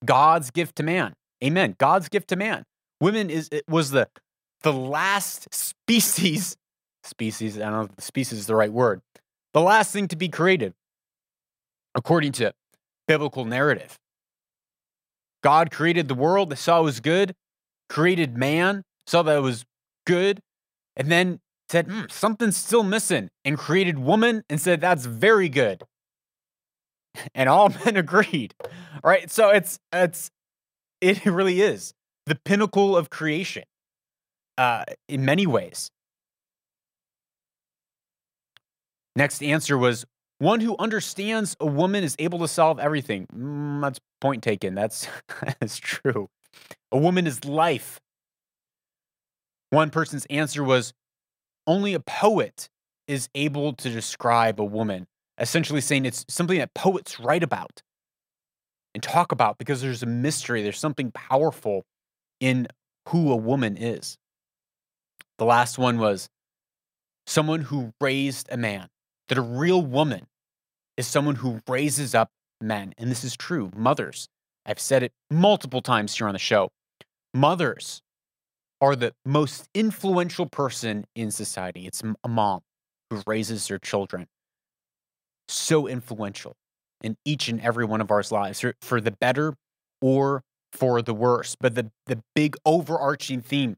God's 0.03 0.51
gift 0.51 0.75
to 0.77 0.83
man. 0.83 1.13
Amen. 1.43 1.75
God's 1.77 2.09
gift 2.09 2.29
to 2.29 2.35
man. 2.35 2.63
Women 2.99 3.29
is 3.29 3.49
it 3.51 3.63
was 3.67 3.91
the 3.91 4.07
the 4.61 4.73
last 4.73 5.47
species 5.53 6.55
species, 7.03 7.57
I 7.57 7.69
don't 7.69 7.73
know 7.73 7.89
if 7.97 8.03
species 8.03 8.39
is 8.39 8.47
the 8.47 8.55
right 8.55 8.71
word. 8.71 9.01
The 9.53 9.61
last 9.61 9.91
thing 9.91 10.07
to 10.09 10.15
be 10.15 10.29
created 10.29 10.73
according 11.95 12.31
to 12.33 12.53
biblical 13.07 13.45
narrative. 13.45 13.99
God 15.43 15.71
created 15.71 16.07
the 16.07 16.15
world, 16.15 16.49
they 16.49 16.55
saw 16.55 16.79
it 16.79 16.83
was 16.83 16.99
good, 16.99 17.35
created 17.89 18.37
man, 18.37 18.83
saw 19.05 19.21
that 19.23 19.37
it 19.37 19.41
was 19.41 19.65
good, 20.07 20.39
and 20.95 21.11
then 21.11 21.39
said, 21.69 21.87
hmm, 21.87 22.03
something's 22.09 22.57
still 22.57 22.83
missing, 22.83 23.29
and 23.43 23.57
created 23.57 23.99
woman 23.99 24.43
and 24.49 24.61
said, 24.61 24.81
that's 24.81 25.05
very 25.05 25.49
good. 25.49 25.83
And 27.35 27.47
all 27.47 27.69
men 27.85 27.95
agreed. 27.95 28.55
Right? 29.03 29.29
So 29.29 29.49
it's 29.49 29.77
it's 29.91 30.31
it 30.99 31.23
really 31.27 31.61
is 31.61 31.93
the 32.25 32.35
pinnacle 32.43 32.97
of 32.97 33.11
creation 33.11 33.65
uh, 34.57 34.83
in 35.07 35.23
many 35.23 35.45
ways. 35.45 35.91
Next 39.15 39.43
answer 39.43 39.77
was 39.77 40.05
one 40.39 40.59
who 40.59 40.75
understands 40.77 41.55
a 41.59 41.65
woman 41.65 42.03
is 42.03 42.15
able 42.19 42.39
to 42.39 42.47
solve 42.47 42.79
everything. 42.79 43.27
Mm, 43.35 43.81
that's 43.81 43.99
point 44.19 44.43
taken. 44.43 44.75
That's 44.75 45.07
that's 45.59 45.77
true. 45.77 46.29
A 46.91 46.97
woman 46.97 47.27
is 47.27 47.45
life. 47.45 47.99
One 49.69 49.89
person's 49.89 50.25
answer 50.25 50.63
was 50.63 50.93
only 51.65 51.93
a 51.93 51.99
poet 51.99 52.69
is 53.07 53.29
able 53.35 53.73
to 53.73 53.89
describe 53.89 54.59
a 54.59 54.65
woman, 54.65 55.07
essentially 55.37 55.81
saying 55.81 56.05
it's 56.05 56.25
something 56.29 56.59
that 56.59 56.73
poets 56.73 57.19
write 57.19 57.43
about 57.43 57.81
and 58.93 59.01
talk 59.01 59.31
about 59.31 59.57
because 59.57 59.81
there's 59.81 60.03
a 60.03 60.07
mystery, 60.07 60.61
there's 60.61 60.79
something 60.79 61.11
powerful 61.11 61.85
in 62.39 62.67
who 63.09 63.31
a 63.31 63.35
woman 63.35 63.77
is. 63.77 64.17
The 65.37 65.45
last 65.45 65.77
one 65.77 65.97
was 65.97 66.29
someone 67.25 67.61
who 67.61 67.93
raised 67.99 68.47
a 68.51 68.57
man, 68.57 68.87
that 69.33 69.39
a 69.39 69.41
real 69.41 69.81
woman 69.81 70.27
is 70.95 71.07
someone 71.07 71.33
who 71.33 71.59
raises 71.67 72.13
up 72.13 72.29
men. 72.61 72.93
And 72.99 73.09
this 73.09 73.23
is 73.23 73.35
true. 73.35 73.71
Mothers, 73.75 74.27
I've 74.63 74.79
said 74.79 75.01
it 75.01 75.11
multiple 75.31 75.81
times 75.81 76.15
here 76.15 76.27
on 76.27 76.33
the 76.33 76.39
show. 76.39 76.69
Mothers 77.33 78.03
are 78.79 78.95
the 78.95 79.11
most 79.25 79.67
influential 79.73 80.45
person 80.45 81.05
in 81.15 81.31
society. 81.31 81.87
It's 81.87 82.03
a 82.23 82.27
mom 82.27 82.61
who 83.09 83.23
raises 83.25 83.67
their 83.67 83.79
children. 83.79 84.27
So 85.47 85.87
influential 85.87 86.53
in 87.01 87.17
each 87.25 87.49
and 87.49 87.59
every 87.59 87.85
one 87.85 88.01
of 88.01 88.11
our 88.11 88.21
lives 88.29 88.63
for, 88.83 89.01
the 89.01 89.15
better 89.19 89.55
or 89.99 90.43
for 90.73 91.01
the 91.01 91.15
worse. 91.15 91.55
But 91.59 91.73
the, 91.73 91.89
the 92.05 92.21
big 92.35 92.55
overarching 92.67 93.41
theme 93.41 93.77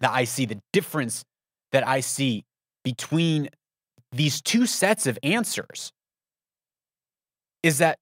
that 0.00 0.10
I 0.10 0.24
see, 0.24 0.44
the 0.44 0.60
difference 0.74 1.24
that 1.72 1.88
I 1.88 2.00
see 2.00 2.44
between 2.84 3.48
these 4.16 4.40
two 4.40 4.66
sets 4.66 5.06
of 5.06 5.18
answers 5.22 5.92
is 7.62 7.78
that 7.78 7.98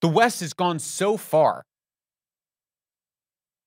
the 0.00 0.08
West 0.08 0.40
has 0.40 0.52
gone 0.52 0.78
so 0.78 1.16
far 1.16 1.64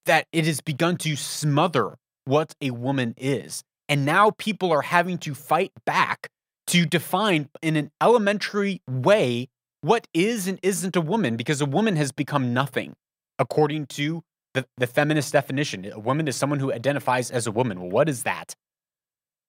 that 0.05 0.27
it 0.31 0.45
has 0.45 0.61
begun 0.61 0.97
to 0.97 1.15
smother 1.15 1.97
what 2.25 2.53
a 2.61 2.71
woman 2.71 3.13
is. 3.17 3.63
And 3.87 4.05
now 4.05 4.31
people 4.31 4.71
are 4.71 4.81
having 4.81 5.17
to 5.19 5.33
fight 5.33 5.71
back 5.85 6.29
to 6.67 6.85
define 6.85 7.49
in 7.61 7.75
an 7.75 7.91
elementary 8.01 8.81
way 8.89 9.49
what 9.81 10.07
is 10.13 10.47
and 10.47 10.59
isn't 10.63 10.95
a 10.95 11.01
woman 11.01 11.35
because 11.35 11.59
a 11.59 11.65
woman 11.65 11.95
has 11.95 12.11
become 12.11 12.53
nothing 12.53 12.95
according 13.39 13.87
to 13.87 14.23
the, 14.53 14.65
the 14.77 14.87
feminist 14.87 15.33
definition. 15.33 15.89
A 15.91 15.99
woman 15.99 16.27
is 16.27 16.35
someone 16.35 16.59
who 16.59 16.71
identifies 16.71 17.31
as 17.31 17.47
a 17.47 17.51
woman. 17.51 17.81
Well, 17.81 17.89
what 17.89 18.09
is 18.09 18.23
that? 18.23 18.55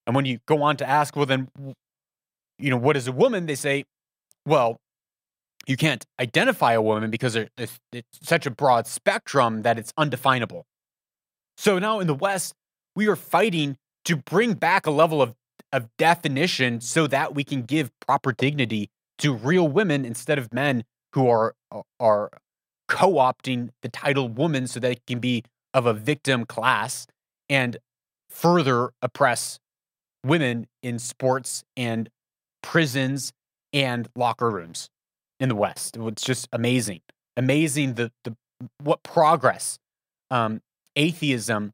And 0.06 0.16
when 0.16 0.24
you 0.24 0.38
go 0.46 0.62
on 0.62 0.76
to 0.78 0.88
ask, 0.88 1.14
well, 1.14 1.26
then, 1.26 1.48
you 2.62 2.70
know, 2.70 2.76
what 2.76 2.96
is 2.96 3.08
a 3.08 3.12
woman? 3.12 3.46
They 3.46 3.56
say, 3.56 3.84
well, 4.46 4.78
you 5.66 5.76
can't 5.76 6.04
identify 6.20 6.72
a 6.72 6.82
woman 6.82 7.10
because 7.10 7.36
it's, 7.36 7.80
it's 7.92 8.18
such 8.22 8.46
a 8.46 8.50
broad 8.50 8.86
spectrum 8.86 9.62
that 9.62 9.78
it's 9.78 9.92
undefinable. 9.96 10.66
So 11.56 11.78
now 11.78 12.00
in 12.00 12.06
the 12.06 12.14
West, 12.14 12.54
we 12.94 13.06
are 13.08 13.16
fighting 13.16 13.76
to 14.04 14.16
bring 14.16 14.54
back 14.54 14.86
a 14.86 14.90
level 14.90 15.20
of, 15.20 15.34
of 15.72 15.88
definition 15.98 16.80
so 16.80 17.06
that 17.08 17.34
we 17.34 17.44
can 17.44 17.62
give 17.62 17.90
proper 18.00 18.32
dignity 18.32 18.90
to 19.18 19.32
real 19.34 19.68
women 19.68 20.04
instead 20.04 20.38
of 20.38 20.52
men 20.52 20.84
who 21.12 21.28
are 21.28 21.54
are 22.00 22.30
co-opting 22.88 23.70
the 23.82 23.88
title 23.88 24.28
woman 24.28 24.66
so 24.66 24.80
that 24.80 24.92
it 24.92 25.06
can 25.06 25.18
be 25.18 25.44
of 25.72 25.86
a 25.86 25.94
victim 25.94 26.44
class 26.44 27.06
and 27.48 27.76
further 28.28 28.90
oppress 29.00 29.58
women 30.24 30.66
in 30.82 30.98
sports 30.98 31.64
and 31.76 32.08
prisons 32.62 33.32
and 33.72 34.08
locker 34.16 34.50
rooms 34.50 34.88
in 35.40 35.48
the 35.48 35.54
West. 35.54 35.96
It's 35.96 36.22
just 36.22 36.48
amazing, 36.52 37.00
amazing 37.36 37.94
the 37.94 38.12
the 38.24 38.36
what 38.82 39.02
progress 39.02 39.78
um, 40.30 40.60
atheism 40.96 41.72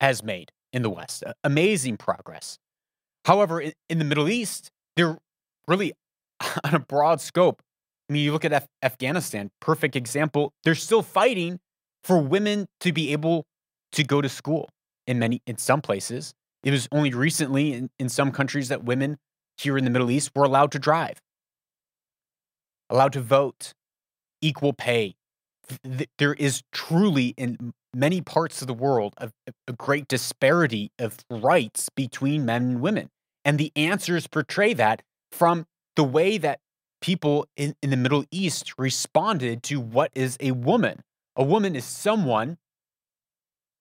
has 0.00 0.22
made 0.22 0.52
in 0.72 0.82
the 0.82 0.90
West. 0.90 1.24
Amazing 1.44 1.96
progress. 1.96 2.58
However, 3.24 3.60
in, 3.60 3.72
in 3.88 3.98
the 3.98 4.04
Middle 4.04 4.28
East, 4.28 4.70
they're 4.96 5.18
really 5.66 5.92
on 6.64 6.74
a 6.74 6.78
broad 6.78 7.20
scope. 7.20 7.62
I 8.08 8.12
mean, 8.12 8.24
you 8.24 8.32
look 8.32 8.44
at 8.44 8.52
Af- 8.52 8.68
Afghanistan, 8.82 9.50
perfect 9.60 9.94
example. 9.94 10.52
They're 10.64 10.74
still 10.74 11.02
fighting 11.02 11.60
for 12.02 12.18
women 12.18 12.66
to 12.80 12.92
be 12.92 13.12
able 13.12 13.44
to 13.92 14.04
go 14.04 14.20
to 14.20 14.28
school 14.28 14.68
in 15.06 15.18
many 15.18 15.42
in 15.46 15.58
some 15.58 15.80
places. 15.80 16.34
It 16.62 16.70
was 16.70 16.88
only 16.92 17.12
recently 17.12 17.72
in, 17.72 17.90
in 17.98 18.08
some 18.08 18.32
countries 18.32 18.68
that 18.68 18.84
women 18.84 19.18
here 19.56 19.78
in 19.78 19.84
the 19.84 19.90
Middle 19.90 20.10
East 20.10 20.30
were 20.34 20.44
allowed 20.44 20.72
to 20.72 20.78
drive, 20.78 21.20
allowed 22.88 23.12
to 23.14 23.20
vote, 23.20 23.72
equal 24.40 24.72
pay. 24.72 25.14
There 26.18 26.34
is 26.34 26.62
truly 26.72 27.28
in 27.36 27.72
many 27.94 28.20
parts 28.20 28.60
of 28.60 28.68
the 28.68 28.74
world 28.74 29.14
a, 29.18 29.30
a 29.68 29.72
great 29.72 30.08
disparity 30.08 30.90
of 30.98 31.18
rights 31.30 31.88
between 31.94 32.44
men 32.44 32.62
and 32.62 32.80
women. 32.80 33.10
And 33.44 33.58
the 33.58 33.72
answers 33.74 34.26
portray 34.26 34.74
that 34.74 35.02
from 35.32 35.66
the 35.96 36.04
way 36.04 36.38
that 36.38 36.60
people 37.00 37.46
in, 37.56 37.74
in 37.82 37.90
the 37.90 37.96
Middle 37.96 38.24
East 38.30 38.78
responded 38.78 39.62
to 39.64 39.80
what 39.80 40.10
is 40.14 40.36
a 40.40 40.52
woman. 40.52 41.02
A 41.36 41.44
woman 41.44 41.74
is 41.74 41.84
someone 41.84 42.58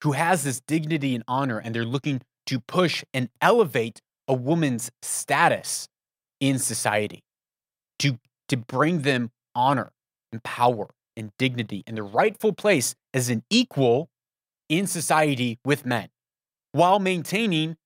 who 0.03 0.13
has 0.13 0.43
this 0.43 0.61
dignity 0.61 1.13
and 1.13 1.23
honor, 1.27 1.59
and 1.59 1.75
they're 1.75 1.83
looking 1.83 2.21
to 2.49 2.59
push 2.59 3.03
and 3.13 3.29
elevate 3.41 4.01
a 4.27 4.33
woman's 4.33 4.89
status 5.03 5.87
in 6.39 6.57
society, 6.57 7.23
to, 7.99 8.17
to 8.47 8.57
bring 8.57 9.03
them 9.03 9.29
honor 9.53 9.91
and 10.31 10.41
power 10.41 10.87
and 11.15 11.29
dignity 11.37 11.83
and 11.85 11.95
the 11.95 12.01
rightful 12.01 12.51
place 12.51 12.95
as 13.13 13.29
an 13.29 13.43
equal 13.51 14.09
in 14.67 14.87
society 14.87 15.59
with 15.63 15.85
men 15.85 16.09
while 16.71 16.97
maintaining 16.97 17.77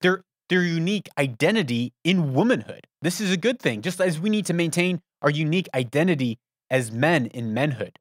their, 0.00 0.24
their 0.48 0.64
unique 0.64 1.08
identity 1.16 1.92
in 2.02 2.34
womanhood. 2.34 2.88
This 3.00 3.20
is 3.20 3.30
a 3.30 3.36
good 3.36 3.60
thing, 3.60 3.82
just 3.82 4.00
as 4.00 4.18
we 4.18 4.30
need 4.30 4.46
to 4.46 4.52
maintain 4.52 5.00
our 5.22 5.30
unique 5.30 5.68
identity 5.74 6.40
as 6.70 6.90
men 6.90 7.26
in 7.26 7.54
menhood. 7.54 8.00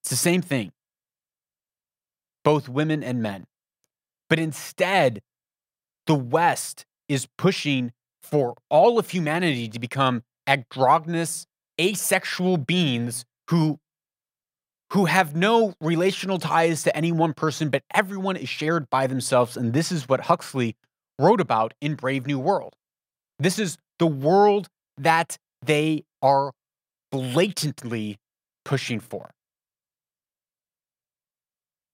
It's 0.00 0.10
the 0.10 0.16
same 0.16 0.42
thing, 0.42 0.72
both 2.44 2.68
women 2.68 3.02
and 3.02 3.22
men. 3.22 3.46
But 4.32 4.38
instead, 4.38 5.20
the 6.06 6.14
West 6.14 6.86
is 7.06 7.28
pushing 7.36 7.92
for 8.22 8.54
all 8.70 8.98
of 8.98 9.10
humanity 9.10 9.68
to 9.68 9.78
become 9.78 10.22
androgynous, 10.46 11.44
asexual 11.78 12.56
beings 12.56 13.26
who 13.50 13.78
who 14.94 15.04
have 15.04 15.36
no 15.36 15.74
relational 15.82 16.38
ties 16.38 16.82
to 16.84 16.96
any 16.96 17.12
one 17.12 17.34
person, 17.34 17.68
but 17.68 17.82
everyone 17.92 18.36
is 18.36 18.48
shared 18.48 18.88
by 18.88 19.06
themselves. 19.06 19.54
And 19.54 19.74
this 19.74 19.92
is 19.92 20.08
what 20.08 20.22
Huxley 20.22 20.76
wrote 21.18 21.42
about 21.42 21.74
in 21.82 21.94
Brave 21.94 22.26
New 22.26 22.38
World. 22.38 22.72
This 23.38 23.58
is 23.58 23.76
the 23.98 24.06
world 24.06 24.70
that 24.96 25.36
they 25.60 26.04
are 26.22 26.52
blatantly 27.10 28.16
pushing 28.64 28.98
for. 28.98 29.31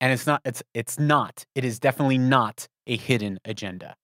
And 0.01 0.13
it's 0.13 0.27
not, 0.27 0.41
it's, 0.45 0.63
it's 0.75 0.99
not, 0.99 1.45
it 1.55 1.65
is 1.65 1.79
definitely 1.79 2.19
not 2.19 2.69
a 2.87 2.97
hidden 2.97 3.39
agenda. 3.45 3.97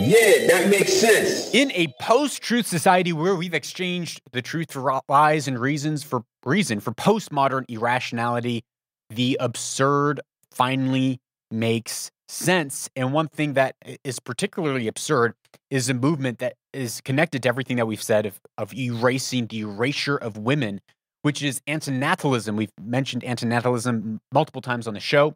Yeah, 0.00 0.46
that 0.46 0.68
makes 0.70 0.92
sense. 0.92 1.52
In 1.52 1.72
a 1.72 1.92
post-truth 2.00 2.66
society 2.66 3.12
where 3.12 3.34
we've 3.34 3.52
exchanged 3.52 4.22
the 4.32 4.40
truth 4.40 4.72
for 4.72 5.00
lies 5.08 5.48
and 5.48 5.58
reasons 5.58 6.04
for 6.04 6.22
reason 6.44 6.78
for 6.78 6.92
postmodern 6.92 7.64
irrationality, 7.68 8.62
the 9.10 9.36
absurd 9.40 10.20
finally 10.52 11.18
makes 11.50 12.10
sense. 12.28 12.88
And 12.94 13.12
one 13.12 13.26
thing 13.28 13.54
that 13.54 13.74
is 14.04 14.20
particularly 14.20 14.86
absurd 14.86 15.34
is 15.70 15.88
a 15.88 15.94
movement 15.94 16.38
that 16.38 16.54
is 16.72 17.00
connected 17.00 17.42
to 17.42 17.48
everything 17.48 17.78
that 17.78 17.86
we've 17.86 18.02
said 18.02 18.24
of, 18.24 18.40
of 18.56 18.72
erasing 18.74 19.46
the 19.46 19.60
erasure 19.60 20.16
of 20.16 20.36
women, 20.36 20.80
which 21.28 21.42
is 21.42 21.60
antinatalism. 21.68 22.56
We've 22.56 22.72
mentioned 22.80 23.22
antinatalism 23.22 24.18
multiple 24.32 24.62
times 24.62 24.88
on 24.88 24.94
the 24.94 25.00
show. 25.00 25.34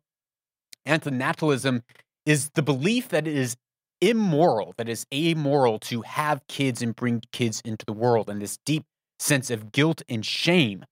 Antinatalism 0.88 1.82
is 2.24 2.48
the 2.54 2.62
belief 2.62 3.10
that 3.10 3.26
it 3.26 3.36
is 3.36 3.58
immoral, 4.00 4.72
that 4.78 4.88
is 4.88 5.04
amoral 5.12 5.78
to 5.80 6.00
have 6.00 6.40
kids 6.48 6.80
and 6.80 6.96
bring 6.96 7.20
kids 7.30 7.60
into 7.62 7.84
the 7.84 7.92
world, 7.92 8.30
and 8.30 8.40
this 8.40 8.56
deep 8.64 8.84
sense 9.18 9.50
of 9.50 9.70
guilt 9.70 10.00
and 10.08 10.24
shame 10.24 10.86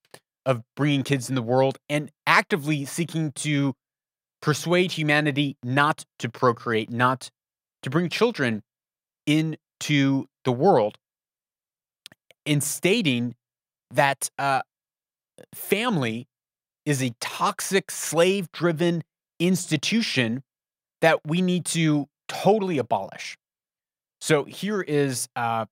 of 0.45 0.61
bringing 0.77 1.03
kids 1.03 1.31
in 1.31 1.35
the 1.35 1.41
world 1.41 1.79
and 1.89 2.11
actively 2.27 2.85
seeking 2.85 3.33
to 3.33 3.73
persuade 4.43 4.93
humanity 4.93 5.57
not 5.63 6.05
to 6.19 6.29
procreate, 6.29 6.91
not 6.91 7.31
to 7.83 7.89
bring 7.89 8.11
children 8.11 8.63
into 9.27 10.27
the 10.45 10.53
world, 10.53 10.99
in 12.45 12.61
stating 12.61 13.35
that 13.93 14.29
uh, 14.39 14.61
family 15.55 16.27
is 16.85 17.03
a 17.03 17.13
toxic, 17.21 17.91
slave 17.91 18.51
driven 18.53 19.03
institution 19.39 20.43
that 21.01 21.21
we 21.27 21.43
need 21.43 21.65
to 21.67 22.07
totally 22.29 22.79
abolish. 22.79 23.37
So 24.21 24.45
here 24.45 24.83
is 24.83 25.29
uh, 25.37 25.67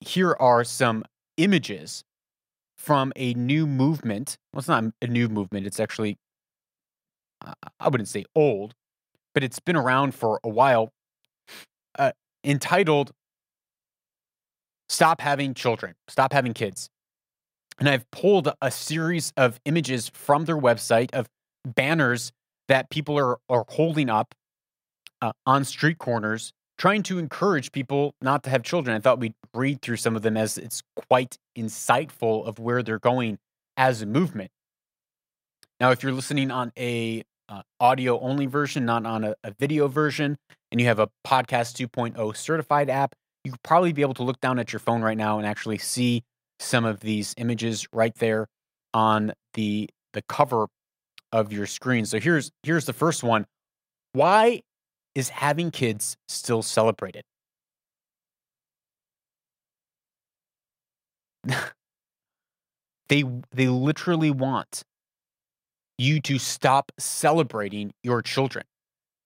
here 0.00 0.36
are 0.38 0.64
some 0.64 1.04
images 1.36 2.02
from 2.76 3.12
a 3.16 3.34
new 3.34 3.66
movement. 3.66 4.38
Well, 4.52 4.60
it's 4.60 4.68
not 4.68 4.84
a 5.02 5.06
new 5.06 5.28
movement. 5.28 5.66
It's 5.66 5.80
actually 5.80 6.16
I 7.80 7.88
wouldn't 7.88 8.08
say 8.08 8.24
old, 8.34 8.74
but 9.34 9.44
it's 9.44 9.60
been 9.60 9.76
around 9.76 10.14
for 10.14 10.40
a 10.42 10.48
while. 10.48 10.92
Uh, 11.98 12.12
entitled 12.44 13.12
"Stop 14.88 15.20
Having 15.20 15.54
Children," 15.54 15.94
"Stop 16.08 16.32
Having 16.32 16.54
Kids," 16.54 16.88
and 17.78 17.88
I've 17.88 18.10
pulled 18.10 18.52
a 18.60 18.70
series 18.70 19.32
of 19.36 19.60
images 19.64 20.10
from 20.14 20.44
their 20.44 20.58
website 20.58 21.12
of 21.14 21.28
banners 21.64 22.32
that 22.68 22.90
people 22.90 23.18
are 23.18 23.38
are 23.48 23.64
holding 23.68 24.10
up 24.10 24.34
uh, 25.22 25.32
on 25.46 25.64
street 25.64 25.98
corners 25.98 26.52
trying 26.78 27.02
to 27.02 27.18
encourage 27.18 27.72
people 27.72 28.14
not 28.22 28.44
to 28.44 28.50
have 28.50 28.62
children. 28.62 28.96
I 28.96 29.00
thought 29.00 29.18
we'd 29.18 29.34
read 29.52 29.82
through 29.82 29.96
some 29.96 30.14
of 30.16 30.22
them 30.22 30.36
as 30.36 30.56
it's 30.56 30.82
quite 31.08 31.36
insightful 31.56 32.46
of 32.46 32.58
where 32.58 32.82
they're 32.82 33.00
going 33.00 33.38
as 33.76 34.00
a 34.00 34.06
movement. 34.06 34.50
Now, 35.80 35.90
if 35.90 36.02
you're 36.02 36.12
listening 36.12 36.50
on 36.50 36.72
a 36.78 37.24
uh, 37.48 37.62
audio 37.80 38.20
only 38.20 38.46
version, 38.46 38.84
not 38.84 39.04
on 39.06 39.24
a, 39.24 39.34
a, 39.42 39.52
video 39.58 39.88
version, 39.88 40.36
and 40.70 40.80
you 40.80 40.86
have 40.86 40.98
a 40.98 41.08
Podcast 41.26 41.74
2.0 41.88 42.36
certified 42.36 42.90
app, 42.90 43.14
you 43.42 43.52
could 43.52 43.62
probably 43.62 43.92
be 43.92 44.02
able 44.02 44.14
to 44.14 44.22
look 44.22 44.40
down 44.40 44.58
at 44.58 44.72
your 44.72 44.80
phone 44.80 45.02
right 45.02 45.16
now 45.16 45.38
and 45.38 45.46
actually 45.46 45.78
see 45.78 46.22
some 46.60 46.84
of 46.84 47.00
these 47.00 47.34
images 47.36 47.86
right 47.92 48.14
there 48.16 48.46
on 48.94 49.32
the 49.54 49.88
the 50.12 50.22
cover 50.22 50.66
of 51.32 51.52
your 51.52 51.66
screen. 51.66 52.04
So 52.04 52.18
here's 52.20 52.50
here's 52.62 52.86
the 52.86 52.92
first 52.92 53.22
one. 53.22 53.46
Why 54.12 54.62
is 55.14 55.28
having 55.28 55.70
kids 55.70 56.16
still 56.28 56.62
celebrated? 56.62 57.22
they 63.08 63.24
they 63.52 63.68
literally 63.68 64.30
want 64.30 64.82
you 65.98 66.20
to 66.20 66.38
stop 66.38 66.92
celebrating 66.98 67.92
your 68.02 68.22
children. 68.22 68.64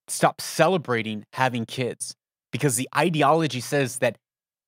Stop 0.09 0.41
celebrating 0.41 1.24
having 1.33 1.64
kids 1.66 2.14
because 2.51 2.76
the 2.76 2.89
ideology 2.97 3.61
says 3.61 3.99
that 3.99 4.16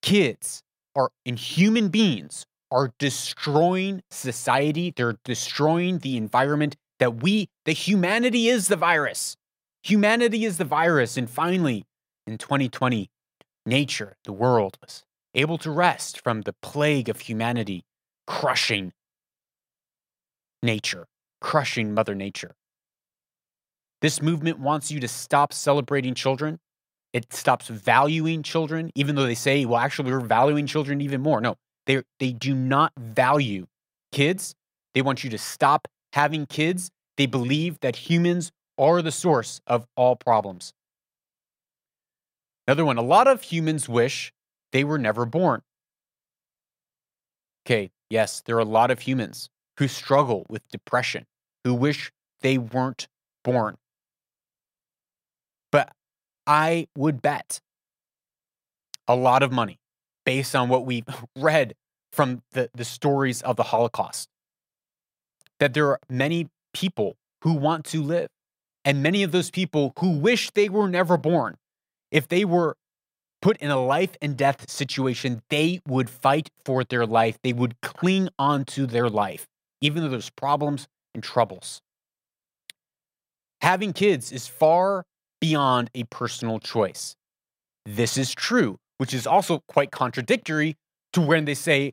kids 0.02 0.62
are 0.94 1.10
and 1.26 1.38
human 1.38 1.88
beings 1.88 2.44
are 2.74 2.92
destroying 2.98 4.02
society. 4.10 4.92
They're 4.94 5.16
destroying 5.24 6.00
the 6.00 6.16
environment 6.16 6.74
that 6.98 7.22
we, 7.22 7.48
the 7.64 7.72
humanity 7.72 8.48
is 8.48 8.66
the 8.66 8.76
virus. 8.76 9.36
Humanity 9.84 10.44
is 10.44 10.58
the 10.58 10.64
virus. 10.64 11.16
And 11.16 11.30
finally, 11.30 11.84
in 12.26 12.36
2020, 12.36 13.10
nature, 13.64 14.16
the 14.24 14.32
world, 14.32 14.76
was 14.82 15.04
able 15.36 15.56
to 15.58 15.70
rest 15.70 16.20
from 16.20 16.42
the 16.42 16.52
plague 16.62 17.08
of 17.08 17.20
humanity 17.20 17.84
crushing 18.26 18.92
nature, 20.60 21.06
crushing 21.40 21.94
Mother 21.94 22.16
Nature. 22.16 22.56
This 24.00 24.20
movement 24.20 24.58
wants 24.58 24.90
you 24.90 24.98
to 24.98 25.08
stop 25.08 25.52
celebrating 25.52 26.14
children. 26.14 26.58
It 27.12 27.32
stops 27.32 27.68
valuing 27.68 28.42
children, 28.42 28.90
even 28.96 29.14
though 29.14 29.26
they 29.26 29.36
say, 29.36 29.64
well, 29.64 29.78
actually, 29.78 30.10
we're 30.10 30.20
valuing 30.20 30.66
children 30.66 31.00
even 31.00 31.20
more. 31.20 31.40
No, 31.40 31.56
they, 31.86 32.02
they 32.18 32.32
do 32.32 32.54
not 32.54 32.92
value 32.96 33.66
kids. 34.12 34.54
They 34.94 35.02
want 35.02 35.24
you 35.24 35.30
to 35.30 35.38
stop 35.38 35.88
having 36.12 36.46
kids. 36.46 36.90
They 37.16 37.26
believe 37.26 37.80
that 37.80 37.96
humans 37.96 38.52
are 38.78 39.02
the 39.02 39.12
source 39.12 39.60
of 39.66 39.86
all 39.96 40.16
problems. 40.16 40.72
Another 42.66 42.84
one 42.84 42.96
a 42.96 43.02
lot 43.02 43.26
of 43.26 43.42
humans 43.42 43.88
wish 43.88 44.32
they 44.72 44.84
were 44.84 44.98
never 44.98 45.26
born. 45.26 45.62
Okay, 47.66 47.90
yes, 48.10 48.42
there 48.44 48.56
are 48.56 48.60
a 48.60 48.64
lot 48.64 48.90
of 48.90 49.00
humans 49.00 49.50
who 49.78 49.88
struggle 49.88 50.46
with 50.48 50.66
depression, 50.68 51.26
who 51.64 51.74
wish 51.74 52.12
they 52.40 52.58
weren't 52.58 53.08
born. 53.42 53.76
But 55.72 55.92
I 56.46 56.88
would 56.96 57.20
bet 57.22 57.60
a 59.08 59.16
lot 59.16 59.42
of 59.42 59.52
money 59.52 59.78
based 60.24 60.54
on 60.54 60.68
what 60.68 60.86
we've 60.86 61.06
read 61.36 61.74
from 62.12 62.42
the, 62.52 62.70
the 62.74 62.84
stories 62.84 63.42
of 63.42 63.56
the 63.56 63.64
Holocaust 63.64 64.28
that 65.60 65.74
there 65.74 65.88
are 65.88 66.00
many 66.08 66.48
people 66.72 67.16
who 67.42 67.52
want 67.52 67.84
to 67.84 68.02
live 68.02 68.28
and 68.84 69.02
many 69.02 69.22
of 69.22 69.32
those 69.32 69.50
people 69.50 69.92
who 69.98 70.10
wish 70.10 70.50
they 70.50 70.68
were 70.68 70.88
never 70.88 71.16
born, 71.16 71.56
if 72.10 72.28
they 72.28 72.44
were 72.44 72.76
put 73.40 73.56
in 73.58 73.70
a 73.70 73.82
life 73.82 74.16
and 74.20 74.36
death 74.36 74.70
situation, 74.70 75.42
they 75.48 75.80
would 75.86 76.10
fight 76.10 76.50
for 76.64 76.84
their 76.84 77.06
life. 77.06 77.38
They 77.42 77.52
would 77.52 77.80
cling 77.80 78.28
on 78.38 78.64
to 78.66 78.86
their 78.86 79.08
life, 79.08 79.46
even 79.80 80.02
though 80.02 80.10
there's 80.10 80.30
problems 80.30 80.86
and 81.14 81.22
troubles. 81.22 81.80
Having 83.62 83.94
kids 83.94 84.32
is 84.32 84.46
far 84.46 85.04
beyond 85.40 85.90
a 85.94 86.04
personal 86.04 86.58
choice. 86.58 87.16
This 87.86 88.18
is 88.18 88.34
true, 88.34 88.78
which 88.98 89.14
is 89.14 89.26
also 89.26 89.62
quite 89.68 89.90
contradictory 89.90 90.76
to 91.12 91.20
when 91.20 91.44
they 91.44 91.54
say, 91.54 91.92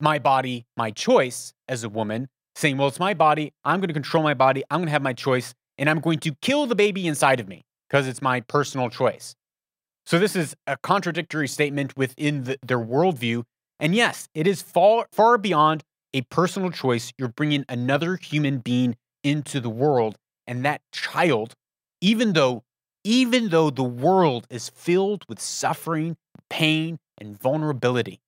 my 0.00 0.18
body, 0.18 0.66
my 0.76 0.90
choice 0.90 1.54
as 1.68 1.84
a 1.84 1.88
woman, 1.88 2.28
saying, 2.54 2.76
well, 2.76 2.88
it's 2.88 3.00
my 3.00 3.14
body. 3.14 3.52
I'm 3.64 3.80
going 3.80 3.88
to 3.88 3.94
control 3.94 4.22
my 4.22 4.34
body. 4.34 4.62
I'm 4.70 4.78
going 4.80 4.86
to 4.86 4.92
have 4.92 5.02
my 5.02 5.12
choice 5.12 5.54
and 5.78 5.88
I'm 5.88 6.00
going 6.00 6.18
to 6.20 6.34
kill 6.42 6.66
the 6.66 6.74
baby 6.74 7.06
inside 7.06 7.40
of 7.40 7.48
me 7.48 7.64
because 7.88 8.06
it's 8.06 8.22
my 8.22 8.40
personal 8.40 8.90
choice. 8.90 9.34
So 10.04 10.18
this 10.18 10.36
is 10.36 10.54
a 10.66 10.76
contradictory 10.76 11.48
statement 11.48 11.96
within 11.96 12.44
the, 12.44 12.58
their 12.64 12.78
worldview. 12.78 13.44
And 13.80 13.94
yes, 13.94 14.28
it 14.34 14.46
is 14.46 14.62
far, 14.62 15.06
far 15.12 15.36
beyond 15.36 15.82
a 16.14 16.22
personal 16.22 16.70
choice. 16.70 17.12
You're 17.18 17.28
bringing 17.28 17.64
another 17.68 18.16
human 18.16 18.58
being 18.58 18.96
into 19.22 19.60
the 19.60 19.68
world. 19.68 20.16
And 20.46 20.64
that 20.64 20.80
child, 20.92 21.54
even 22.00 22.32
though, 22.32 22.62
even 23.04 23.48
though 23.48 23.70
the 23.70 23.84
world 23.84 24.46
is 24.48 24.68
filled 24.70 25.24
with 25.28 25.40
suffering, 25.40 26.16
pain, 26.50 26.98
and 27.18 27.40
vulnerability, 27.40 28.20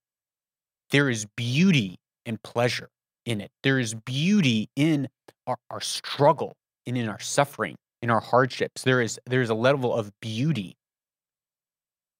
there 0.90 1.08
is 1.08 1.26
beauty 1.36 1.98
and 2.24 2.42
pleasure 2.42 2.90
in 3.24 3.40
it. 3.40 3.50
There 3.62 3.78
is 3.78 3.94
beauty 3.94 4.70
in 4.76 5.08
our, 5.46 5.58
our 5.70 5.80
struggle 5.80 6.56
and 6.86 6.96
in 6.96 7.08
our 7.08 7.20
suffering, 7.20 7.76
in 8.02 8.10
our 8.10 8.20
hardships. 8.20 8.82
There 8.82 9.02
is 9.02 9.18
there 9.26 9.42
is 9.42 9.50
a 9.50 9.54
level 9.54 9.94
of 9.94 10.12
beauty 10.20 10.76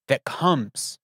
that 0.08 0.24
comes. 0.24 0.98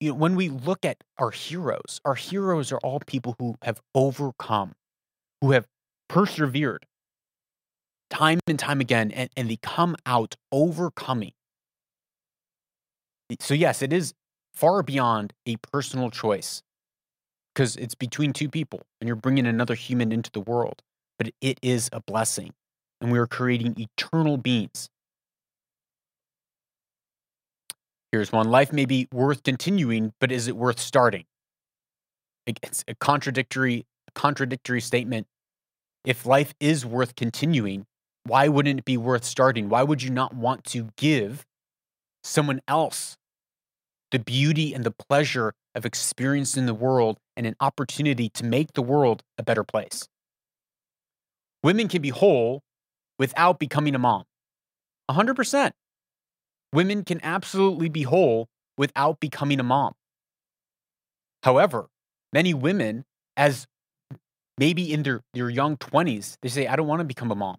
You 0.00 0.10
know, 0.10 0.14
when 0.16 0.34
we 0.34 0.48
look 0.48 0.84
at 0.84 0.98
our 1.18 1.30
heroes, 1.30 2.00
our 2.04 2.16
heroes 2.16 2.72
are 2.72 2.78
all 2.78 3.00
people 3.06 3.36
who 3.38 3.54
have 3.62 3.80
overcome, 3.94 4.72
who 5.40 5.52
have 5.52 5.66
persevered 6.08 6.84
time 8.12 8.40
and 8.46 8.58
time 8.58 8.80
again, 8.80 9.10
and, 9.12 9.30
and 9.36 9.50
they 9.50 9.58
come 9.62 9.96
out 10.06 10.36
overcoming 10.52 11.32
So, 13.40 13.54
yes, 13.54 13.82
it 13.82 13.92
is 13.92 14.14
far 14.54 14.82
beyond 14.82 15.32
a 15.46 15.56
personal 15.56 16.10
choice 16.10 16.62
because 17.54 17.76
it's 17.76 17.94
between 17.94 18.32
two 18.32 18.48
people 18.48 18.82
and 19.00 19.08
you're 19.08 19.16
bringing 19.16 19.46
another 19.46 19.74
human 19.74 20.12
into 20.12 20.30
the 20.30 20.40
world. 20.40 20.82
But 21.18 21.32
it 21.40 21.58
is 21.62 21.88
a 21.92 22.00
blessing, 22.00 22.52
and 23.00 23.12
we 23.12 23.18
are 23.18 23.26
creating 23.26 23.76
eternal 23.78 24.36
beings. 24.36 24.88
Here's 28.12 28.32
one 28.32 28.50
life 28.50 28.72
may 28.72 28.84
be 28.84 29.08
worth 29.12 29.42
continuing, 29.42 30.12
but 30.20 30.30
is 30.30 30.48
it 30.48 30.56
worth 30.56 30.78
starting? 30.78 31.24
It's 32.46 32.84
a 32.88 32.94
contradictory, 32.94 33.86
contradictory 34.14 34.80
statement. 34.80 35.26
If 36.04 36.26
life 36.26 36.52
is 36.60 36.84
worth 36.84 37.14
continuing, 37.14 37.86
why 38.24 38.48
wouldn't 38.48 38.80
it 38.80 38.84
be 38.84 38.96
worth 38.96 39.24
starting? 39.24 39.68
Why 39.68 39.82
would 39.82 40.02
you 40.02 40.10
not 40.10 40.34
want 40.34 40.64
to 40.66 40.90
give 40.96 41.44
someone 42.22 42.60
else 42.68 43.16
the 44.10 44.18
beauty 44.18 44.74
and 44.74 44.84
the 44.84 44.90
pleasure 44.90 45.54
of 45.74 45.84
experiencing 45.84 46.66
the 46.66 46.74
world 46.74 47.18
and 47.36 47.46
an 47.46 47.56
opportunity 47.60 48.28
to 48.30 48.44
make 48.44 48.72
the 48.74 48.82
world 48.82 49.22
a 49.38 49.42
better 49.42 49.64
place? 49.64 50.08
Women 51.62 51.88
can 51.88 52.02
be 52.02 52.10
whole 52.10 52.62
without 53.18 53.58
becoming 53.58 53.94
a 53.94 53.98
mom. 53.98 54.24
100%. 55.10 55.72
Women 56.72 57.04
can 57.04 57.20
absolutely 57.22 57.88
be 57.88 58.02
whole 58.02 58.48
without 58.78 59.20
becoming 59.20 59.60
a 59.60 59.62
mom. 59.62 59.94
However, 61.42 61.88
many 62.32 62.54
women, 62.54 63.04
as 63.36 63.66
maybe 64.58 64.92
in 64.92 65.02
their, 65.02 65.20
their 65.34 65.50
young 65.50 65.76
20s, 65.76 66.36
they 66.40 66.48
say, 66.48 66.66
I 66.66 66.76
don't 66.76 66.86
want 66.86 67.00
to 67.00 67.04
become 67.04 67.30
a 67.30 67.34
mom. 67.34 67.56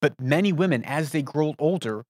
But 0.00 0.20
many 0.20 0.52
women, 0.52 0.84
as 0.84 1.10
they 1.10 1.22
grow 1.22 1.54
older, 1.58 2.04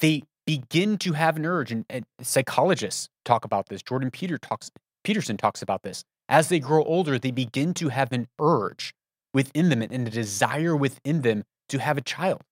they 0.00 0.22
begin 0.46 0.98
to 0.98 1.12
have 1.12 1.36
an 1.36 1.46
urge, 1.46 1.70
and, 1.70 1.84
and 1.88 2.04
psychologists 2.20 3.08
talk 3.24 3.44
about 3.44 3.68
this. 3.68 3.82
Jordan 3.82 4.10
Peter 4.10 4.38
talks, 4.38 4.70
Peterson 5.04 5.36
talks 5.36 5.62
about 5.62 5.82
this. 5.82 6.04
As 6.28 6.48
they 6.48 6.58
grow 6.58 6.82
older, 6.84 7.18
they 7.18 7.30
begin 7.30 7.74
to 7.74 7.88
have 7.90 8.12
an 8.12 8.28
urge 8.40 8.94
within 9.34 9.68
them 9.68 9.82
and 9.82 10.06
a 10.06 10.10
desire 10.10 10.74
within 10.74 11.22
them 11.22 11.44
to 11.68 11.78
have 11.78 11.96
a 11.98 12.02
child. 12.02 12.42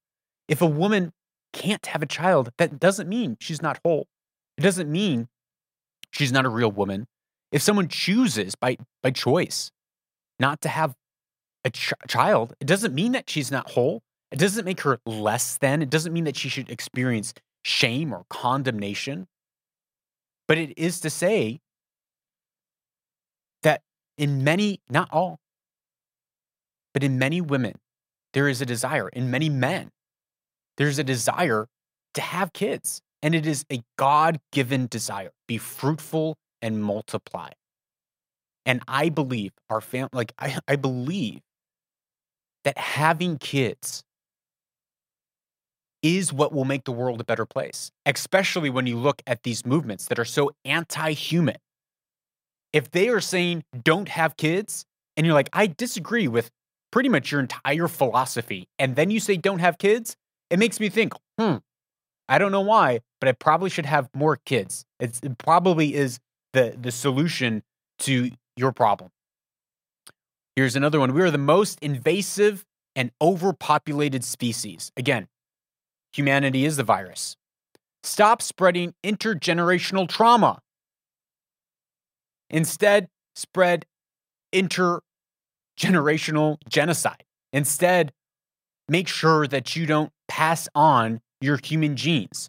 If 0.49 0.61
a 0.61 0.67
woman 0.67 1.13
can't 1.53 1.85
have 1.87 2.03
a 2.03 2.07
child, 2.07 2.51
that 2.59 2.79
doesn't 2.79 3.09
mean 3.09 3.37
she's 3.41 3.63
not 3.63 3.81
whole. 3.85 4.07
It 4.57 4.63
doesn't 4.63 4.91
mean 4.91 5.29
she's 6.11 6.33
not 6.33 6.45
a 6.45 6.49
real 6.49 6.71
woman. 6.71 7.07
If 7.53 7.63
someone 7.63 7.89
chooses 7.89 8.55
by 8.55 8.77
by 9.03 9.11
choice 9.11 9.71
not 10.39 10.61
to 10.63 10.69
have 10.69 10.95
a 11.65 11.71
ch- 11.71 11.93
child, 12.09 12.55
it 12.61 12.67
doesn't 12.67 12.95
mean 12.95 13.13
that 13.13 13.29
she's 13.29 13.51
not 13.51 13.71
whole. 13.71 14.03
It 14.31 14.39
doesn't 14.39 14.65
make 14.65 14.81
her 14.83 14.99
less 15.07 15.59
than. 15.59 15.83
It 15.83 15.91
doesn't 15.91 16.13
mean 16.13 16.25
that 16.25 16.37
she 16.37 16.49
should 16.49 16.71
experience 16.71 17.35
shame 17.65 18.13
or 18.13 18.25
condemnation. 18.31 19.27
But 20.47 20.59
it 20.59 20.79
is 20.79 21.01
to 21.01 21.11
say 21.11 21.61
that 23.63 23.83
in 24.17 24.45
many, 24.45 24.81
not 24.89 25.09
all, 25.13 25.39
but 26.93 27.03
in 27.03 27.19
many 27.19 27.41
women, 27.41 27.75
there 28.33 28.49
is 28.49 28.61
a 28.61 28.67
desire. 28.67 29.09
In 29.09 29.31
many 29.31 29.49
men, 29.49 29.91
there's 30.77 30.99
a 30.99 31.05
desire 31.05 31.67
to 32.15 32.21
have 32.21 32.53
kids. 32.53 33.03
And 33.23 33.35
it 33.35 33.47
is 33.47 33.67
a 33.71 33.83
God 33.99 34.41
given 34.51 34.87
desire. 34.87 35.31
Be 35.47 35.59
fruitful 35.59 36.37
and 36.63 36.83
multiply. 36.83 37.51
And 38.65 38.83
I 38.89 39.09
believe 39.09 39.53
our 39.69 39.81
family, 39.81 40.11
like, 40.13 40.33
I, 40.39 40.59
I 40.67 40.77
believe 40.77 41.41
that 42.65 42.79
having 42.79 43.39
kids 43.39 44.05
is 46.03 46.33
what 46.33 46.53
will 46.53 46.65
make 46.65 46.85
the 46.85 46.93
world 46.93 47.21
a 47.21 47.25
better 47.25 47.47
place, 47.47 47.91
especially 48.07 48.71
when 48.71 48.87
you 48.87 48.97
look 48.97 49.23
at 49.27 49.43
these 49.43 49.67
movements 49.67 50.07
that 50.07 50.19
are 50.19 50.25
so 50.25 50.51
anti 50.65 51.13
human. 51.13 51.57
If 52.73 52.91
they 52.91 53.09
are 53.09 53.21
saying 53.21 53.65
don't 53.83 54.09
have 54.09 54.37
kids, 54.37 54.87
and 55.17 55.27
you're 55.27 55.35
like, 55.35 55.51
I 55.53 55.67
disagree 55.67 56.29
with 56.29 56.51
pretty 56.93 57.09
much 57.09 57.31
your 57.31 57.41
entire 57.41 57.89
philosophy, 57.89 58.69
and 58.79 58.97
then 58.97 59.11
you 59.11 59.21
say 59.21 59.37
don't 59.37 59.59
have 59.59 59.79
kids, 59.79 60.17
it 60.51 60.59
makes 60.59 60.81
me 60.81 60.89
think, 60.89 61.13
hmm, 61.39 61.57
I 62.29 62.39
don't 62.39 62.53
know 62.53 62.61
why, 62.61 63.01
but 63.21 63.29
I 63.29 63.33
probably 63.33 63.71
should 63.71 63.87
have 63.87 64.09
more 64.15 64.39
kids. 64.47 64.85
It's, 64.99 65.21
it 65.21 65.37
probably 65.39 65.95
is 65.95 66.21
the, 66.53 66.77
the 66.81 66.93
solution 66.93 67.63
to 68.01 68.31
your 68.57 68.73
problem. 68.73 69.11
Here's 70.57 70.77
another 70.77 71.01
one. 71.01 71.13
We 71.13 71.23
are 71.23 71.31
the 71.31 71.39
most 71.39 71.79
invasive 71.81 72.65
and 72.97 73.11
overpopulated 73.21 74.25
species. 74.25 74.93
Again, 74.97 75.29
humanity 76.13 76.65
is 76.65 76.77
the 76.77 76.83
virus. 76.83 77.37
Stop 78.03 78.43
spreading 78.43 78.95
intergenerational 79.05 80.09
trauma. 80.09 80.61
Instead, 82.49 83.09
spread 83.35 83.85
intergenerational 84.55 86.57
genocide. 86.69 87.25
Instead, 87.53 88.13
make 88.89 89.09
sure 89.09 89.47
that 89.47 89.77
you 89.77 89.87
don't 89.87 90.11
pass 90.29 90.69
on 90.75 91.21
your 91.41 91.59
human 91.63 91.97
genes. 91.97 92.49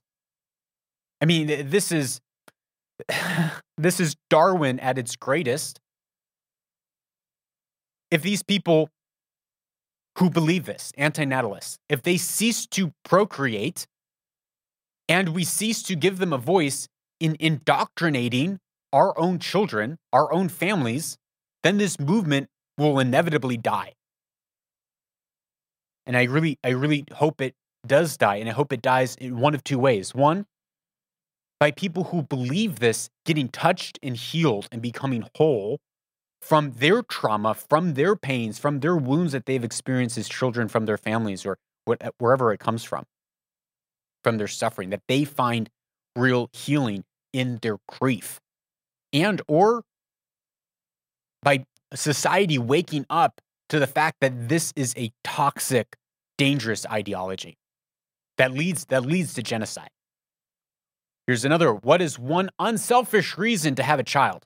I 1.21 1.25
mean, 1.25 1.69
this 1.69 1.91
is 1.91 2.21
this 3.77 3.99
is 3.99 4.15
Darwin 4.29 4.79
at 4.79 4.97
its 4.97 5.15
greatest. 5.15 5.79
If 8.09 8.21
these 8.21 8.43
people 8.43 8.89
who 10.17 10.29
believe 10.29 10.65
this, 10.65 10.91
antinatalists, 10.97 11.77
if 11.89 12.01
they 12.01 12.17
cease 12.17 12.65
to 12.67 12.93
procreate 13.03 13.87
and 15.07 15.29
we 15.29 15.43
cease 15.43 15.81
to 15.83 15.95
give 15.95 16.19
them 16.19 16.33
a 16.33 16.37
voice 16.37 16.87
in 17.19 17.35
indoctrinating 17.39 18.59
our 18.93 19.17
own 19.17 19.39
children, 19.39 19.97
our 20.11 20.31
own 20.33 20.49
families, 20.49 21.17
then 21.63 21.77
this 21.77 21.99
movement 21.99 22.49
will 22.77 22.99
inevitably 22.99 23.57
die. 23.57 23.93
And 26.05 26.17
I 26.17 26.23
really, 26.23 26.57
I 26.63 26.69
really 26.69 27.05
hope 27.13 27.41
it 27.41 27.53
does 27.85 28.17
die. 28.17 28.37
And 28.37 28.49
I 28.49 28.53
hope 28.53 28.73
it 28.73 28.81
dies 28.81 29.15
in 29.15 29.39
one 29.39 29.53
of 29.53 29.63
two 29.63 29.79
ways. 29.79 30.13
One, 30.13 30.45
by 31.59 31.71
people 31.71 32.05
who 32.05 32.23
believe 32.23 32.79
this 32.79 33.09
getting 33.25 33.47
touched 33.49 33.99
and 34.01 34.17
healed 34.17 34.67
and 34.71 34.81
becoming 34.81 35.25
whole 35.35 35.79
from 36.41 36.73
their 36.77 37.03
trauma, 37.03 37.53
from 37.53 37.93
their 37.93 38.15
pains, 38.15 38.57
from 38.57 38.79
their 38.79 38.97
wounds 38.97 39.31
that 39.31 39.45
they've 39.45 39.63
experienced 39.63 40.17
as 40.17 40.27
children 40.27 40.67
from 40.67 40.85
their 40.85 40.97
families 40.97 41.45
or 41.45 41.57
what, 41.85 42.03
uh, 42.03 42.11
wherever 42.17 42.51
it 42.51 42.59
comes 42.59 42.83
from, 42.83 43.05
from 44.23 44.37
their 44.37 44.47
suffering, 44.47 44.89
that 44.89 45.03
they 45.07 45.23
find 45.23 45.69
real 46.15 46.49
healing 46.51 47.03
in 47.31 47.59
their 47.61 47.77
grief. 47.87 48.39
And 49.13 49.41
or 49.47 49.83
by 51.43 51.65
society 51.93 52.57
waking 52.57 53.05
up 53.09 53.41
to 53.69 53.79
the 53.79 53.87
fact 53.87 54.17
that 54.21 54.49
this 54.49 54.73
is 54.75 54.93
a 54.97 55.11
toxic, 55.23 55.95
dangerous 56.37 56.85
ideology 56.85 57.57
that 58.37 58.51
leads 58.51 58.85
that 58.85 59.05
leads 59.05 59.33
to 59.35 59.43
genocide. 59.43 59.89
Here's 61.27 61.45
another. 61.45 61.73
What 61.73 62.01
is 62.01 62.17
one 62.17 62.49
unselfish 62.59 63.37
reason 63.37 63.75
to 63.75 63.83
have 63.83 63.99
a 63.99 64.03
child? 64.03 64.45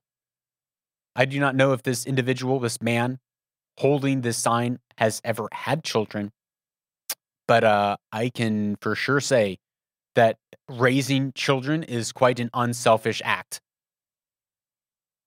I 1.15 1.25
do 1.25 1.39
not 1.39 1.55
know 1.55 1.71
if 1.71 1.83
this 1.83 2.05
individual, 2.05 2.59
this 2.59 2.81
man 2.81 3.19
holding 3.77 4.21
this 4.21 4.37
sign, 4.37 4.79
has 4.97 5.21
ever 5.23 5.47
had 5.51 5.83
children, 5.83 6.31
but 7.47 7.63
uh, 7.63 7.97
I 8.11 8.29
can 8.29 8.77
for 8.81 8.95
sure 8.95 9.19
say 9.19 9.57
that 10.15 10.37
raising 10.69 11.33
children 11.33 11.83
is 11.83 12.11
quite 12.11 12.39
an 12.39 12.49
unselfish 12.53 13.21
act. 13.25 13.59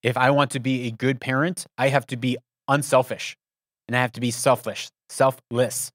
If 0.02 0.16
I 0.16 0.30
want 0.30 0.50
to 0.52 0.60
be 0.60 0.86
a 0.86 0.90
good 0.90 1.20
parent, 1.20 1.66
I 1.76 1.88
have 1.88 2.06
to 2.06 2.16
be 2.16 2.38
unselfish 2.66 3.36
and 3.86 3.96
I 3.96 4.00
have 4.00 4.12
to 4.12 4.20
be 4.20 4.30
selfish, 4.30 4.90
selfless 5.08 5.90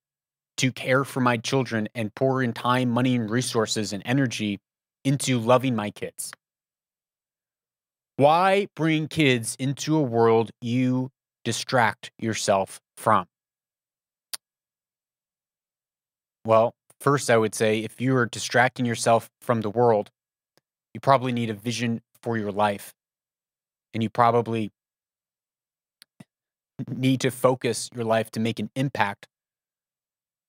to 0.58 0.72
care 0.72 1.04
for 1.04 1.20
my 1.20 1.38
children 1.38 1.88
and 1.96 2.14
pour 2.14 2.44
in 2.44 2.54
time, 2.54 2.90
money, 2.90 3.16
and 3.16 3.30
resources 3.30 3.94
and 3.94 4.04
energy 4.06 4.60
into 5.04 5.40
loving 5.40 5.76
my 5.76 5.90
kids. 5.90 6.32
Why 8.16 8.68
bring 8.76 9.08
kids 9.08 9.56
into 9.58 9.96
a 9.96 10.02
world 10.02 10.52
you 10.62 11.10
distract 11.44 12.12
yourself 12.20 12.80
from? 12.96 13.26
Well, 16.46 16.76
first, 17.00 17.30
I 17.32 17.38
would 17.38 17.56
say 17.56 17.80
if 17.80 18.00
you 18.00 18.16
are 18.16 18.26
distracting 18.26 18.86
yourself 18.86 19.30
from 19.42 19.62
the 19.62 19.70
world, 19.70 20.12
you 20.94 21.00
probably 21.00 21.32
need 21.32 21.50
a 21.50 21.54
vision 21.56 22.02
for 22.22 22.38
your 22.38 22.52
life. 22.52 22.94
And 23.94 24.04
you 24.04 24.10
probably 24.10 24.72
need 26.88 27.22
to 27.22 27.32
focus 27.32 27.90
your 27.96 28.06
life 28.06 28.30
to 28.32 28.40
make 28.40 28.60
an 28.60 28.70
impact 28.76 29.28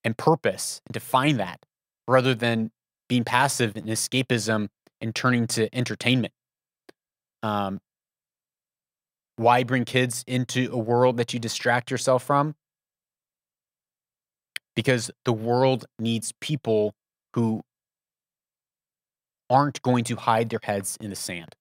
and 0.02 0.16
purpose 0.16 0.82
and 0.86 0.94
to 0.94 1.00
find 1.00 1.38
that 1.40 1.60
rather 2.06 2.34
than 2.34 2.70
being 3.08 3.24
passive 3.24 3.76
in 3.76 3.84
escapism 3.84 4.68
and 5.00 5.14
turning 5.14 5.46
to 5.46 5.74
entertainment. 5.74 6.32
Um, 7.44 7.78
why 9.36 9.64
bring 9.64 9.84
kids 9.84 10.24
into 10.26 10.70
a 10.72 10.78
world 10.78 11.18
that 11.18 11.34
you 11.34 11.38
distract 11.38 11.90
yourself 11.90 12.24
from? 12.24 12.54
Because 14.74 15.10
the 15.26 15.32
world 15.32 15.84
needs 15.98 16.32
people 16.40 16.94
who 17.34 17.62
aren't 19.50 19.82
going 19.82 20.04
to 20.04 20.16
hide 20.16 20.48
their 20.48 20.60
heads 20.62 20.96
in 21.00 21.10
the 21.10 21.16
sand. 21.16 21.54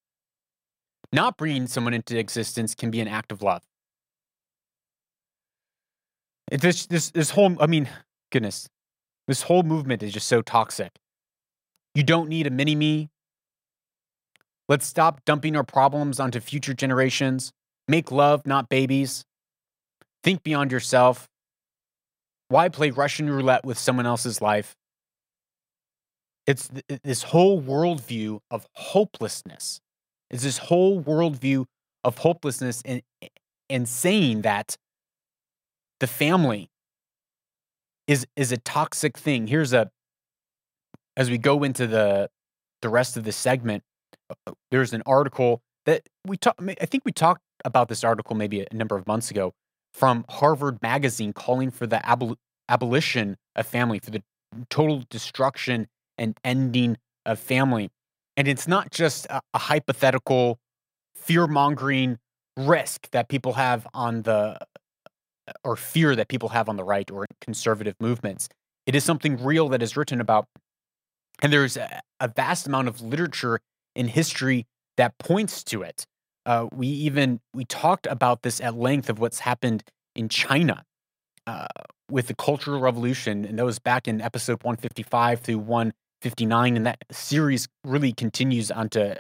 Not 1.12 1.38
bringing 1.38 1.68
someone 1.68 1.94
into 1.94 2.18
existence 2.18 2.74
can 2.74 2.90
be 2.90 3.02
an 3.02 3.10
act 3.10 3.32
of 3.34 3.42
love. 3.42 3.62
This 6.50 6.86
this 6.86 7.12
this 7.12 7.32
whole 7.32 7.56
I 7.62 7.68
mean, 7.68 7.90
goodness, 8.32 8.70
this 9.28 9.44
whole 9.44 9.64
movement 9.64 10.02
is 10.02 10.14
just 10.14 10.28
so 10.28 10.42
toxic. 10.42 10.92
You 11.94 12.04
don't 12.04 12.30
need 12.30 12.48
a 12.48 12.50
mini 12.50 12.74
me. 12.74 13.10
Let's 14.70 14.86
stop 14.86 15.26
dumping 15.26 15.55
our 15.55 15.64
problems 15.64 16.20
onto 16.20 16.39
future 16.39 16.74
generations. 16.74 17.51
Make 17.88 18.11
love, 18.11 18.45
not 18.45 18.70
babies. 18.70 19.26
Think 20.24 20.43
beyond 20.43 20.72
yourself. 20.72 21.28
Why 22.47 22.70
play 22.70 22.91
Russian 22.91 23.30
roulette 23.30 23.66
with 23.66 23.78
someone 23.78 24.05
else's 24.05 24.41
life? 24.41 24.76
It's 26.45 26.70
th- 26.70 27.01
this 27.03 27.24
whole 27.24 27.61
worldview 27.61 28.39
of 28.51 28.68
hopelessness. 28.74 29.82
It's 30.30 30.43
this 30.43 30.57
whole 30.57 31.01
worldview 31.01 31.66
of 32.03 32.20
hopelessness 32.20 32.82
and, 32.86 33.01
and 33.70 33.88
saying 33.88 34.41
that 34.41 34.78
the 35.99 36.07
family 36.07 36.70
is 38.07 38.28
is 38.36 38.51
a 38.51 38.57
toxic 38.57 39.18
thing. 39.18 39.47
Here's 39.47 39.74
a 39.74 39.89
as 41.16 41.30
we 41.30 41.38
go 41.38 41.64
into 41.64 41.88
the 41.88 42.30
the 42.82 42.89
rest 42.89 43.16
of 43.16 43.24
this 43.24 43.38
segment, 43.38 43.84
Uh, 44.48 44.54
there's 44.72 44.94
an 44.94 45.04
article 45.06 45.62
that 45.86 46.04
we 46.26 46.38
talked, 46.38 46.62
I 46.62 46.86
think 46.86 47.04
we 47.06 47.12
talked 47.12 47.42
about 47.66 47.90
this 47.90 48.04
article 48.04 48.36
maybe 48.36 48.62
a 48.62 48.74
number 48.74 48.96
of 48.96 49.08
months 49.08 49.32
ago 49.32 49.54
from 49.94 50.26
Harvard 50.30 50.82
Magazine, 50.82 51.34
calling 51.34 51.70
for 51.72 51.86
the 51.86 51.98
abol- 51.98 52.38
abolition 52.70 53.38
of 53.56 53.68
family, 53.68 54.00
for 54.00 54.12
the 54.12 54.24
total 54.70 55.04
destruction 55.10 55.88
and 56.18 56.38
ending 56.44 56.98
of 57.26 57.40
family. 57.40 57.90
And 58.36 58.48
it's 58.48 58.68
not 58.68 58.92
just 58.92 59.26
a, 59.28 59.42
a 59.54 59.60
hypothetical 59.60 60.60
fear 61.16 61.48
mongering 61.48 62.18
risk 62.58 63.10
that 63.12 63.30
people 63.30 63.54
have 63.54 63.88
on 63.94 64.24
the 64.24 64.58
uh, 65.48 65.52
or 65.64 65.76
fear 65.76 66.16
that 66.16 66.28
people 66.28 66.50
have 66.50 66.70
on 66.70 66.78
the 66.78 66.84
right 66.84 67.10
or 67.12 67.28
conservative 67.42 67.96
movements. 68.00 68.48
It 68.86 68.96
is 68.96 69.04
something 69.04 69.44
real 69.44 69.70
that 69.70 69.82
is 69.82 69.96
written 69.98 70.22
about. 70.22 70.48
And 71.42 71.52
there's 71.52 71.78
a, 71.78 72.02
a 72.20 72.28
vast 72.28 72.68
amount 72.68 72.88
of 72.88 73.02
literature 73.02 73.60
in 73.96 74.08
history 74.08 74.66
that 74.98 75.18
points 75.18 75.64
to 75.66 75.82
it. 75.82 76.06
Uh, 76.46 76.68
we 76.74 76.88
even 76.88 77.39
we 77.54 77.66
talked 77.66 78.06
about 78.08 78.41
this 78.41 78.60
at 78.60 78.76
length 78.76 79.10
of 79.10 79.20
what's 79.20 79.39
happened 79.39 79.84
in 80.16 80.30
China 80.30 80.84
uh, 81.48 81.68
with 82.12 82.28
the 82.28 82.36
Cultural 82.36 82.80
Revolution, 82.80 83.46
and 83.46 83.58
that 83.58 83.66
was 83.66 83.80
back 83.80 84.08
in 84.08 84.22
episode 84.22 84.62
155 84.64 85.39
through 85.39 85.60
159, 85.60 86.76
and 86.76 86.86
that 86.86 86.98
series 87.12 87.68
really 87.86 88.12
continues 88.12 88.72
onto 88.72 89.14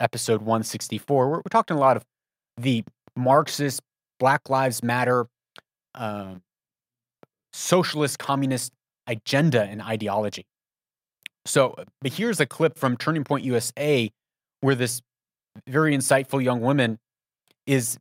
episode 0.00 0.42
164. 0.42 1.28
We're, 1.28 1.36
we're 1.36 1.42
talking 1.50 1.76
a 1.76 1.80
lot 1.80 1.96
of 1.96 2.04
the 2.58 2.84
Marxist, 3.16 3.80
Black 4.18 4.50
Lives 4.50 4.82
Matter, 4.82 5.26
um, 5.94 6.42
socialist, 7.52 8.18
communist 8.18 8.72
agenda 9.06 9.62
and 9.62 9.80
ideology. 9.80 10.44
So, 11.46 11.70
uh, 11.78 11.84
but 12.02 12.12
here's 12.12 12.40
a 12.40 12.46
clip 12.46 12.78
from 12.78 12.96
Turning 12.96 13.24
Point 13.24 13.44
USA 13.44 14.10
where 14.60 14.74
this 14.74 15.00
very 15.66 15.96
insightful 15.96 16.42
young 16.42 16.60
woman 16.60 16.98
is 17.66 17.98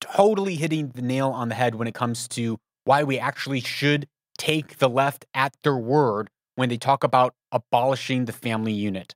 totally 0.00 0.56
hitting 0.56 0.88
the 0.88 1.02
nail 1.02 1.30
on 1.30 1.48
the 1.48 1.54
head 1.54 1.74
when 1.74 1.88
it 1.88 1.94
comes 1.94 2.28
to 2.28 2.58
why 2.84 3.02
we 3.02 3.18
actually 3.18 3.60
should 3.60 4.06
take 4.38 4.78
the 4.78 4.88
left 4.88 5.24
at 5.34 5.54
their 5.62 5.76
word 5.76 6.30
when 6.56 6.68
they 6.68 6.76
talk 6.76 7.04
about 7.04 7.34
abolishing 7.52 8.26
the 8.26 8.32
family 8.32 8.72
unit. 8.72 9.14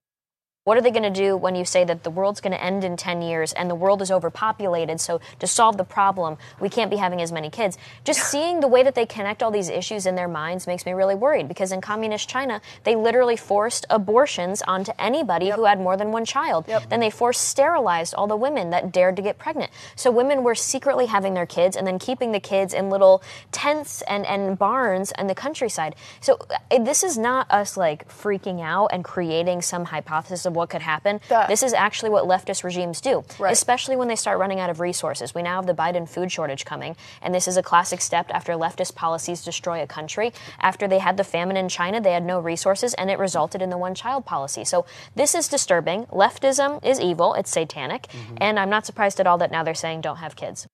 What 0.71 0.79
are 0.79 0.83
they 0.83 0.93
going 0.93 1.03
to 1.03 1.11
do 1.11 1.37
when 1.37 1.57
you 1.57 1.64
say 1.64 1.83
that 1.83 2.05
the 2.05 2.11
world's 2.11 2.41
going 2.41 2.53
to 2.53 2.62
end 2.62 2.85
in 2.85 2.97
10 2.97 3.23
years 3.23 3.53
and 3.53 3.68
the 3.68 3.75
world 3.75 4.03
is 4.03 4.12
overpopulated? 4.12 5.01
So, 5.01 5.21
to 5.41 5.49
solve 5.49 5.77
the 5.77 5.83
problem, 5.83 6.39
we 6.61 6.68
can't 6.68 6.93
be 6.93 6.97
having 6.97 7.21
as 7.21 7.33
many 7.33 7.51
kids. 7.51 7.77
Just 8.05 8.23
seeing 8.31 8.61
the 8.61 8.68
way 8.68 8.85
that 8.85 8.95
they 8.95 9.05
connect 9.05 9.43
all 9.43 9.51
these 9.51 9.68
issues 9.68 10.07
in 10.07 10.14
their 10.14 10.29
minds 10.29 10.68
makes 10.68 10.87
me 10.87 10.93
really 10.93 11.16
worried 11.16 11.49
because 11.49 11.73
in 11.73 11.81
communist 11.81 12.29
China, 12.29 12.61
they 12.85 12.95
literally 12.95 13.37
forced 13.37 13.85
abortions 13.91 14.62
onto 14.62 14.93
anybody 14.97 15.51
who 15.51 15.64
had 15.64 15.81
more 15.81 15.97
than 15.97 16.12
one 16.12 16.25
child. 16.25 16.66
Then 16.89 17.01
they 17.01 17.11
forced 17.11 17.49
sterilized 17.49 18.14
all 18.14 18.29
the 18.29 18.37
women 18.37 18.71
that 18.71 18.93
dared 18.93 19.16
to 19.16 19.23
get 19.23 19.39
pregnant. 19.39 19.73
So, 19.97 20.12
women 20.12 20.45
were 20.45 20.55
secretly 20.55 21.07
having 21.07 21.35
their 21.35 21.47
kids 21.47 21.77
and 21.77 21.85
then 21.85 21.99
keeping 21.99 22.31
the 22.31 22.39
kids 22.39 22.75
in 22.75 22.91
little 22.91 23.25
tents 23.51 24.03
and, 24.03 24.25
and 24.25 24.57
barns 24.57 25.12
in 25.18 25.27
the 25.27 25.35
countryside. 25.35 25.97
So, 26.21 26.39
uh, 26.71 26.79
this 26.79 27.03
is 27.03 27.18
not 27.18 27.51
us 27.51 27.77
like 27.77 28.09
freaking 28.09 28.61
out 28.62 28.91
and 28.93 29.03
creating 29.03 29.62
some 29.62 29.87
hypothesis 29.87 30.47
of 30.47 30.59
what 30.61 30.70
could 30.70 30.82
happen. 30.82 31.20
That- 31.28 31.48
this 31.48 31.62
is 31.62 31.72
actually 31.72 32.11
what 32.11 32.24
leftist 32.24 32.62
regimes 32.62 33.00
do, 33.00 33.24
Right. 33.38 33.52
especially 33.52 33.96
when 33.96 34.08
they 34.08 34.16
start 34.16 34.38
running 34.38 34.61
out 34.61 34.70
of 34.70 34.78
resources. 34.78 35.34
We 35.34 35.42
now 35.42 35.56
have 35.56 35.66
the 35.66 35.74
Biden 35.74 36.08
food 36.08 36.30
shortage 36.30 36.64
coming, 36.64 36.96
and 37.20 37.34
this 37.34 37.48
is 37.48 37.56
a 37.56 37.62
classic 37.62 38.00
step 38.00 38.30
after 38.32 38.52
leftist 38.52 38.94
policies 38.94 39.42
destroy 39.42 39.82
a 39.82 39.86
country. 39.86 40.32
After 40.61 40.86
they 40.86 40.98
had 40.98 41.16
the 41.16 41.24
famine 41.24 41.56
in 41.56 41.68
China, 41.68 42.00
they 42.00 42.12
had 42.12 42.24
no 42.24 42.38
resources, 42.38 42.94
and 42.94 43.11
it 43.11 43.18
resulted 43.18 43.61
in 43.62 43.70
the 43.70 43.78
one 43.78 43.94
child 43.94 44.26
policy. 44.26 44.64
So 44.64 44.84
this 45.16 45.34
is 45.34 45.48
disturbing. 45.48 46.04
Leftism 46.06 46.84
is 46.84 47.00
evil, 47.00 47.34
it's 47.34 47.50
satanic, 47.50 48.02
mm-hmm. 48.08 48.36
and 48.40 48.61
I'm 48.61 48.70
not 48.70 48.86
surprised 48.86 49.18
at 49.18 49.26
all 49.26 49.38
that 49.38 49.50
now 49.50 49.62
they're 49.64 49.74
saying 49.74 50.02
don't 50.02 50.18
have 50.18 50.36
kids. 50.36 50.66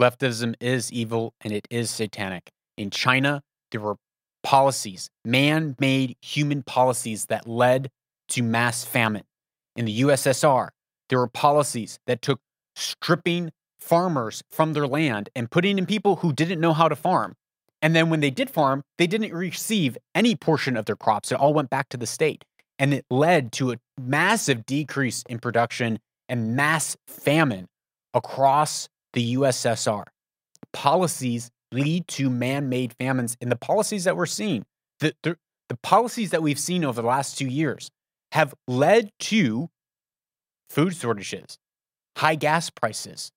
Leftism 0.00 0.54
is 0.60 0.92
evil 0.92 1.34
and 1.40 1.52
it 1.52 1.66
is 1.70 1.90
satanic. 1.90 2.50
In 2.76 2.90
China, 2.90 3.42
there 3.70 3.80
were 3.80 3.96
policies, 4.44 5.08
man 5.24 5.74
made 5.80 6.16
human 6.20 6.62
policies 6.62 7.26
that 7.26 7.48
led 7.48 7.90
to 8.28 8.42
mass 8.42 8.84
famine. 8.84 9.24
In 9.76 9.84
the 9.84 10.02
USSR, 10.02 10.68
there 11.08 11.18
were 11.18 11.28
policies 11.28 11.98
that 12.06 12.22
took 12.22 12.40
stripping 12.76 13.50
farmers 13.78 14.42
from 14.50 14.72
their 14.72 14.86
land 14.86 15.28
and 15.34 15.50
putting 15.50 15.78
in 15.78 15.86
people 15.86 16.16
who 16.16 16.32
didn't 16.32 16.60
know 16.60 16.72
how 16.72 16.88
to 16.88 16.96
farm. 16.96 17.34
And 17.82 17.94
then 17.94 18.08
when 18.08 18.20
they 18.20 18.30
did 18.30 18.48
farm, 18.48 18.82
they 18.96 19.06
didn't 19.06 19.34
receive 19.34 19.98
any 20.14 20.34
portion 20.34 20.76
of 20.76 20.86
their 20.86 20.96
crops. 20.96 21.30
It 21.30 21.38
all 21.38 21.52
went 21.52 21.70
back 21.70 21.90
to 21.90 21.96
the 21.96 22.06
state. 22.06 22.44
And 22.78 22.94
it 22.94 23.04
led 23.10 23.52
to 23.52 23.72
a 23.72 23.76
massive 24.00 24.66
decrease 24.66 25.22
in 25.28 25.38
production 25.38 26.00
and 26.28 26.56
mass 26.56 26.96
famine 27.06 27.68
across 28.14 28.88
the 29.12 29.34
USSR. 29.34 30.04
Policies 30.72 31.50
lead 31.72 32.08
to 32.08 32.30
man 32.30 32.68
made 32.68 32.94
famines. 32.98 33.36
And 33.40 33.52
the 33.52 33.56
policies 33.56 34.04
that 34.04 34.16
we're 34.16 34.26
seeing, 34.26 34.64
the, 35.00 35.14
the, 35.22 35.36
the 35.68 35.76
policies 35.76 36.30
that 36.30 36.42
we've 36.42 36.58
seen 36.58 36.84
over 36.84 37.02
the 37.02 37.06
last 37.06 37.36
two 37.36 37.46
years 37.46 37.90
have 38.34 38.52
led 38.66 39.10
to 39.20 39.70
food 40.68 40.94
shortages, 40.94 41.56
high 42.18 42.34
gas 42.34 42.68
prices, 42.68 43.30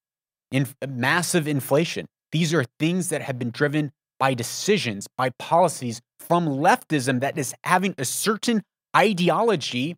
in, 0.51 0.67
uh, 0.81 0.87
massive 0.87 1.47
inflation. 1.47 2.07
These 2.31 2.51
are 2.51 2.65
things 2.79 3.09
that 3.09 3.21
have 3.21 3.37
been 3.37 3.51
driven 3.51 3.91
by 4.19 4.33
decisions, 4.33 5.07
by 5.15 5.29
policies 5.37 6.01
from 6.19 6.47
leftism 6.47 7.19
that 7.19 7.37
is 7.37 7.53
having 7.63 7.93
a 7.99 8.05
certain 8.05 8.63
ideology, 8.95 9.95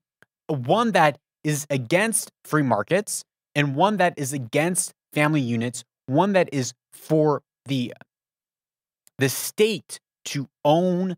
one 0.48 0.92
that 0.92 1.18
is 1.46 1.66
against 1.70 2.32
free 2.44 2.62
markets 2.64 3.24
and 3.56 3.76
one 3.76 3.98
that 3.98 4.14
is 4.18 4.34
against 4.34 4.92
family 5.14 5.40
units, 5.40 5.86
one 6.08 6.34
that 6.34 6.50
is 6.52 6.74
for 6.92 7.42
the 7.66 7.94
the 9.18 9.30
state 9.30 10.00
to 10.26 10.48
own 10.66 11.16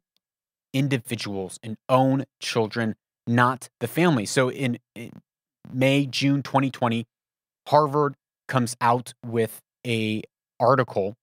individuals 0.73 1.59
and 1.63 1.77
own 1.89 2.25
children, 2.39 2.95
not 3.27 3.69
the 3.79 3.87
family. 3.87 4.25
So 4.25 4.49
in, 4.49 4.79
in 4.95 5.11
May, 5.71 6.05
June 6.05 6.43
2020, 6.43 7.05
Harvard 7.67 8.15
comes 8.47 8.75
out 8.81 9.13
with 9.25 9.61
a 9.85 10.23
article 10.59 11.15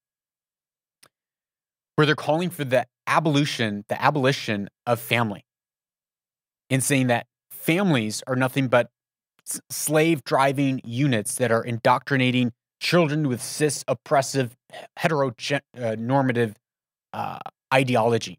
where 1.96 2.06
they're 2.06 2.14
calling 2.14 2.50
for 2.50 2.64
the 2.64 2.86
abolition, 3.06 3.84
the 3.88 4.00
abolition 4.00 4.68
of 4.86 5.00
family, 5.00 5.44
and 6.70 6.82
saying 6.82 7.08
that 7.08 7.26
families 7.50 8.22
are 8.26 8.36
nothing 8.36 8.68
but 8.68 8.90
slave 9.70 10.22
driving 10.24 10.80
units 10.84 11.34
that 11.36 11.50
are 11.50 11.64
indoctrinating 11.64 12.52
children 12.80 13.26
with 13.28 13.42
cis 13.42 13.84
oppressive 13.88 14.54
heteronormative 14.98 16.54
uh, 17.12 17.38
ideology. 17.72 18.38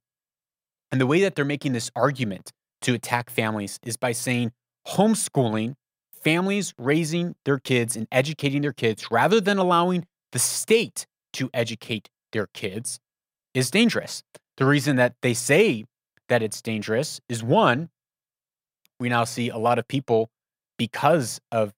And 0.91 1.01
the 1.01 1.07
way 1.07 1.21
that 1.21 1.35
they're 1.35 1.45
making 1.45 1.73
this 1.73 1.91
argument 1.95 2.51
to 2.81 2.93
attack 2.93 3.29
families 3.29 3.79
is 3.83 3.97
by 3.97 4.11
saying 4.11 4.51
homeschooling, 4.87 5.75
families 6.11 6.73
raising 6.77 7.35
their 7.45 7.59
kids 7.59 7.95
and 7.95 8.07
educating 8.11 8.61
their 8.61 8.73
kids 8.73 9.11
rather 9.11 9.39
than 9.39 9.57
allowing 9.57 10.05
the 10.31 10.39
state 10.39 11.05
to 11.33 11.49
educate 11.53 12.09
their 12.31 12.47
kids 12.53 12.99
is 13.53 13.71
dangerous. 13.71 14.23
The 14.57 14.65
reason 14.65 14.97
that 14.97 15.15
they 15.21 15.33
say 15.33 15.85
that 16.27 16.43
it's 16.43 16.61
dangerous 16.61 17.19
is 17.29 17.43
one, 17.43 17.89
we 18.99 19.09
now 19.09 19.23
see 19.23 19.49
a 19.49 19.57
lot 19.57 19.79
of 19.79 19.87
people 19.87 20.29
because 20.77 21.39
of 21.51 21.73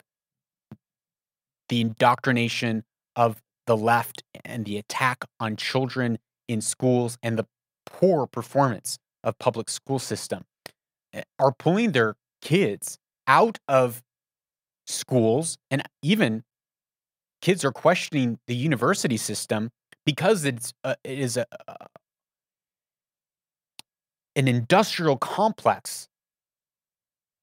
the 1.69 1.81
indoctrination 1.81 2.83
of 3.15 3.41
the 3.67 3.77
left 3.77 4.23
and 4.43 4.65
the 4.65 4.77
attack 4.77 5.23
on 5.39 5.55
children 5.55 6.17
in 6.47 6.59
schools 6.59 7.17
and 7.23 7.37
the 7.37 7.45
poor 7.85 8.27
performance 8.27 8.97
of 9.23 9.37
public 9.39 9.69
school 9.69 9.99
system 9.99 10.43
are 11.39 11.53
pulling 11.57 11.91
their 11.91 12.15
kids 12.41 12.97
out 13.27 13.59
of 13.67 14.01
schools 14.87 15.57
and 15.69 15.83
even 16.01 16.43
kids 17.41 17.63
are 17.63 17.71
questioning 17.71 18.39
the 18.47 18.55
university 18.55 19.17
system 19.17 19.69
because 20.05 20.45
it's 20.45 20.73
uh, 20.83 20.95
it 21.03 21.19
is 21.19 21.37
a, 21.37 21.45
a 21.67 21.75
an 24.35 24.47
industrial 24.47 25.17
complex 25.17 26.07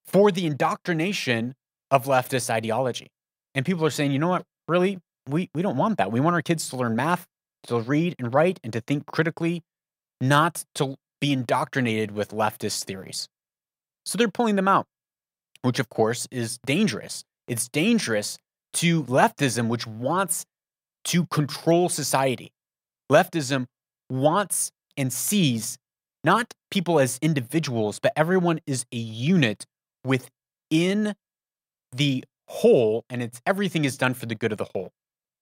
for 0.07 0.33
the 0.33 0.47
indoctrination 0.47 1.55
of 1.91 2.07
leftist 2.07 2.51
ideology. 2.51 3.09
And 3.55 3.64
people 3.64 3.85
are 3.85 3.91
saying, 3.91 4.12
you 4.12 4.19
know 4.19 4.29
what, 4.29 4.45
really, 4.66 4.99
we, 5.29 5.51
we 5.55 5.62
don't 5.62 5.77
want 5.77 5.99
that. 5.99 6.11
We 6.11 6.21
want 6.21 6.35
our 6.35 6.43
kids 6.43 6.69
to 6.71 6.77
learn 6.77 6.97
math, 6.97 7.27
to 7.64 7.81
read 7.81 8.16
and 8.19 8.33
write, 8.33 8.59
and 8.64 8.73
to 8.73 8.81
think 8.81 9.07
critically, 9.07 9.62
not 10.21 10.64
to 10.77 10.97
be 11.21 11.33
indoctrinated 11.33 12.12
with 12.12 12.31
leftist 12.31 12.85
theories. 12.85 13.29
So 14.09 14.17
they're 14.17 14.29
pulling 14.29 14.57
them 14.57 14.69
out, 14.69 14.87
which 15.61 15.79
of 15.79 15.91
course 15.91 16.27
is 16.31 16.59
dangerous. 16.65 17.25
It's 17.47 17.69
dangerous 17.69 18.39
to 18.75 19.03
leftism, 19.05 19.69
which 19.69 19.87
wants 19.87 20.47
to 21.05 21.27
control 21.27 21.91
society. 21.91 22.51
Leftism 23.13 23.67
wants 24.09 24.73
and 24.97 25.13
sees 25.13 25.77
not 26.25 26.55
people 26.71 26.99
as 26.99 27.19
individuals, 27.21 27.99
but 27.99 28.13
everyone 28.17 28.61
is 28.67 28.87
a 28.93 28.97
unit 28.97 29.67
within 30.05 31.15
the 31.95 32.25
whole, 32.49 33.05
and 33.11 33.23
it's 33.23 33.43
everything 33.45 33.85
is 33.85 33.99
done 33.99 34.15
for 34.15 34.25
the 34.25 34.35
good 34.35 34.53
of 34.53 34.59
the 34.59 34.69
whole. 34.73 34.91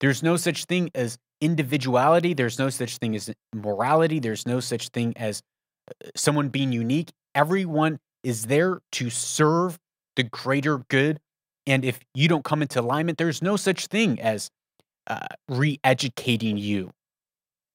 There's 0.01 0.25
no 0.25 0.37
such 0.37 0.65
thing 0.65 0.91
as 0.93 1.19
individuality. 1.41 2.35
There's 2.35 2.59
no 2.59 2.71
such 2.71 2.99
thing 2.99 3.15
as 3.15 3.31
morality. 3.55 4.19
There's 4.19 4.45
no 4.45 4.59
such 4.59 4.89
thing 4.89 5.13
as 5.17 5.41
uh, 5.89 6.11
someone 6.17 6.49
being 6.49 6.73
unique. 6.73 7.13
Everyone 7.33 8.01
is 8.27 8.47
there 8.47 8.81
to 8.91 9.09
serve 9.09 9.79
the 10.17 10.25
greater 10.25 10.79
good. 10.89 11.21
And 11.65 11.85
if 11.85 12.01
you 12.13 12.27
don't 12.27 12.45
come 12.45 12.61
into 12.61 12.81
alignment, 12.81 13.19
there's 13.19 13.41
no 13.41 13.55
such 13.55 13.87
thing 13.87 14.21
as 14.21 14.51
uh, 15.07 15.29
re 15.49 15.79
educating 15.85 16.59
you. 16.59 16.91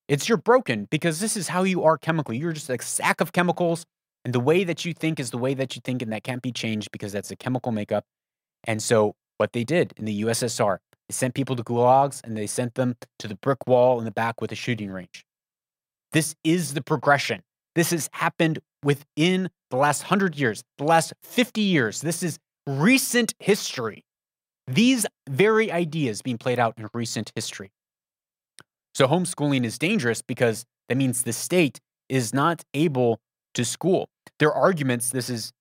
It's 0.09 0.27
you're 0.27 0.37
broken 0.37 0.89
because 0.91 1.21
this 1.21 1.37
is 1.37 1.47
how 1.47 1.63
you 1.63 1.83
are 1.83 1.97
chemically. 1.97 2.37
You're 2.37 2.51
just 2.51 2.69
a 2.69 2.81
sack 2.81 3.21
of 3.21 3.31
chemicals. 3.31 3.85
And 4.25 4.35
the 4.35 4.41
way 4.41 4.65
that 4.65 4.83
you 4.83 4.93
think 4.93 5.21
is 5.21 5.31
the 5.31 5.37
way 5.37 5.53
that 5.53 5.73
you 5.75 5.81
think, 5.85 6.01
and 6.01 6.11
that 6.11 6.23
can't 6.23 6.41
be 6.41 6.51
changed 6.51 6.91
because 6.91 7.13
that's 7.13 7.31
a 7.31 7.37
chemical 7.37 7.71
makeup. 7.71 8.03
And 8.65 8.83
so, 8.83 9.15
what 9.37 9.53
they 9.53 9.63
did 9.63 9.93
in 9.95 10.03
the 10.03 10.23
USSR, 10.23 10.79
they 11.07 11.13
sent 11.13 11.33
people 11.33 11.55
to 11.55 11.63
gulags 11.63 12.21
and 12.25 12.35
they 12.35 12.45
sent 12.45 12.75
them 12.75 12.97
to 13.19 13.29
the 13.29 13.35
brick 13.35 13.65
wall 13.67 13.99
in 13.99 14.05
the 14.05 14.11
back 14.11 14.41
with 14.41 14.51
a 14.51 14.55
shooting 14.55 14.91
range. 14.91 15.25
This 16.11 16.35
is 16.43 16.73
the 16.73 16.81
progression. 16.81 17.41
This 17.73 17.91
has 17.91 18.09
happened 18.11 18.59
within 18.83 19.49
the 19.69 19.77
last 19.77 20.03
100 20.03 20.35
years, 20.35 20.63
the 20.77 20.83
last 20.83 21.13
50 21.23 21.61
years. 21.61 22.01
This 22.01 22.23
is 22.23 22.39
recent 22.67 23.33
history. 23.39 24.03
These 24.67 25.05
very 25.29 25.71
ideas 25.71 26.21
being 26.21 26.37
played 26.37 26.59
out 26.59 26.75
in 26.77 26.87
recent 26.93 27.31
history. 27.35 27.71
So 28.93 29.07
homeschooling 29.07 29.65
is 29.65 29.77
dangerous 29.77 30.21
because 30.21 30.65
that 30.89 30.97
means 30.97 31.23
the 31.23 31.33
state 31.33 31.79
is 32.09 32.33
not 32.33 32.63
able 32.73 33.19
to 33.53 33.65
school. 33.65 34.09
Their 34.39 34.51
arguments, 34.51 35.09
this 35.09 35.29
is 35.29 35.51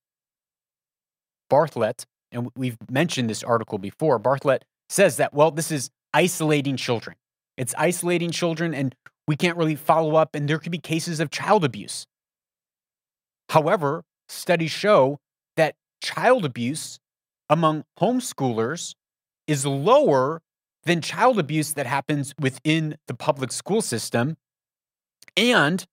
Bartlett, 1.48 2.04
and 2.32 2.48
we've 2.56 2.76
mentioned 2.90 3.30
this 3.30 3.42
article 3.42 3.78
before. 3.78 4.18
Bartlett 4.18 4.64
says 4.88 5.16
that, 5.16 5.32
well, 5.32 5.50
this 5.50 5.70
is 5.70 5.90
isolating 6.12 6.76
children. 6.76 7.16
It's 7.56 7.74
isolating 7.76 8.30
children, 8.30 8.74
and 8.74 8.94
we 9.26 9.36
can't 9.36 9.56
really 9.56 9.76
follow 9.76 10.16
up, 10.16 10.34
and 10.34 10.48
there 10.48 10.58
could 10.58 10.72
be 10.72 10.78
cases 10.78 11.20
of 11.20 11.30
child 11.30 11.64
abuse. 11.64 12.06
However, 13.50 14.04
studies 14.28 14.70
show 14.70 15.18
that 15.56 15.74
child 16.00 16.44
abuse 16.44 17.00
among 17.48 17.84
homeschoolers 17.98 18.94
is 19.48 19.66
lower 19.66 20.40
than 20.84 21.00
child 21.00 21.40
abuse 21.40 21.74
that 21.74 21.86
happens 21.86 22.32
within 22.38 22.96
the 23.08 23.14
public 23.14 23.50
school 23.50 23.82
system. 23.82 24.36
And 25.36 25.84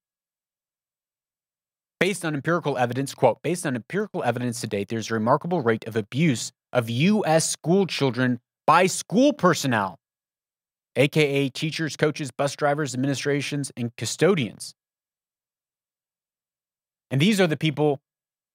based 2.00 2.24
on 2.24 2.36
empirical 2.36 2.78
evidence, 2.78 3.16
quote, 3.16 3.42
based 3.42 3.66
on 3.66 3.76
empirical 3.76 4.24
evidence 4.24 4.62
to 4.62 4.68
date, 4.68 4.90
there's 4.90 5.10
a 5.10 5.16
remarkable 5.16 5.62
rate 5.62 5.88
of 5.88 5.96
abuse 5.96 6.52
of 6.72 6.92
U.S. 6.92 7.50
school 7.50 7.88
children 7.88 8.40
by 8.68 8.86
school 8.86 9.34
personnel, 9.34 9.98
aka 10.96 11.50
teachers, 11.50 11.96
coaches, 11.96 12.30
bus 12.30 12.56
drivers, 12.56 12.94
administrations, 12.94 13.72
and 13.76 13.96
custodians. 13.98 14.76
And 17.10 17.22
these 17.22 17.40
are 17.40 17.48
the 17.48 17.58
people 17.58 18.00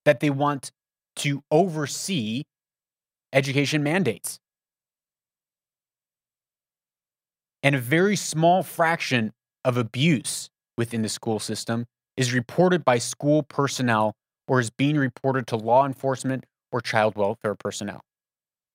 that 0.04 0.20
they 0.20 0.30
want 0.30 0.70
to 1.16 1.42
oversee 1.50 2.44
education 3.32 3.82
mandates. 3.82 4.38
And 7.62 7.74
a 7.74 7.78
very 7.78 8.16
small 8.16 8.62
fraction 8.62 9.32
of 9.64 9.76
abuse 9.76 10.50
within 10.76 11.02
the 11.02 11.08
school 11.08 11.38
system 11.38 11.86
is 12.16 12.32
reported 12.32 12.84
by 12.84 12.98
school 12.98 13.42
personnel 13.42 14.14
or 14.48 14.60
is 14.60 14.70
being 14.70 14.96
reported 14.96 15.46
to 15.46 15.56
law 15.56 15.86
enforcement 15.86 16.44
or 16.72 16.80
child 16.80 17.16
welfare 17.16 17.54
personnel. 17.54 18.02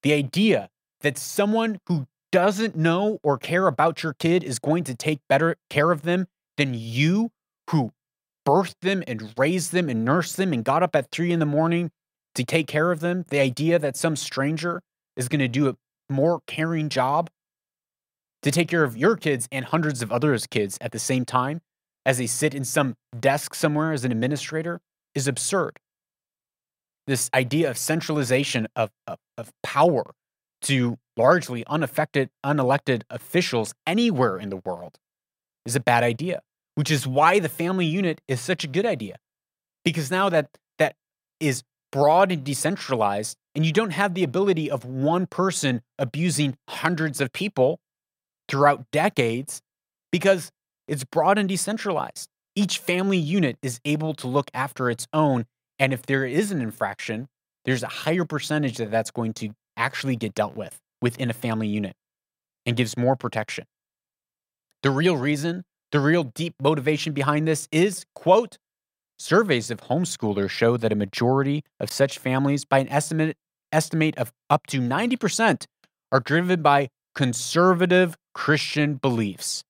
The 0.03 0.13
idea 0.13 0.69
that 1.01 1.17
someone 1.17 1.79
who 1.87 2.07
doesn't 2.31 2.75
know 2.75 3.19
or 3.23 3.37
care 3.37 3.67
about 3.67 4.03
your 4.03 4.13
kid 4.13 4.43
is 4.43 4.59
going 4.59 4.83
to 4.85 4.95
take 4.95 5.19
better 5.27 5.55
care 5.69 5.91
of 5.91 6.03
them 6.03 6.27
than 6.57 6.73
you 6.73 7.29
who 7.69 7.91
birthed 8.47 8.79
them 8.81 9.03
and 9.05 9.33
raised 9.37 9.73
them 9.73 9.89
and 9.89 10.05
nursed 10.05 10.37
them 10.37 10.53
and 10.53 10.63
got 10.63 10.81
up 10.81 10.95
at 10.95 11.11
three 11.11 11.33
in 11.33 11.39
the 11.39 11.45
morning 11.45 11.91
to 12.33 12.45
take 12.45 12.67
care 12.67 12.91
of 12.91 13.01
them, 13.01 13.25
the 13.29 13.39
idea 13.39 13.77
that 13.77 13.97
some 13.97 14.15
stranger 14.15 14.81
is 15.17 15.27
going 15.27 15.39
to 15.39 15.49
do 15.49 15.67
a 15.67 15.75
more 16.09 16.39
caring 16.47 16.87
job 16.87 17.29
to 18.43 18.51
take 18.51 18.69
care 18.69 18.85
of 18.85 18.95
your 18.95 19.17
kids 19.17 19.49
and 19.51 19.65
hundreds 19.65 20.01
of 20.01 20.11
others' 20.11 20.47
kids 20.47 20.77
at 20.79 20.93
the 20.93 20.99
same 20.99 21.25
time 21.25 21.59
as 22.05 22.19
they 22.19 22.27
sit 22.27 22.55
in 22.55 22.63
some 22.63 22.95
desk 23.19 23.53
somewhere 23.53 23.91
as 23.91 24.05
an 24.05 24.11
administrator 24.11 24.79
is 25.13 25.27
absurd. 25.27 25.77
This 27.05 27.29
idea 27.33 27.69
of 27.69 27.77
centralization 27.77 28.67
of, 28.75 28.91
of, 29.07 29.17
of 29.37 29.51
power 29.61 30.13
to 30.61 30.97
largely 31.17 31.65
unaffected, 31.67 32.29
unelected 32.45 33.01
officials 33.09 33.73
anywhere 33.85 34.37
in 34.37 34.49
the 34.49 34.57
world 34.57 34.97
is 35.65 35.75
a 35.75 35.81
bad 35.81 36.03
idea, 36.03 36.41
which 36.77 36.91
is 36.91 37.07
why 37.07 37.39
the 37.39 37.49
family 37.49 37.87
unit 37.87 38.21
is 38.27 38.39
such 38.39 38.63
a 38.63 38.67
good 38.67 38.85
idea. 38.85 39.17
Because 39.83 40.11
now 40.11 40.29
that 40.29 40.47
that 40.77 40.93
is 41.39 41.63
broad 41.91 42.31
and 42.31 42.43
decentralized, 42.43 43.35
and 43.55 43.65
you 43.65 43.73
don't 43.73 43.93
have 43.93 44.13
the 44.13 44.23
ability 44.23 44.69
of 44.69 44.85
one 44.85 45.25
person 45.25 45.81
abusing 45.97 46.55
hundreds 46.69 47.19
of 47.19 47.33
people, 47.33 47.79
throughout 48.47 48.85
decades 48.91 49.61
because 50.11 50.51
it's 50.87 51.03
broad 51.03 51.37
and 51.37 51.49
decentralized. 51.49 52.29
Each 52.55 52.77
family 52.77 53.17
unit 53.17 53.57
is 53.61 53.79
able 53.85 54.13
to 54.15 54.27
look 54.27 54.49
after 54.53 54.89
its 54.89 55.07
own. 55.13 55.45
And 55.79 55.93
if 55.93 56.05
there 56.05 56.25
is 56.25 56.51
an 56.51 56.61
infraction, 56.61 57.27
there's 57.65 57.83
a 57.83 57.87
higher 57.87 58.25
percentage 58.25 58.77
that 58.77 58.91
that's 58.91 59.11
going 59.11 59.33
to 59.33 59.49
actually 59.75 60.15
get 60.15 60.33
dealt 60.33 60.55
with 60.55 60.79
within 61.01 61.29
a 61.29 61.33
family 61.33 61.67
unit 61.67 61.95
and 62.65 62.75
gives 62.75 62.97
more 62.97 63.15
protection. 63.15 63.65
The 64.83 64.91
real 64.91 65.17
reason, 65.17 65.63
the 65.91 65.99
real 65.99 66.23
deep 66.23 66.55
motivation 66.61 67.13
behind 67.13 67.47
this 67.47 67.67
is, 67.71 68.05
quote, 68.13 68.57
surveys 69.19 69.71
of 69.71 69.81
homeschoolers 69.81 70.49
show 70.49 70.77
that 70.77 70.91
a 70.91 70.95
majority 70.95 71.63
of 71.79 71.91
such 71.91 72.19
families, 72.19 72.65
by 72.65 72.79
an 72.79 72.89
estimate, 72.89 73.37
estimate 73.71 74.17
of 74.17 74.31
up 74.49 74.67
to 74.67 74.79
90%, 74.79 75.65
are 76.11 76.19
driven 76.19 76.61
by 76.61 76.89
conservative 77.15 78.15
Christian 78.33 78.95
beliefs 78.95 79.63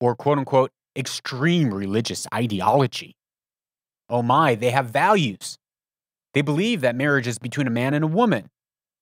or 0.00 0.14
quote 0.14 0.38
unquote 0.38 0.70
extreme 0.96 1.72
religious 1.72 2.26
ideology. 2.34 3.16
Oh 4.08 4.22
my, 4.22 4.54
they 4.54 4.70
have 4.70 4.86
values. 4.86 5.56
They 6.34 6.42
believe 6.42 6.80
that 6.80 6.94
marriage 6.94 7.26
is 7.26 7.38
between 7.38 7.66
a 7.66 7.70
man 7.70 7.94
and 7.94 8.04
a 8.04 8.08
woman. 8.08 8.50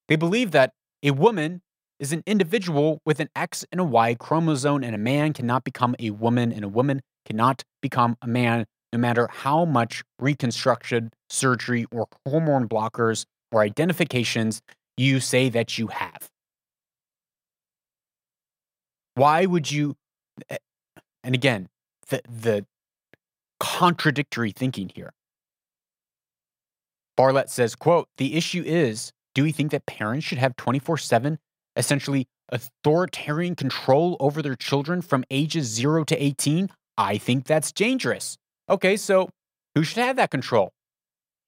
They 0.07 0.15
believe 0.15 0.51
that 0.51 0.71
a 1.03 1.11
woman 1.11 1.61
is 1.99 2.13
an 2.13 2.23
individual 2.25 3.01
with 3.05 3.19
an 3.19 3.29
X 3.35 3.65
and 3.71 3.81
a 3.81 3.83
Y 3.83 4.15
chromosome, 4.15 4.83
and 4.83 4.95
a 4.95 4.99
man 4.99 5.33
cannot 5.33 5.63
become 5.63 5.95
a 5.99 6.11
woman, 6.11 6.51
and 6.51 6.63
a 6.63 6.69
woman 6.69 7.01
cannot 7.25 7.63
become 7.81 8.15
a 8.21 8.27
man, 8.27 8.65
no 8.93 8.99
matter 8.99 9.27
how 9.31 9.65
much 9.65 10.03
reconstruction, 10.19 11.11
surgery, 11.29 11.85
or 11.91 12.07
hormone 12.25 12.67
blockers 12.67 13.25
or 13.51 13.61
identifications 13.61 14.61
you 14.97 15.19
say 15.19 15.49
that 15.49 15.77
you 15.77 15.87
have. 15.87 16.29
Why 19.15 19.45
would 19.45 19.69
you? 19.69 19.95
Eh, 20.49 20.57
and 21.23 21.35
again, 21.35 21.67
the, 22.09 22.21
the 22.27 22.65
contradictory 23.59 24.51
thinking 24.51 24.89
here. 24.93 25.11
Barlett 27.17 27.49
says, 27.49 27.75
quote, 27.75 28.07
the 28.17 28.35
issue 28.35 28.63
is, 28.65 29.11
do 29.35 29.43
we 29.43 29.51
think 29.51 29.71
that 29.71 29.85
parents 29.85 30.25
should 30.25 30.37
have 30.37 30.55
24-7 30.55 31.37
essentially 31.75 32.27
authoritarian 32.49 33.55
control 33.55 34.17
over 34.19 34.41
their 34.41 34.55
children 34.55 35.01
from 35.01 35.23
ages 35.29 35.67
0 35.67 36.03
to 36.05 36.23
18? 36.23 36.69
I 36.97 37.17
think 37.17 37.45
that's 37.45 37.71
dangerous. 37.71 38.37
Okay, 38.69 38.97
so 38.97 39.29
who 39.75 39.83
should 39.83 40.03
have 40.03 40.17
that 40.17 40.31
control? 40.31 40.71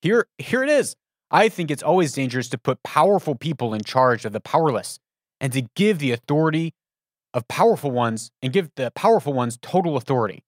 Here, 0.00 0.26
here 0.38 0.62
it 0.62 0.70
is. 0.70 0.96
I 1.30 1.48
think 1.48 1.70
it's 1.70 1.82
always 1.82 2.12
dangerous 2.12 2.48
to 2.50 2.58
put 2.58 2.82
powerful 2.82 3.34
people 3.34 3.72
in 3.74 3.82
charge 3.82 4.24
of 4.24 4.32
the 4.32 4.40
powerless 4.40 4.98
and 5.40 5.52
to 5.52 5.62
give 5.74 5.98
the 5.98 6.12
authority 6.12 6.74
of 7.34 7.48
powerful 7.48 7.90
ones 7.90 8.30
and 8.42 8.52
give 8.52 8.70
the 8.76 8.90
powerful 8.94 9.32
ones 9.32 9.58
total 9.62 9.96
authority. 9.96 10.42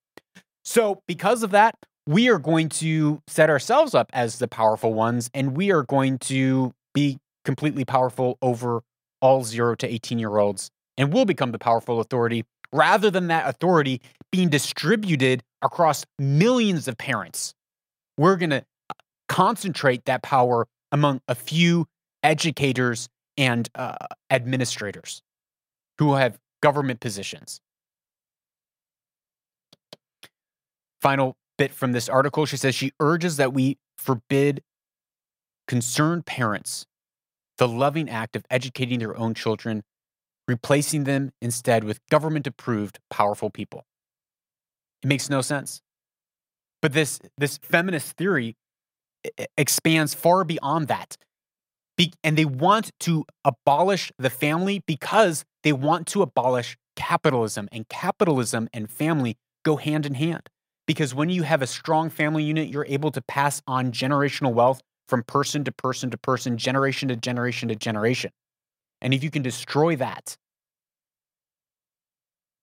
So, 0.65 1.03
because 1.07 1.43
of 1.43 1.51
that, 1.51 1.75
we 2.07 2.29
are 2.29 2.39
going 2.39 2.69
to 2.69 3.23
set 3.27 3.49
ourselves 3.49 3.95
up 3.95 4.11
as 4.13 4.39
the 4.39 4.49
powerful 4.49 4.93
ones 4.93 5.31
and 5.33 5.57
we 5.57 5.71
are 5.71 5.83
going 5.83 6.19
to 6.19 6.73
be 6.93 7.19
completely 7.45 7.85
powerful 7.85 8.39
over 8.43 8.83
all 9.25 9.43
0 9.43 9.75
to 9.77 9.93
18 9.93 10.19
year 10.19 10.37
olds 10.37 10.71
and 10.99 11.11
will 11.11 11.25
become 11.25 11.51
the 11.51 11.59
powerful 11.59 11.99
authority 11.99 12.45
rather 12.73 13.11
than 13.11 13.29
that 13.29 13.49
authority 13.49 14.03
being 14.31 14.51
distributed 14.51 15.43
across 15.63 16.05
millions 16.19 16.87
of 16.87 16.99
parents. 16.99 17.55
We're 18.19 18.37
going 18.37 18.51
to 18.51 18.65
concentrate 19.29 20.05
that 20.05 20.23
power 20.23 20.67
among 20.93 21.23
a 21.27 21.35
few 21.35 21.87
educators 22.23 23.09
and 23.39 23.67
uh, 23.75 23.97
administrators 24.31 25.23
who 25.99 26.15
have 26.15 26.39
government 26.63 27.01
positions. 27.01 27.61
Final 31.01 31.35
bit 31.57 31.73
from 31.73 31.93
this 31.93 32.11
article 32.11 32.45
she 32.45 32.57
says 32.57 32.75
she 32.75 32.93
urges 33.01 33.39
that 33.39 33.55
we 33.55 33.79
forbid 33.97 34.63
concerned 35.67 36.27
parents 36.27 36.85
the 37.59 37.69
loving 37.69 38.09
act 38.09 38.37
of 38.37 38.45
educating 38.51 38.99
their 38.99 39.17
own 39.17 39.35
children, 39.35 39.83
replacing 40.49 41.05
them 41.05 41.33
instead 41.41 41.85
with 41.85 42.01
government 42.11 42.47
approved 42.47 42.99
powerful 43.11 43.51
people. 43.51 43.85
It 45.03 45.09
makes 45.09 45.31
no 45.31 45.41
sense. 45.41 45.81
But 46.83 46.93
this, 46.93 47.21
this 47.39 47.59
feminist 47.59 48.17
theory 48.17 48.57
expands 49.57 50.15
far 50.15 50.45
beyond 50.45 50.89
that. 50.89 51.17
Be- 51.97 52.13
and 52.23 52.37
they 52.37 52.45
want 52.45 52.91
to 53.01 53.25
abolish 53.45 54.11
the 54.19 54.31
family 54.31 54.83
because 54.87 55.45
they 55.63 55.73
want 55.73 56.07
to 56.09 56.23
abolish 56.23 56.77
capitalism. 56.97 57.69
And 57.73 57.89
capitalism 57.89 58.69
and 58.73 58.91
family 58.91 59.37
go 59.65 59.77
hand 59.77 60.05
in 60.05 60.15
hand. 60.15 60.49
Because 60.87 61.15
when 61.15 61.31
you 61.31 61.45
have 61.45 61.63
a 61.63 61.67
strong 61.67 62.11
family 62.11 62.45
unit, 62.45 62.69
you're 62.69 62.87
able 62.87 63.11
to 63.13 63.23
pass 63.23 63.63
on 63.67 63.93
generational 63.93 64.53
wealth 64.53 64.83
from 65.15 65.23
person 65.23 65.63
to 65.63 65.71
person 65.71 66.11
to 66.11 66.19
person, 66.19 66.59
generation 66.59 67.07
to 67.09 67.15
generation 67.15 67.69
to 67.69 67.77
generation. 67.77 68.33
And 69.01 69.15
if 69.15 69.23
you 69.23 69.31
can 69.31 69.43
destroy 69.43 69.95
that, 69.95 70.37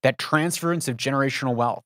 that 0.03 0.17
transference 0.17 0.89
of 0.89 0.97
generational 0.97 1.55
wealth, 1.55 1.85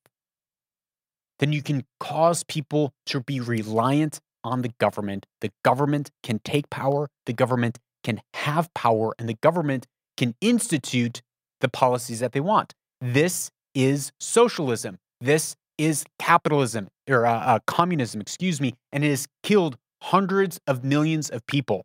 then 1.38 1.54
you 1.54 1.62
can 1.62 1.84
cause 2.00 2.44
people 2.44 2.94
to 3.06 3.22
be 3.22 3.40
reliant 3.40 4.20
on 4.44 4.64
the 4.64 4.72
government. 4.80 5.28
The 5.42 5.52
government 5.64 6.10
can 6.24 6.40
take 6.44 6.72
power, 6.72 7.10
the 7.28 7.34
government 7.34 7.78
can 8.04 8.24
have 8.34 8.74
power, 8.74 9.14
and 9.20 9.30
the 9.30 9.38
government 9.44 9.86
can 10.18 10.34
institute 10.42 11.22
the 11.62 11.70
policies 11.70 12.22
that 12.22 12.32
they 12.32 12.40
want. 12.40 12.74
This 13.00 13.52
is 13.76 14.12
socialism. 14.20 14.98
This 15.22 15.56
is 15.78 16.06
capitalism 16.18 16.88
or 17.08 17.28
uh, 17.28 17.38
uh, 17.38 17.60
communism, 17.68 18.20
excuse 18.20 18.60
me, 18.60 18.74
and 18.92 19.06
it 19.06 19.10
has 19.10 19.28
killed 19.44 19.78
hundreds 20.06 20.60
of 20.68 20.84
millions 20.84 21.30
of 21.30 21.46
people, 21.48 21.84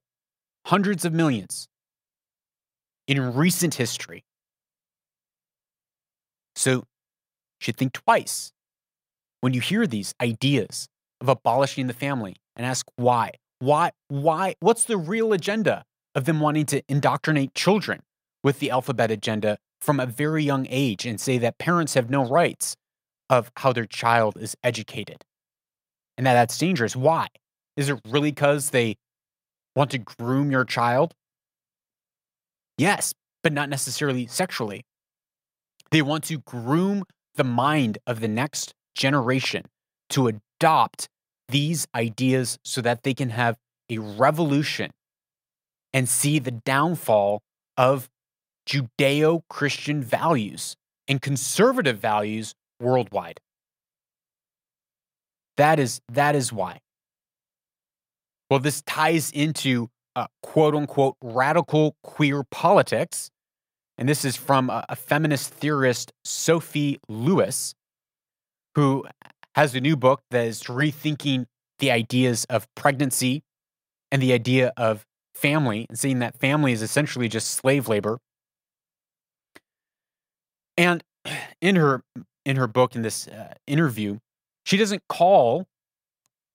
hundreds 0.66 1.07
of 1.07 1.12
millions 1.12 1.68
in 3.09 3.35
recent 3.35 3.75
history. 3.75 4.25
So 6.55 6.85
should 7.61 7.79
think 7.79 7.95
twice 7.95 8.53
when 9.41 9.55
you 9.55 9.62
hear 9.62 9.87
these 9.87 10.14
ideas 10.21 10.87
of 11.23 11.31
abolishing 11.31 11.87
the 11.87 11.95
family 11.95 12.37
and 12.57 12.66
ask 12.66 12.87
why. 12.97 13.33
Why? 13.59 13.93
Why? 14.09 14.55
What's 14.61 14.85
the 14.85 14.99
real 14.99 15.33
agenda 15.33 15.85
of 16.14 16.27
them 16.27 16.41
wanting 16.41 16.66
to 16.66 16.83
indoctrinate 16.89 17.55
children 17.55 18.01
with 18.45 18.59
the 18.59 18.71
alphabet 18.71 19.11
agenda 19.11 19.57
from 19.81 19.99
a 19.99 20.05
very 20.05 20.45
young 20.45 20.66
age 20.68 21.07
and 21.07 21.18
say 21.18 21.39
that 21.39 21.57
parents 21.57 21.95
have 21.95 22.11
no 22.11 22.29
rights 22.29 22.77
of 23.31 23.51
how 23.57 23.73
their 23.73 23.87
child 23.87 24.37
is 24.39 24.57
educated 24.62 25.25
and 26.18 26.27
that 26.27 26.35
that's 26.35 26.59
dangerous? 26.59 26.95
Why? 26.95 27.29
Is 27.81 27.89
it 27.89 27.99
really 28.07 28.31
because 28.31 28.70
they 28.70 28.99
want 29.74 29.91
to 29.93 29.99
groom 29.99 30.51
your 30.51 30.66
child? 30.66 31.14
Yes, 32.76 33.14
but 33.43 33.55
not 33.55 33.70
necessarily 33.70 34.26
sexually. 34.26 34.85
They 35.91 36.03
want 36.03 36.24
to 36.24 36.41
groom 36.41 37.05
the 37.37 37.45
mind 37.45 37.97
of 38.07 38.20
the 38.20 38.28
next 38.28 38.74
generation 38.95 39.64
to 40.11 40.26
adopt 40.26 41.09
these 41.49 41.89
ideas 41.95 42.59
so 42.66 42.83
that 42.83 43.03
they 43.03 43.14
can 43.14 43.31
have 43.31 43.57
a 43.89 43.97
revolution 43.97 44.91
and 45.95 46.07
see 46.07 46.39
the 46.39 46.51
downfall 46.51 47.41
of 47.78 48.11
Judeo 48.68 49.41
Christian 49.49 50.03
values 50.03 50.76
and 51.09 51.22
conservative 51.22 51.99
values 51.99 52.55
worldwide. 52.78 53.41
That 55.57 55.78
is, 55.78 56.03
that 56.12 56.37
is 56.37 56.53
why. 56.53 56.81
Well, 58.51 58.59
this 58.59 58.82
ties 58.82 59.30
into 59.30 59.88
uh, 60.16 60.26
quote 60.42 60.74
unquote 60.74 61.16
radical 61.22 61.96
queer 62.03 62.42
politics. 62.51 63.30
And 63.96 64.09
this 64.09 64.24
is 64.24 64.36
from 64.36 64.70
a, 64.70 64.84
a 64.88 64.96
feminist 64.96 65.53
theorist, 65.55 66.12
Sophie 66.24 66.98
Lewis, 67.09 67.74
who 68.74 69.05
has 69.55 69.74
a 69.74 69.80
new 69.80 69.96
book 69.96 70.22
that 70.30 70.46
is 70.46 70.64
rethinking 70.64 71.46
the 71.78 71.90
ideas 71.90 72.44
of 72.51 72.66
pregnancy 72.74 73.42
and 74.11 74.20
the 74.20 74.32
idea 74.32 74.72
of 74.76 75.07
family 75.34 75.86
and 75.88 75.98
saying 75.98 76.18
that 76.18 76.36
family 76.38 76.72
is 76.72 76.82
essentially 76.82 77.28
just 77.28 77.51
slave 77.51 77.88
labor. 77.88 78.18
And 80.76 81.05
in 81.61 81.76
her 81.76 82.03
in 82.44 82.57
her 82.57 82.66
book 82.66 82.96
in 82.96 83.03
this 83.03 83.28
uh, 83.28 83.55
interview, 83.66 84.18
she 84.64 84.76
doesn't 84.76 85.03
call 85.09 85.66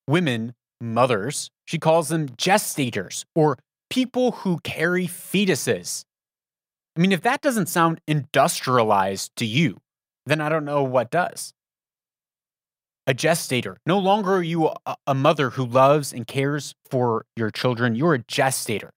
women 0.07 0.55
mothers. 0.81 1.49
She 1.65 1.79
calls 1.79 2.09
them 2.09 2.29
gestators 2.29 3.25
or 3.35 3.57
people 3.89 4.31
who 4.31 4.59
carry 4.63 5.07
fetuses. 5.07 6.03
I 6.95 7.01
mean, 7.01 7.11
if 7.11 7.21
that 7.21 7.41
doesn't 7.41 7.67
sound 7.67 7.99
industrialized 8.07 9.35
to 9.37 9.45
you, 9.45 9.77
then 10.25 10.41
I 10.41 10.49
don't 10.49 10.65
know 10.65 10.83
what 10.83 11.11
does. 11.11 11.53
A 13.07 13.13
gestator. 13.13 13.77
No 13.85 13.99
longer 13.99 14.35
are 14.35 14.43
you 14.43 14.67
a, 14.85 14.95
a 15.05 15.13
mother 15.13 15.51
who 15.51 15.65
loves 15.65 16.11
and 16.11 16.25
cares 16.25 16.73
for 16.89 17.25
your 17.35 17.51
children. 17.51 17.95
You're 17.95 18.15
a 18.15 18.19
gestator. 18.19 18.89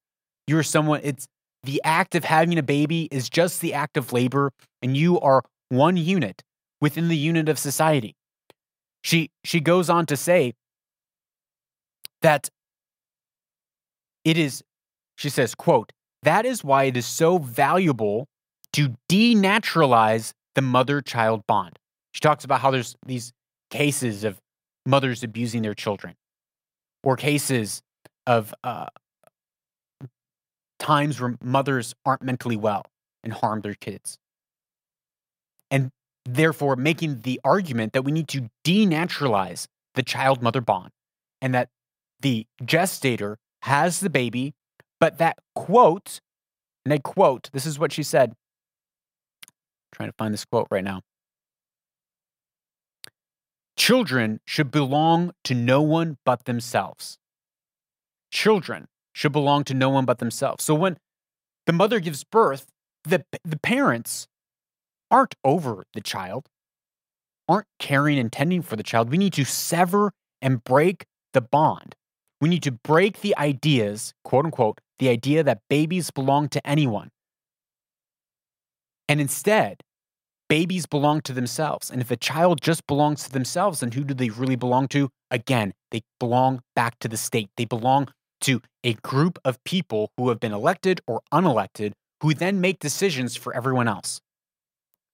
You're 0.47 0.63
someone, 0.63 1.01
it's 1.03 1.27
the 1.63 1.83
act 1.85 2.15
of 2.15 2.25
having 2.25 2.59
a 2.59 2.63
baby 2.63 3.09
is 3.11 3.29
just 3.29 3.61
the 3.61 3.75
act 3.75 3.97
of 3.97 4.13
labor, 4.13 4.51
and 4.81 4.97
you 4.97 5.21
are 5.21 5.43
one 5.69 5.97
unit 5.97 6.43
within 6.81 7.09
the 7.09 7.17
unit 7.17 7.49
of 7.49 7.59
society. 7.59 8.15
She, 9.03 9.31
she 9.45 9.61
goes 9.61 9.91
on 9.91 10.07
to 10.07 10.17
say 10.17 10.55
that 12.23 12.49
it 14.25 14.37
is, 14.37 14.63
she 15.17 15.29
says, 15.29 15.55
quote, 15.55 15.93
that 16.23 16.45
is 16.45 16.65
why 16.65 16.85
it 16.85 16.97
is 16.97 17.07
so 17.07 17.39
valuable 17.39 18.27
to 18.73 18.95
denaturalize 19.09 20.33
the 20.55 20.63
mother 20.63 21.01
child 21.01 21.43
bond. 21.47 21.79
She 22.13 22.21
talks 22.21 22.45
about 22.45 22.61
how 22.61 22.71
there's 22.71 22.97
these 23.07 23.33
cases 23.71 24.25
of 24.25 24.41
mothers 24.85 25.23
abusing 25.23 25.63
their 25.63 25.75
children 25.75 26.15
or 27.03 27.17
cases 27.17 27.83
of 28.27 28.55
uh, 28.65 28.87
times 30.79 31.21
where 31.21 31.37
mothers 31.43 31.95
aren't 32.05 32.23
mentally 32.23 32.57
well 32.57 32.85
and 33.23 33.33
harm 33.33 33.61
their 33.61 33.75
kids. 33.75 34.19
And 35.71 35.91
therefore, 36.25 36.77
making 36.77 37.21
the 37.23 37.41
argument 37.45 37.93
that 37.93 38.03
we 38.03 38.13
need 38.13 38.29
to 38.29 38.49
denaturalize 38.65 39.67
the 39.95 40.03
child 40.03 40.43
mother 40.43 40.61
bond 40.61 40.91
and 41.41 41.55
that 41.55 41.69
the 42.21 42.47
gestator 42.65 43.39
has 43.63 44.01
the 44.01 44.11
baby, 44.11 44.55
but 45.01 45.19
that 45.19 45.39
quote, 45.55 46.21
and 46.85 46.93
I 46.93 46.99
quote, 46.99 47.51
this 47.53 47.67
is 47.67 47.79
what 47.79 47.93
she 47.93 48.03
said. 48.03 48.31
I'm 48.31 49.93
trying 49.93 50.09
to 50.11 50.15
find 50.19 50.35
this 50.35 50.45
quote 50.45 50.69
right 50.71 50.85
now. 50.85 51.03
Children 53.77 54.41
should 54.45 54.71
belong 54.71 55.33
to 55.45 55.55
no 55.55 55.81
one 55.83 56.19
but 56.25 56.45
themselves. 56.45 57.19
Children 58.31 58.89
should 59.13 59.33
belong 59.33 59.65
to 59.65 59.75
no 59.75 59.89
one 59.89 60.05
but 60.05 60.19
themselves. 60.19 60.65
So 60.65 60.75
when 60.75 60.99
the 61.67 61.73
mother 61.73 62.01
gives 62.01 62.25
birth, 62.25 62.67
the, 63.05 63.25
the 63.45 63.59
parents 63.59 64.27
aren't 65.11 65.37
over 65.45 65.85
the 65.95 66.01
child, 66.01 66.49
aren't 67.49 67.67
caring 67.79 68.19
and 68.19 68.33
tending 68.33 68.63
for 68.63 68.77
the 68.77 68.83
child. 68.83 69.11
We 69.11 69.19
need 69.19 69.33
to 69.35 69.45
sever 69.45 70.13
and 70.43 70.63
break 70.63 71.07
the 71.33 71.41
bond 71.41 71.95
we 72.41 72.49
need 72.49 72.63
to 72.65 72.73
break 72.73 73.21
the 73.21 73.37
ideas, 73.37 74.15
quote 74.25 74.45
unquote, 74.45 74.81
the 74.99 75.09
idea 75.09 75.43
that 75.43 75.61
babies 75.69 76.11
belong 76.11 76.49
to 76.51 76.67
anyone. 76.67 77.11
And 79.09 79.21
instead, 79.21 79.83
babies 80.49 80.87
belong 80.87 81.21
to 81.23 81.33
themselves. 81.33 81.91
And 81.91 82.01
if 82.01 82.11
a 82.11 82.17
child 82.17 82.61
just 82.61 82.87
belongs 82.87 83.25
to 83.25 83.33
themselves, 83.33 83.81
then 83.81 83.93
who 83.93 84.05
do 84.05 84.15
they 84.15 84.31
really 84.31 84.57
belong 84.57 84.89
to? 84.89 85.11
Again, 85.31 85.73
they 85.91 86.03
belong 86.19 86.63
back 86.75 86.99
to 87.01 87.09
the 87.09 87.17
state. 87.17 87.51
They 87.57 87.65
belong 87.65 88.09
to 88.43 88.61
a 88.85 88.95
group 88.95 89.39
of 89.45 89.63
people 89.65 90.11
who 90.17 90.29
have 90.29 90.41
been 90.41 90.53
elected 90.53 91.01
or 91.07 91.23
unelected 91.33 91.93
who 92.23 92.35
then 92.35 92.61
make 92.61 92.79
decisions 92.79 93.37
for 93.37 93.55
everyone 93.55 93.89
else. 93.89 94.21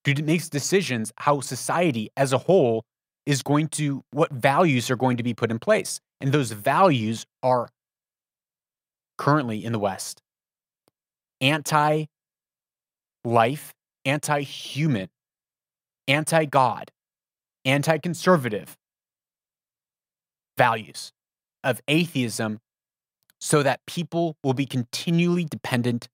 Who 0.06 0.14
makes 0.22 0.48
decisions 0.48 1.12
how 1.16 1.40
society 1.40 2.10
as 2.16 2.32
a 2.32 2.38
whole 2.38 2.84
is 3.26 3.42
going 3.42 3.68
to, 3.68 4.04
what 4.10 4.30
values 4.32 4.90
are 4.90 4.96
going 4.96 5.16
to 5.16 5.22
be 5.22 5.34
put 5.34 5.50
in 5.50 5.58
place. 5.58 6.00
And 6.20 6.32
those 6.32 6.52
values 6.52 7.26
are 7.42 7.68
currently 9.18 9.64
in 9.64 9.72
the 9.72 9.78
West 9.78 10.22
anti 11.40 12.06
life, 13.24 13.74
anti 14.04 14.42
human, 14.42 15.08
anti 16.08 16.44
God, 16.44 16.90
anti 17.64 17.98
conservative 17.98 18.76
values 20.56 21.12
of 21.62 21.80
atheism 21.88 22.60
so 23.40 23.62
that 23.62 23.80
people 23.86 24.36
will 24.42 24.54
be 24.54 24.66
continually 24.66 25.44
dependent 25.44 26.08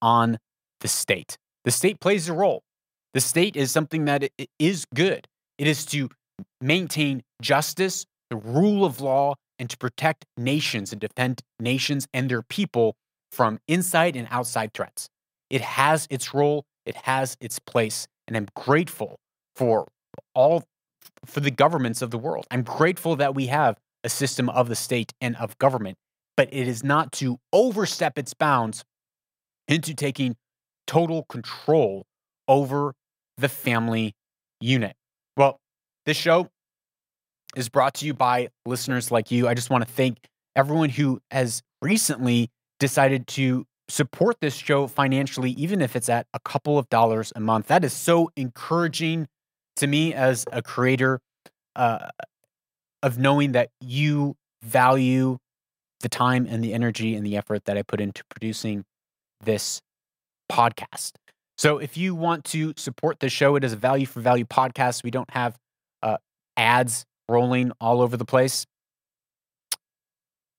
on 0.00 0.38
the 0.80 0.88
state. 0.88 1.36
The 1.64 1.70
state 1.70 2.00
plays 2.00 2.28
a 2.28 2.32
role. 2.32 2.62
The 3.14 3.20
state 3.20 3.56
is 3.56 3.70
something 3.70 4.06
that 4.06 4.30
is 4.58 4.86
good. 4.94 5.28
It 5.58 5.66
is 5.66 5.84
to 5.86 6.08
maintain 6.60 7.22
justice, 7.40 8.06
the 8.30 8.36
rule 8.36 8.84
of 8.84 9.00
law, 9.00 9.34
and 9.58 9.68
to 9.70 9.76
protect 9.76 10.24
nations 10.36 10.92
and 10.92 11.00
defend 11.00 11.42
nations 11.60 12.08
and 12.12 12.30
their 12.30 12.42
people 12.42 12.96
from 13.30 13.60
inside 13.68 14.16
and 14.16 14.28
outside 14.30 14.72
threats. 14.74 15.08
It 15.50 15.60
has 15.60 16.06
its 16.10 16.34
role, 16.34 16.64
it 16.86 16.96
has 16.96 17.36
its 17.40 17.58
place, 17.58 18.08
and 18.26 18.36
I'm 18.36 18.48
grateful 18.54 19.18
for 19.54 19.86
all 20.34 20.64
for 21.24 21.40
the 21.40 21.50
governments 21.50 22.02
of 22.02 22.10
the 22.10 22.18
world. 22.18 22.46
I'm 22.50 22.62
grateful 22.62 23.16
that 23.16 23.34
we 23.34 23.46
have 23.46 23.76
a 24.04 24.08
system 24.08 24.48
of 24.48 24.68
the 24.68 24.76
state 24.76 25.12
and 25.20 25.36
of 25.36 25.58
government, 25.58 25.96
but 26.36 26.48
it 26.52 26.66
is 26.66 26.82
not 26.82 27.12
to 27.12 27.38
overstep 27.52 28.18
its 28.18 28.34
bounds 28.34 28.84
into 29.68 29.94
taking 29.94 30.36
total 30.86 31.24
control 31.24 32.06
over 32.48 32.94
the 33.36 33.48
family 33.48 34.14
unit. 34.60 34.96
This 36.04 36.16
show 36.16 36.48
is 37.56 37.68
brought 37.68 37.94
to 37.94 38.06
you 38.06 38.14
by 38.14 38.48
listeners 38.66 39.10
like 39.10 39.30
you. 39.30 39.46
I 39.46 39.54
just 39.54 39.70
want 39.70 39.86
to 39.86 39.92
thank 39.92 40.18
everyone 40.56 40.90
who 40.90 41.20
has 41.30 41.62
recently 41.80 42.50
decided 42.80 43.26
to 43.28 43.66
support 43.88 44.36
this 44.40 44.54
show 44.54 44.86
financially, 44.86 45.50
even 45.52 45.80
if 45.80 45.94
it's 45.94 46.08
at 46.08 46.26
a 46.34 46.40
couple 46.40 46.78
of 46.78 46.88
dollars 46.88 47.32
a 47.36 47.40
month. 47.40 47.68
That 47.68 47.84
is 47.84 47.92
so 47.92 48.30
encouraging 48.36 49.28
to 49.76 49.86
me 49.86 50.14
as 50.14 50.44
a 50.50 50.62
creator 50.62 51.20
uh, 51.76 52.08
of 53.02 53.18
knowing 53.18 53.52
that 53.52 53.70
you 53.80 54.36
value 54.62 55.38
the 56.00 56.08
time 56.08 56.46
and 56.48 56.64
the 56.64 56.74
energy 56.74 57.14
and 57.14 57.24
the 57.24 57.36
effort 57.36 57.64
that 57.66 57.76
I 57.76 57.82
put 57.82 58.00
into 58.00 58.24
producing 58.28 58.84
this 59.40 59.80
podcast. 60.50 61.12
So 61.58 61.78
if 61.78 61.96
you 61.96 62.14
want 62.14 62.44
to 62.46 62.74
support 62.76 63.20
the 63.20 63.28
show, 63.28 63.56
it 63.56 63.64
is 63.64 63.72
a 63.72 63.76
value 63.76 64.06
for 64.06 64.20
value 64.20 64.44
podcast. 64.44 65.04
We 65.04 65.10
don't 65.10 65.30
have 65.30 65.56
ads 66.56 67.04
rolling 67.28 67.72
all 67.80 68.00
over 68.00 68.16
the 68.16 68.24
place. 68.24 68.66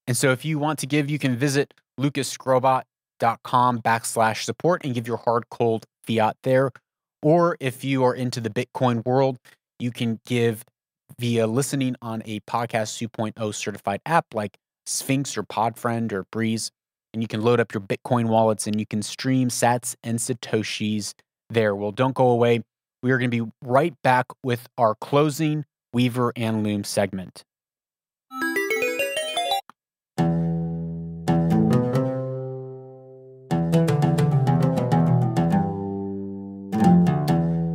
And 0.07 0.17
so 0.17 0.31
if 0.31 0.43
you 0.43 0.59
want 0.59 0.79
to 0.79 0.87
give, 0.87 1.09
you 1.09 1.19
can 1.19 1.37
visit 1.37 1.73
lucasskrobot.com 1.99 3.81
backslash 3.81 4.43
support 4.43 4.83
and 4.83 4.93
give 4.93 5.07
your 5.07 5.17
hard 5.17 5.49
cold 5.49 5.85
fiat 6.05 6.35
there. 6.43 6.71
Or 7.21 7.55
if 7.59 7.83
you 7.83 8.03
are 8.03 8.13
into 8.13 8.41
the 8.41 8.49
Bitcoin 8.49 9.05
world, 9.05 9.37
you 9.79 9.91
can 9.91 10.19
give 10.25 10.65
via 11.19 11.47
listening 11.47 11.95
on 12.01 12.21
a 12.25 12.41
podcast 12.41 13.07
2.0 13.07 13.55
certified 13.55 14.01
app 14.05 14.25
like 14.33 14.57
Sphinx 14.85 15.37
or 15.37 15.43
Podfriend 15.43 16.11
or 16.11 16.25
Breez. 16.25 16.69
And 17.13 17.21
you 17.21 17.27
can 17.27 17.41
load 17.41 17.59
up 17.59 17.73
your 17.73 17.81
Bitcoin 17.81 18.25
wallets 18.25 18.67
and 18.67 18.79
you 18.79 18.85
can 18.85 19.01
stream 19.01 19.49
sats 19.49 19.95
and 20.03 20.19
Satoshis 20.19 21.13
there. 21.49 21.75
Well, 21.75 21.91
don't 21.91 22.15
go 22.15 22.29
away. 22.29 22.63
We 23.03 23.11
are 23.11 23.17
going 23.17 23.31
to 23.31 23.45
be 23.45 23.51
right 23.61 23.93
back 24.03 24.25
with 24.43 24.67
our 24.77 24.95
closing 24.95 25.65
Weaver 25.93 26.33
and 26.35 26.63
Loom 26.63 26.83
segment. 26.83 27.43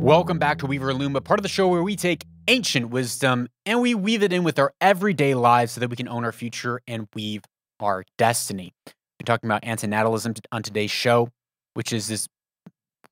Welcome 0.01 0.39
back 0.39 0.57
to 0.59 0.65
Weaver 0.65 0.89
and 0.89 0.99
Loom, 0.99 1.15
a 1.15 1.21
part 1.21 1.39
of 1.39 1.43
the 1.43 1.49
show 1.49 1.67
where 1.67 1.83
we 1.83 1.95
take 1.95 2.25
ancient 2.47 2.89
wisdom 2.89 3.47
and 3.65 3.79
we 3.79 3.95
weave 3.95 4.23
it 4.23 4.33
in 4.33 4.43
with 4.43 4.59
our 4.59 4.73
everyday 4.81 5.35
lives 5.35 5.71
so 5.71 5.79
that 5.79 5.89
we 5.89 5.95
can 5.95 6.09
own 6.09 6.25
our 6.25 6.31
future 6.31 6.81
and 6.87 7.07
weave 7.13 7.43
our 7.79 8.03
destiny. 8.17 8.73
We're 8.85 9.25
talking 9.25 9.47
about 9.47 9.61
antinatalism 9.61 10.39
on 10.51 10.63
today's 10.63 10.91
show, 10.91 11.29
which 11.73 11.93
is 11.93 12.07
this 12.07 12.27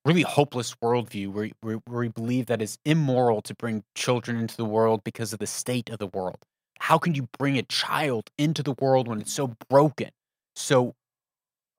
really 0.08 0.22
hopeless 0.22 0.74
worldview 0.82 1.32
where, 1.32 1.50
where, 1.62 1.76
where 1.86 2.00
we 2.00 2.08
believe 2.08 2.46
that 2.46 2.62
it's 2.62 2.78
immoral 2.86 3.42
to 3.42 3.54
bring 3.54 3.84
children 3.94 4.38
into 4.38 4.56
the 4.56 4.66
world 4.66 5.04
because 5.04 5.34
of 5.34 5.40
the 5.40 5.48
state 5.48 5.90
of 5.90 6.00
the 6.00 6.08
world. 6.08 6.38
How 6.80 6.98
can 6.98 7.14
you 7.14 7.28
bring 7.38 7.58
a 7.58 7.64
child 7.64 8.30
into 8.38 8.64
the 8.64 8.74
world 8.80 9.08
when 9.08 9.20
it's 9.20 9.34
so 9.34 9.56
broken, 9.70 10.12
so 10.56 10.96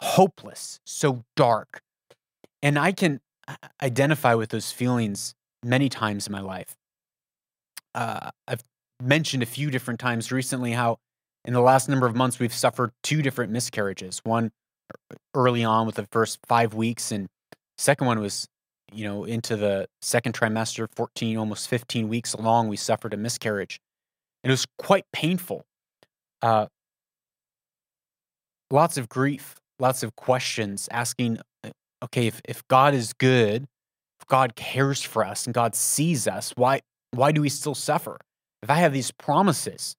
hopeless, 0.03 0.79
so 0.85 1.25
dark? 1.37 1.81
And 2.63 2.79
I 2.79 2.93
can 2.93 3.21
identify 3.83 4.35
with 4.35 4.51
those 4.51 4.73
feelings 4.73 5.35
many 5.65 5.89
times 5.89 6.27
in 6.27 6.33
my 6.33 6.41
life. 6.41 6.77
Uh, 7.95 8.31
I've 8.47 8.63
mentioned 9.03 9.43
a 9.43 9.47
few 9.47 9.71
different 9.71 10.01
times 10.01 10.31
recently 10.31 10.73
how 10.73 10.99
in 11.45 11.55
the 11.55 11.61
last 11.61 11.89
number 11.89 12.07
of 12.07 12.15
months 12.15 12.39
we've 12.39 12.53
suffered 12.53 12.91
two 13.03 13.23
different 13.23 13.53
miscarriages. 13.53 14.21
One 14.25 14.51
early 15.35 15.65
on 15.65 15.87
with 15.87 15.95
the 15.95 16.07
first 16.11 16.39
five 16.47 16.75
weeks, 16.75 17.11
and 17.11 17.29
second 17.79 18.07
one 18.07 18.21
was 18.21 18.47
you 18.93 19.05
know 19.05 19.25
into 19.25 19.57
the 19.57 19.89
second 20.03 20.35
trimester, 20.35 20.89
14, 20.95 21.37
almost 21.37 21.69
15 21.69 22.09
weeks 22.09 22.35
long, 22.37 22.69
We 22.69 22.77
suffered 22.77 23.15
a 23.15 23.17
miscarriage, 23.17 23.81
and 24.45 24.51
it 24.51 24.53
was 24.53 24.67
quite 24.79 25.05
painful. 25.13 25.65
Uh, 26.43 26.67
lots 28.71 28.99
of 28.99 29.09
grief, 29.09 29.57
lots 29.79 30.03
of 30.03 30.15
questions, 30.17 30.89
asking 30.91 31.39
okay, 32.03 32.27
if, 32.27 32.41
if 32.45 32.67
God 32.69 32.95
is 32.95 33.13
good, 33.13 33.65
if 34.21 34.27
God 34.27 34.55
cares 34.57 35.03
for 35.03 35.25
us 35.25 35.47
and 35.47 35.55
God 35.55 35.75
sees 35.75 36.27
us, 36.27 36.53
why, 36.57 36.81
why 37.13 37.33
do 37.33 37.41
we 37.41 37.49
still 37.49 37.75
suffer? 37.75 38.19
If 38.63 38.71
I 38.71 38.77
have 38.77 38.93
these 38.93 39.11
promises, 39.11 39.95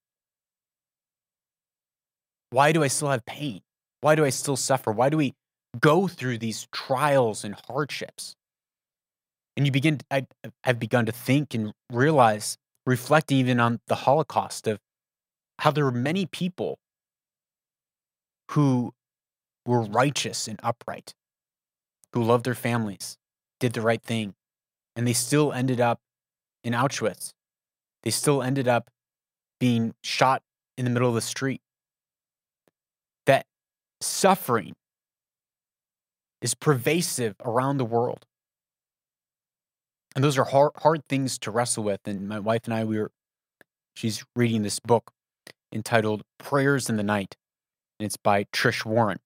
why 2.49 2.71
do 2.71 2.83
I 2.83 2.87
still 2.87 3.09
have 3.09 3.25
pain? 3.25 3.61
Why 4.01 4.15
do 4.15 4.25
I 4.25 4.29
still 4.29 4.55
suffer? 4.55 4.91
Why 4.91 5.09
do 5.09 5.17
we 5.17 5.33
go 5.79 6.07
through 6.07 6.37
these 6.37 6.67
trials 6.71 7.43
and 7.43 7.55
hardships? 7.67 8.35
And 9.55 9.65
you 9.65 9.71
begin, 9.71 9.99
I, 10.09 10.25
I've 10.63 10.79
begun 10.79 11.05
to 11.05 11.11
think 11.11 11.53
and 11.53 11.73
realize, 11.91 12.57
reflecting 12.85 13.37
even 13.37 13.59
on 13.59 13.79
the 13.87 13.95
Holocaust, 13.95 14.67
of 14.67 14.79
how 15.59 15.71
there 15.71 15.83
were 15.83 15.91
many 15.91 16.25
people 16.25 16.79
who 18.51 18.93
were 19.65 19.81
righteous 19.81 20.47
and 20.47 20.59
upright, 20.63 21.13
who 22.13 22.23
loved 22.23 22.45
their 22.45 22.55
families, 22.55 23.17
did 23.59 23.73
the 23.73 23.81
right 23.81 24.01
thing, 24.01 24.33
and 24.95 25.07
they 25.07 25.13
still 25.13 25.51
ended 25.51 25.79
up 25.79 25.99
in 26.63 26.73
Auschwitz. 26.73 27.33
They 28.03 28.11
still 28.11 28.41
ended 28.41 28.67
up 28.67 28.89
being 29.59 29.93
shot 30.03 30.41
in 30.77 30.85
the 30.85 30.91
middle 30.91 31.09
of 31.09 31.15
the 31.15 31.21
street. 31.21 31.61
That 33.25 33.45
suffering 34.01 34.73
is 36.41 36.53
pervasive 36.53 37.35
around 37.43 37.77
the 37.77 37.85
world. 37.85 38.25
And 40.15 40.23
those 40.23 40.37
are 40.37 40.45
hard, 40.45 40.71
hard 40.77 41.01
things 41.07 41.37
to 41.39 41.51
wrestle 41.51 41.83
with. 41.83 42.01
And 42.05 42.27
my 42.27 42.39
wife 42.39 42.61
and 42.65 42.73
I, 42.73 42.83
we 42.83 42.99
were, 42.99 43.11
she's 43.95 44.23
reading 44.35 44.63
this 44.63 44.79
book 44.79 45.11
entitled 45.71 46.23
Prayers 46.39 46.89
in 46.89 46.97
the 46.97 47.03
Night, 47.03 47.35
and 47.99 48.05
it's 48.05 48.17
by 48.17 48.45
Trish 48.45 48.85
Warren. 48.85 49.19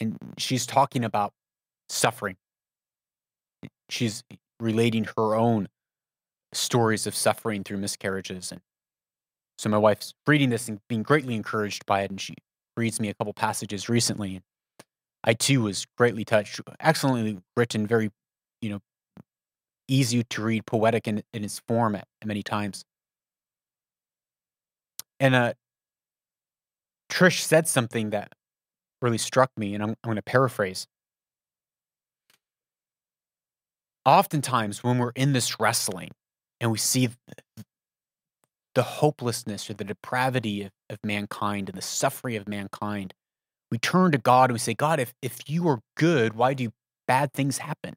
And 0.00 0.16
she's 0.38 0.66
talking 0.66 1.04
about 1.04 1.32
suffering. 1.88 2.36
She's 3.90 4.24
relating 4.60 5.06
her 5.16 5.34
own 5.34 5.68
stories 6.52 7.06
of 7.06 7.14
suffering 7.14 7.64
through 7.64 7.78
miscarriages. 7.78 8.50
And 8.50 8.60
so 9.58 9.68
my 9.68 9.78
wife's 9.78 10.14
reading 10.26 10.50
this 10.50 10.68
and 10.68 10.80
being 10.88 11.02
greatly 11.02 11.34
encouraged 11.34 11.84
by 11.86 12.02
it. 12.02 12.10
And 12.10 12.20
she 12.20 12.34
reads 12.76 12.98
me 12.98 13.08
a 13.08 13.14
couple 13.14 13.34
passages 13.34 13.88
recently. 13.88 14.40
I 15.24 15.34
too 15.34 15.62
was 15.62 15.86
greatly 15.96 16.24
touched. 16.24 16.60
Excellently 16.78 17.38
written, 17.56 17.86
very, 17.86 18.10
you 18.60 18.70
know, 18.70 18.80
easy 19.88 20.22
to 20.22 20.42
read, 20.42 20.66
poetic 20.66 21.08
in, 21.08 21.22
in 21.32 21.44
its 21.44 21.60
form 21.66 21.96
at, 21.96 22.06
many 22.24 22.42
times. 22.42 22.84
And 25.18 25.34
uh, 25.34 25.54
Trish 27.10 27.40
said 27.40 27.66
something 27.66 28.10
that 28.10 28.32
really 29.00 29.18
struck 29.18 29.50
me, 29.56 29.74
and 29.74 29.82
I'm, 29.82 29.90
I'm 29.90 29.96
going 30.04 30.16
to 30.16 30.22
paraphrase. 30.22 30.86
oftentimes 34.04 34.84
when 34.84 34.98
we're 34.98 35.12
in 35.14 35.32
this 35.32 35.58
wrestling 35.58 36.10
and 36.60 36.70
we 36.70 36.78
see 36.78 37.08
the 38.74 38.82
hopelessness 38.82 39.70
or 39.70 39.74
the 39.74 39.84
depravity 39.84 40.62
of, 40.62 40.70
of 40.90 40.98
mankind 41.04 41.68
and 41.68 41.78
the 41.78 41.82
suffering 41.82 42.36
of 42.36 42.48
mankind, 42.48 43.14
we 43.74 43.78
turn 43.78 44.12
to 44.12 44.18
God 44.18 44.50
and 44.50 44.52
we 44.54 44.60
say, 44.60 44.72
God, 44.72 45.00
if, 45.00 45.12
if 45.20 45.40
you 45.48 45.66
are 45.66 45.80
good, 45.96 46.34
why 46.34 46.54
do 46.54 46.70
bad 47.08 47.32
things 47.32 47.58
happen? 47.58 47.96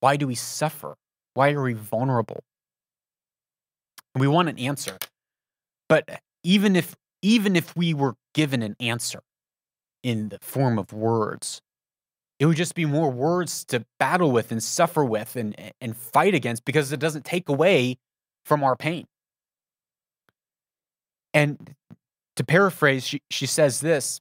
Why 0.00 0.16
do 0.16 0.26
we 0.26 0.34
suffer? 0.34 0.96
Why 1.34 1.52
are 1.52 1.62
we 1.62 1.74
vulnerable? 1.74 2.42
And 4.16 4.20
we 4.20 4.26
want 4.26 4.48
an 4.48 4.58
answer. 4.58 4.98
But 5.88 6.10
uh, 6.10 6.16
even 6.42 6.74
if 6.74 6.96
even 7.22 7.54
if 7.54 7.76
we 7.76 7.94
were 7.94 8.16
given 8.34 8.64
an 8.64 8.74
answer 8.80 9.20
in 10.02 10.30
the 10.30 10.38
form 10.42 10.76
of 10.76 10.92
words, 10.92 11.62
it 12.40 12.46
would 12.46 12.56
just 12.56 12.74
be 12.74 12.84
more 12.84 13.08
words 13.08 13.64
to 13.66 13.86
battle 14.00 14.32
with 14.32 14.50
and 14.50 14.60
suffer 14.60 15.04
with 15.04 15.36
and, 15.36 15.54
and 15.80 15.96
fight 15.96 16.34
against 16.34 16.64
because 16.64 16.90
it 16.90 16.98
doesn't 16.98 17.24
take 17.24 17.48
away 17.48 17.96
from 18.44 18.64
our 18.64 18.74
pain. 18.74 19.06
And 21.32 21.76
to 22.34 22.42
paraphrase, 22.42 23.06
she, 23.06 23.22
she 23.30 23.46
says 23.46 23.80
this 23.80 24.20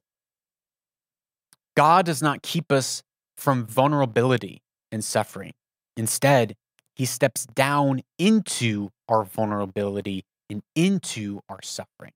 God 1.81 2.05
does 2.05 2.21
not 2.21 2.43
keep 2.43 2.71
us 2.71 3.01
from 3.37 3.65
vulnerability 3.65 4.61
and 4.91 5.03
suffering. 5.03 5.53
Instead, 5.97 6.53
he 6.93 7.05
steps 7.05 7.47
down 7.47 8.03
into 8.19 8.91
our 9.09 9.23
vulnerability 9.23 10.23
and 10.47 10.61
into 10.75 11.39
our 11.49 11.57
suffering. 11.63 12.11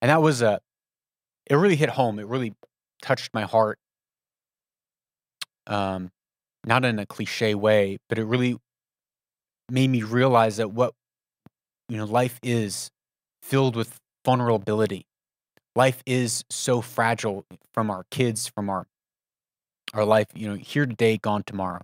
And 0.00 0.08
that 0.08 0.22
was 0.22 0.40
a, 0.40 0.60
it 1.50 1.54
really 1.56 1.76
hit 1.76 1.90
home. 1.90 2.18
It 2.18 2.26
really 2.28 2.54
touched 3.02 3.34
my 3.34 3.42
heart. 3.42 3.78
Um, 5.66 6.10
not 6.64 6.82
in 6.86 6.98
a 6.98 7.04
cliche 7.04 7.54
way, 7.54 7.98
but 8.08 8.18
it 8.18 8.24
really 8.24 8.56
made 9.70 9.90
me 9.90 10.02
realize 10.02 10.56
that 10.56 10.70
what, 10.70 10.94
you 11.90 11.98
know, 11.98 12.06
life 12.06 12.38
is 12.42 12.90
filled 13.42 13.76
with 13.76 13.98
vulnerability. 14.24 15.04
Life 15.76 16.02
is 16.06 16.42
so 16.48 16.80
fragile 16.80 17.44
from 17.74 17.90
our 17.90 18.06
kids, 18.10 18.48
from 18.48 18.70
our 18.70 18.86
our 19.92 20.04
life, 20.04 20.26
you 20.34 20.48
know, 20.48 20.54
here 20.54 20.86
today, 20.86 21.18
gone 21.18 21.42
tomorrow. 21.44 21.82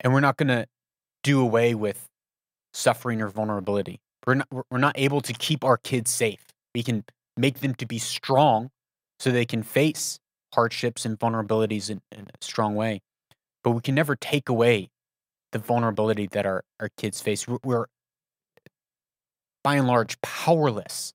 And 0.00 0.14
we're 0.14 0.20
not 0.20 0.36
going 0.36 0.48
to 0.48 0.66
do 1.22 1.40
away 1.40 1.74
with 1.74 2.08
suffering 2.72 3.20
or 3.20 3.28
vulnerability. 3.28 4.00
We're 4.24 4.34
not 4.34 4.48
we're 4.70 4.78
not 4.78 4.96
able 4.96 5.20
to 5.20 5.32
keep 5.32 5.64
our 5.64 5.76
kids 5.76 6.12
safe. 6.12 6.46
We 6.74 6.84
can 6.84 7.04
make 7.36 7.58
them 7.58 7.74
to 7.74 7.86
be 7.86 7.98
strong 7.98 8.70
so 9.18 9.32
they 9.32 9.44
can 9.44 9.64
face 9.64 10.20
hardships 10.54 11.04
and 11.04 11.18
vulnerabilities 11.18 11.90
in, 11.90 12.00
in 12.12 12.20
a 12.20 12.44
strong 12.44 12.76
way. 12.76 13.00
But 13.64 13.72
we 13.72 13.80
can 13.80 13.96
never 13.96 14.14
take 14.14 14.48
away 14.48 14.90
the 15.50 15.58
vulnerability 15.58 16.28
that 16.28 16.46
our, 16.46 16.62
our 16.78 16.90
kids 16.96 17.20
face. 17.20 17.48
We're, 17.48 17.58
we're 17.64 17.86
by 19.62 19.76
and 19.76 19.86
large 19.86 20.20
powerless 20.20 21.12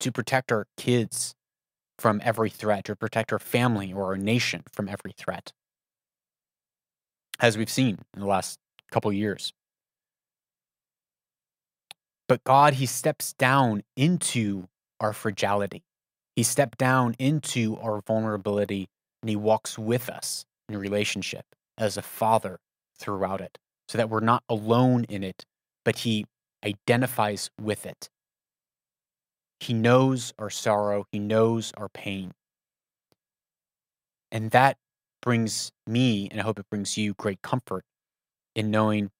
to 0.00 0.12
protect 0.12 0.52
our 0.52 0.66
kids 0.76 1.34
from 1.98 2.20
every 2.24 2.50
threat, 2.50 2.84
to 2.84 2.94
protect 2.94 3.32
our 3.32 3.38
family 3.38 3.92
or 3.92 4.04
our 4.04 4.16
nation 4.16 4.62
from 4.72 4.88
every 4.88 5.12
threat, 5.12 5.52
as 7.40 7.58
we've 7.58 7.70
seen 7.70 7.98
in 8.14 8.20
the 8.20 8.26
last 8.26 8.58
couple 8.90 9.12
years. 9.12 9.52
But 12.28 12.44
God, 12.44 12.74
He 12.74 12.86
steps 12.86 13.32
down 13.32 13.82
into 13.96 14.68
our 15.00 15.12
fragility. 15.12 15.82
He 16.36 16.42
stepped 16.42 16.78
down 16.78 17.16
into 17.18 17.76
our 17.78 18.00
vulnerability 18.06 18.88
and 19.22 19.30
He 19.30 19.36
walks 19.36 19.78
with 19.78 20.08
us 20.08 20.44
in 20.68 20.76
relationship 20.76 21.46
as 21.76 21.96
a 21.96 22.02
father 22.02 22.60
throughout 22.98 23.40
it 23.40 23.58
so 23.88 23.98
that 23.98 24.10
we're 24.10 24.20
not 24.20 24.44
alone 24.48 25.04
in 25.04 25.24
it, 25.24 25.44
but 25.84 25.98
He 25.98 26.26
identifies 26.64 27.50
with 27.60 27.86
it. 27.86 28.08
He 29.60 29.74
knows 29.74 30.32
our 30.38 30.50
sorrow, 30.50 31.04
He 31.12 31.18
knows 31.18 31.72
our 31.76 31.88
pain. 31.88 32.32
And 34.30 34.50
that 34.50 34.76
brings 35.22 35.70
me, 35.86 36.28
and 36.30 36.40
I 36.40 36.44
hope 36.44 36.58
it 36.58 36.70
brings 36.70 36.96
you, 36.96 37.14
great 37.14 37.42
comfort 37.42 37.84
in 38.54 38.70
knowing 38.70 39.10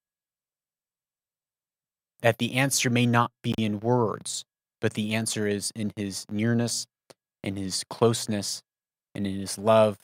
that 2.20 2.39
the 2.39 2.55
answer 2.55 2.90
may 2.90 3.06
not 3.06 3.31
be 3.43 3.55
in 3.59 3.81
words, 3.81 4.44
but 4.81 4.94
the 4.94 5.15
answer 5.15 5.47
is 5.47 5.73
in 5.74 5.93
His 5.97 6.24
nearness, 6.31 6.86
in 7.43 7.56
His 7.56 7.85
closeness, 7.89 8.62
and 9.15 9.27
in 9.27 9.39
His 9.40 9.59
love 9.59 9.98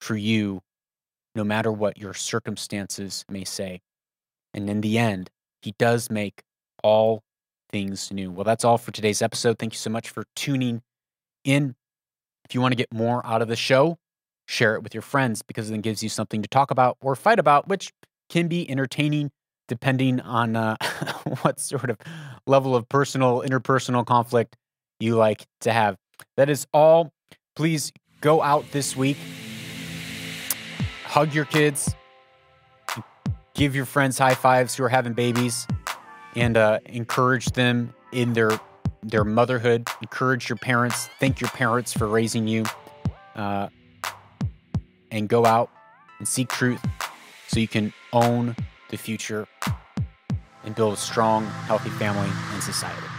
for 0.00 0.16
you, 0.16 0.60
no 1.34 1.44
matter 1.44 1.70
what 1.70 1.98
your 1.98 2.14
circumstances 2.14 3.24
may 3.28 3.44
say. 3.44 3.80
And 4.54 4.70
in 4.70 4.80
the 4.80 4.98
end, 4.98 5.30
He 5.66 5.74
does 5.80 6.10
make 6.12 6.44
all 6.84 7.24
things 7.70 8.12
new. 8.12 8.30
Well, 8.30 8.44
that's 8.44 8.64
all 8.64 8.78
for 8.78 8.92
today's 8.92 9.20
episode. 9.20 9.58
Thank 9.58 9.72
you 9.72 9.78
so 9.78 9.90
much 9.90 10.10
for 10.10 10.22
tuning 10.36 10.80
in. 11.42 11.74
If 12.44 12.54
you 12.54 12.60
want 12.60 12.70
to 12.70 12.76
get 12.76 12.94
more 12.94 13.26
out 13.26 13.42
of 13.42 13.48
the 13.48 13.56
show, 13.56 13.98
share 14.46 14.76
it 14.76 14.84
with 14.84 14.94
your 14.94 15.02
friends 15.02 15.42
because 15.42 15.68
then 15.68 15.80
gives 15.80 16.04
you 16.04 16.08
something 16.08 16.40
to 16.40 16.48
talk 16.48 16.70
about 16.70 16.98
or 17.00 17.16
fight 17.16 17.40
about, 17.40 17.66
which 17.66 17.92
can 18.28 18.46
be 18.46 18.70
entertaining 18.70 19.32
depending 19.66 20.20
on 20.20 20.54
uh, 20.54 20.76
what 21.42 21.58
sort 21.58 21.90
of 21.90 21.98
level 22.46 22.76
of 22.76 22.88
personal, 22.88 23.42
interpersonal 23.42 24.06
conflict 24.06 24.54
you 25.00 25.16
like 25.16 25.46
to 25.62 25.72
have. 25.72 25.96
That 26.36 26.48
is 26.48 26.68
all. 26.72 27.12
Please 27.56 27.92
go 28.20 28.40
out 28.40 28.70
this 28.70 28.94
week, 28.94 29.16
hug 31.06 31.34
your 31.34 31.44
kids, 31.44 31.92
give 33.56 33.74
your 33.74 33.86
friends 33.86 34.18
high 34.18 34.34
fives 34.34 34.74
who 34.76 34.84
are 34.84 34.88
having 34.88 35.14
babies 35.14 35.66
and 36.36 36.56
uh, 36.56 36.78
encourage 36.86 37.46
them 37.46 37.92
in 38.12 38.32
their 38.34 38.50
their 39.02 39.24
motherhood. 39.24 39.88
Encourage 40.02 40.48
your 40.48 40.56
parents. 40.56 41.08
Thank 41.18 41.40
your 41.40 41.50
parents 41.50 41.92
for 41.92 42.06
raising 42.06 42.46
you, 42.46 42.64
uh, 43.34 43.68
and 45.10 45.28
go 45.28 45.46
out 45.46 45.70
and 46.18 46.28
seek 46.28 46.48
truth 46.48 46.84
so 47.48 47.60
you 47.60 47.68
can 47.68 47.92
own 48.12 48.54
the 48.90 48.96
future 48.96 49.46
and 50.64 50.74
build 50.74 50.94
a 50.94 50.96
strong, 50.96 51.46
healthy 51.46 51.90
family 51.90 52.30
and 52.52 52.62
society. 52.62 53.15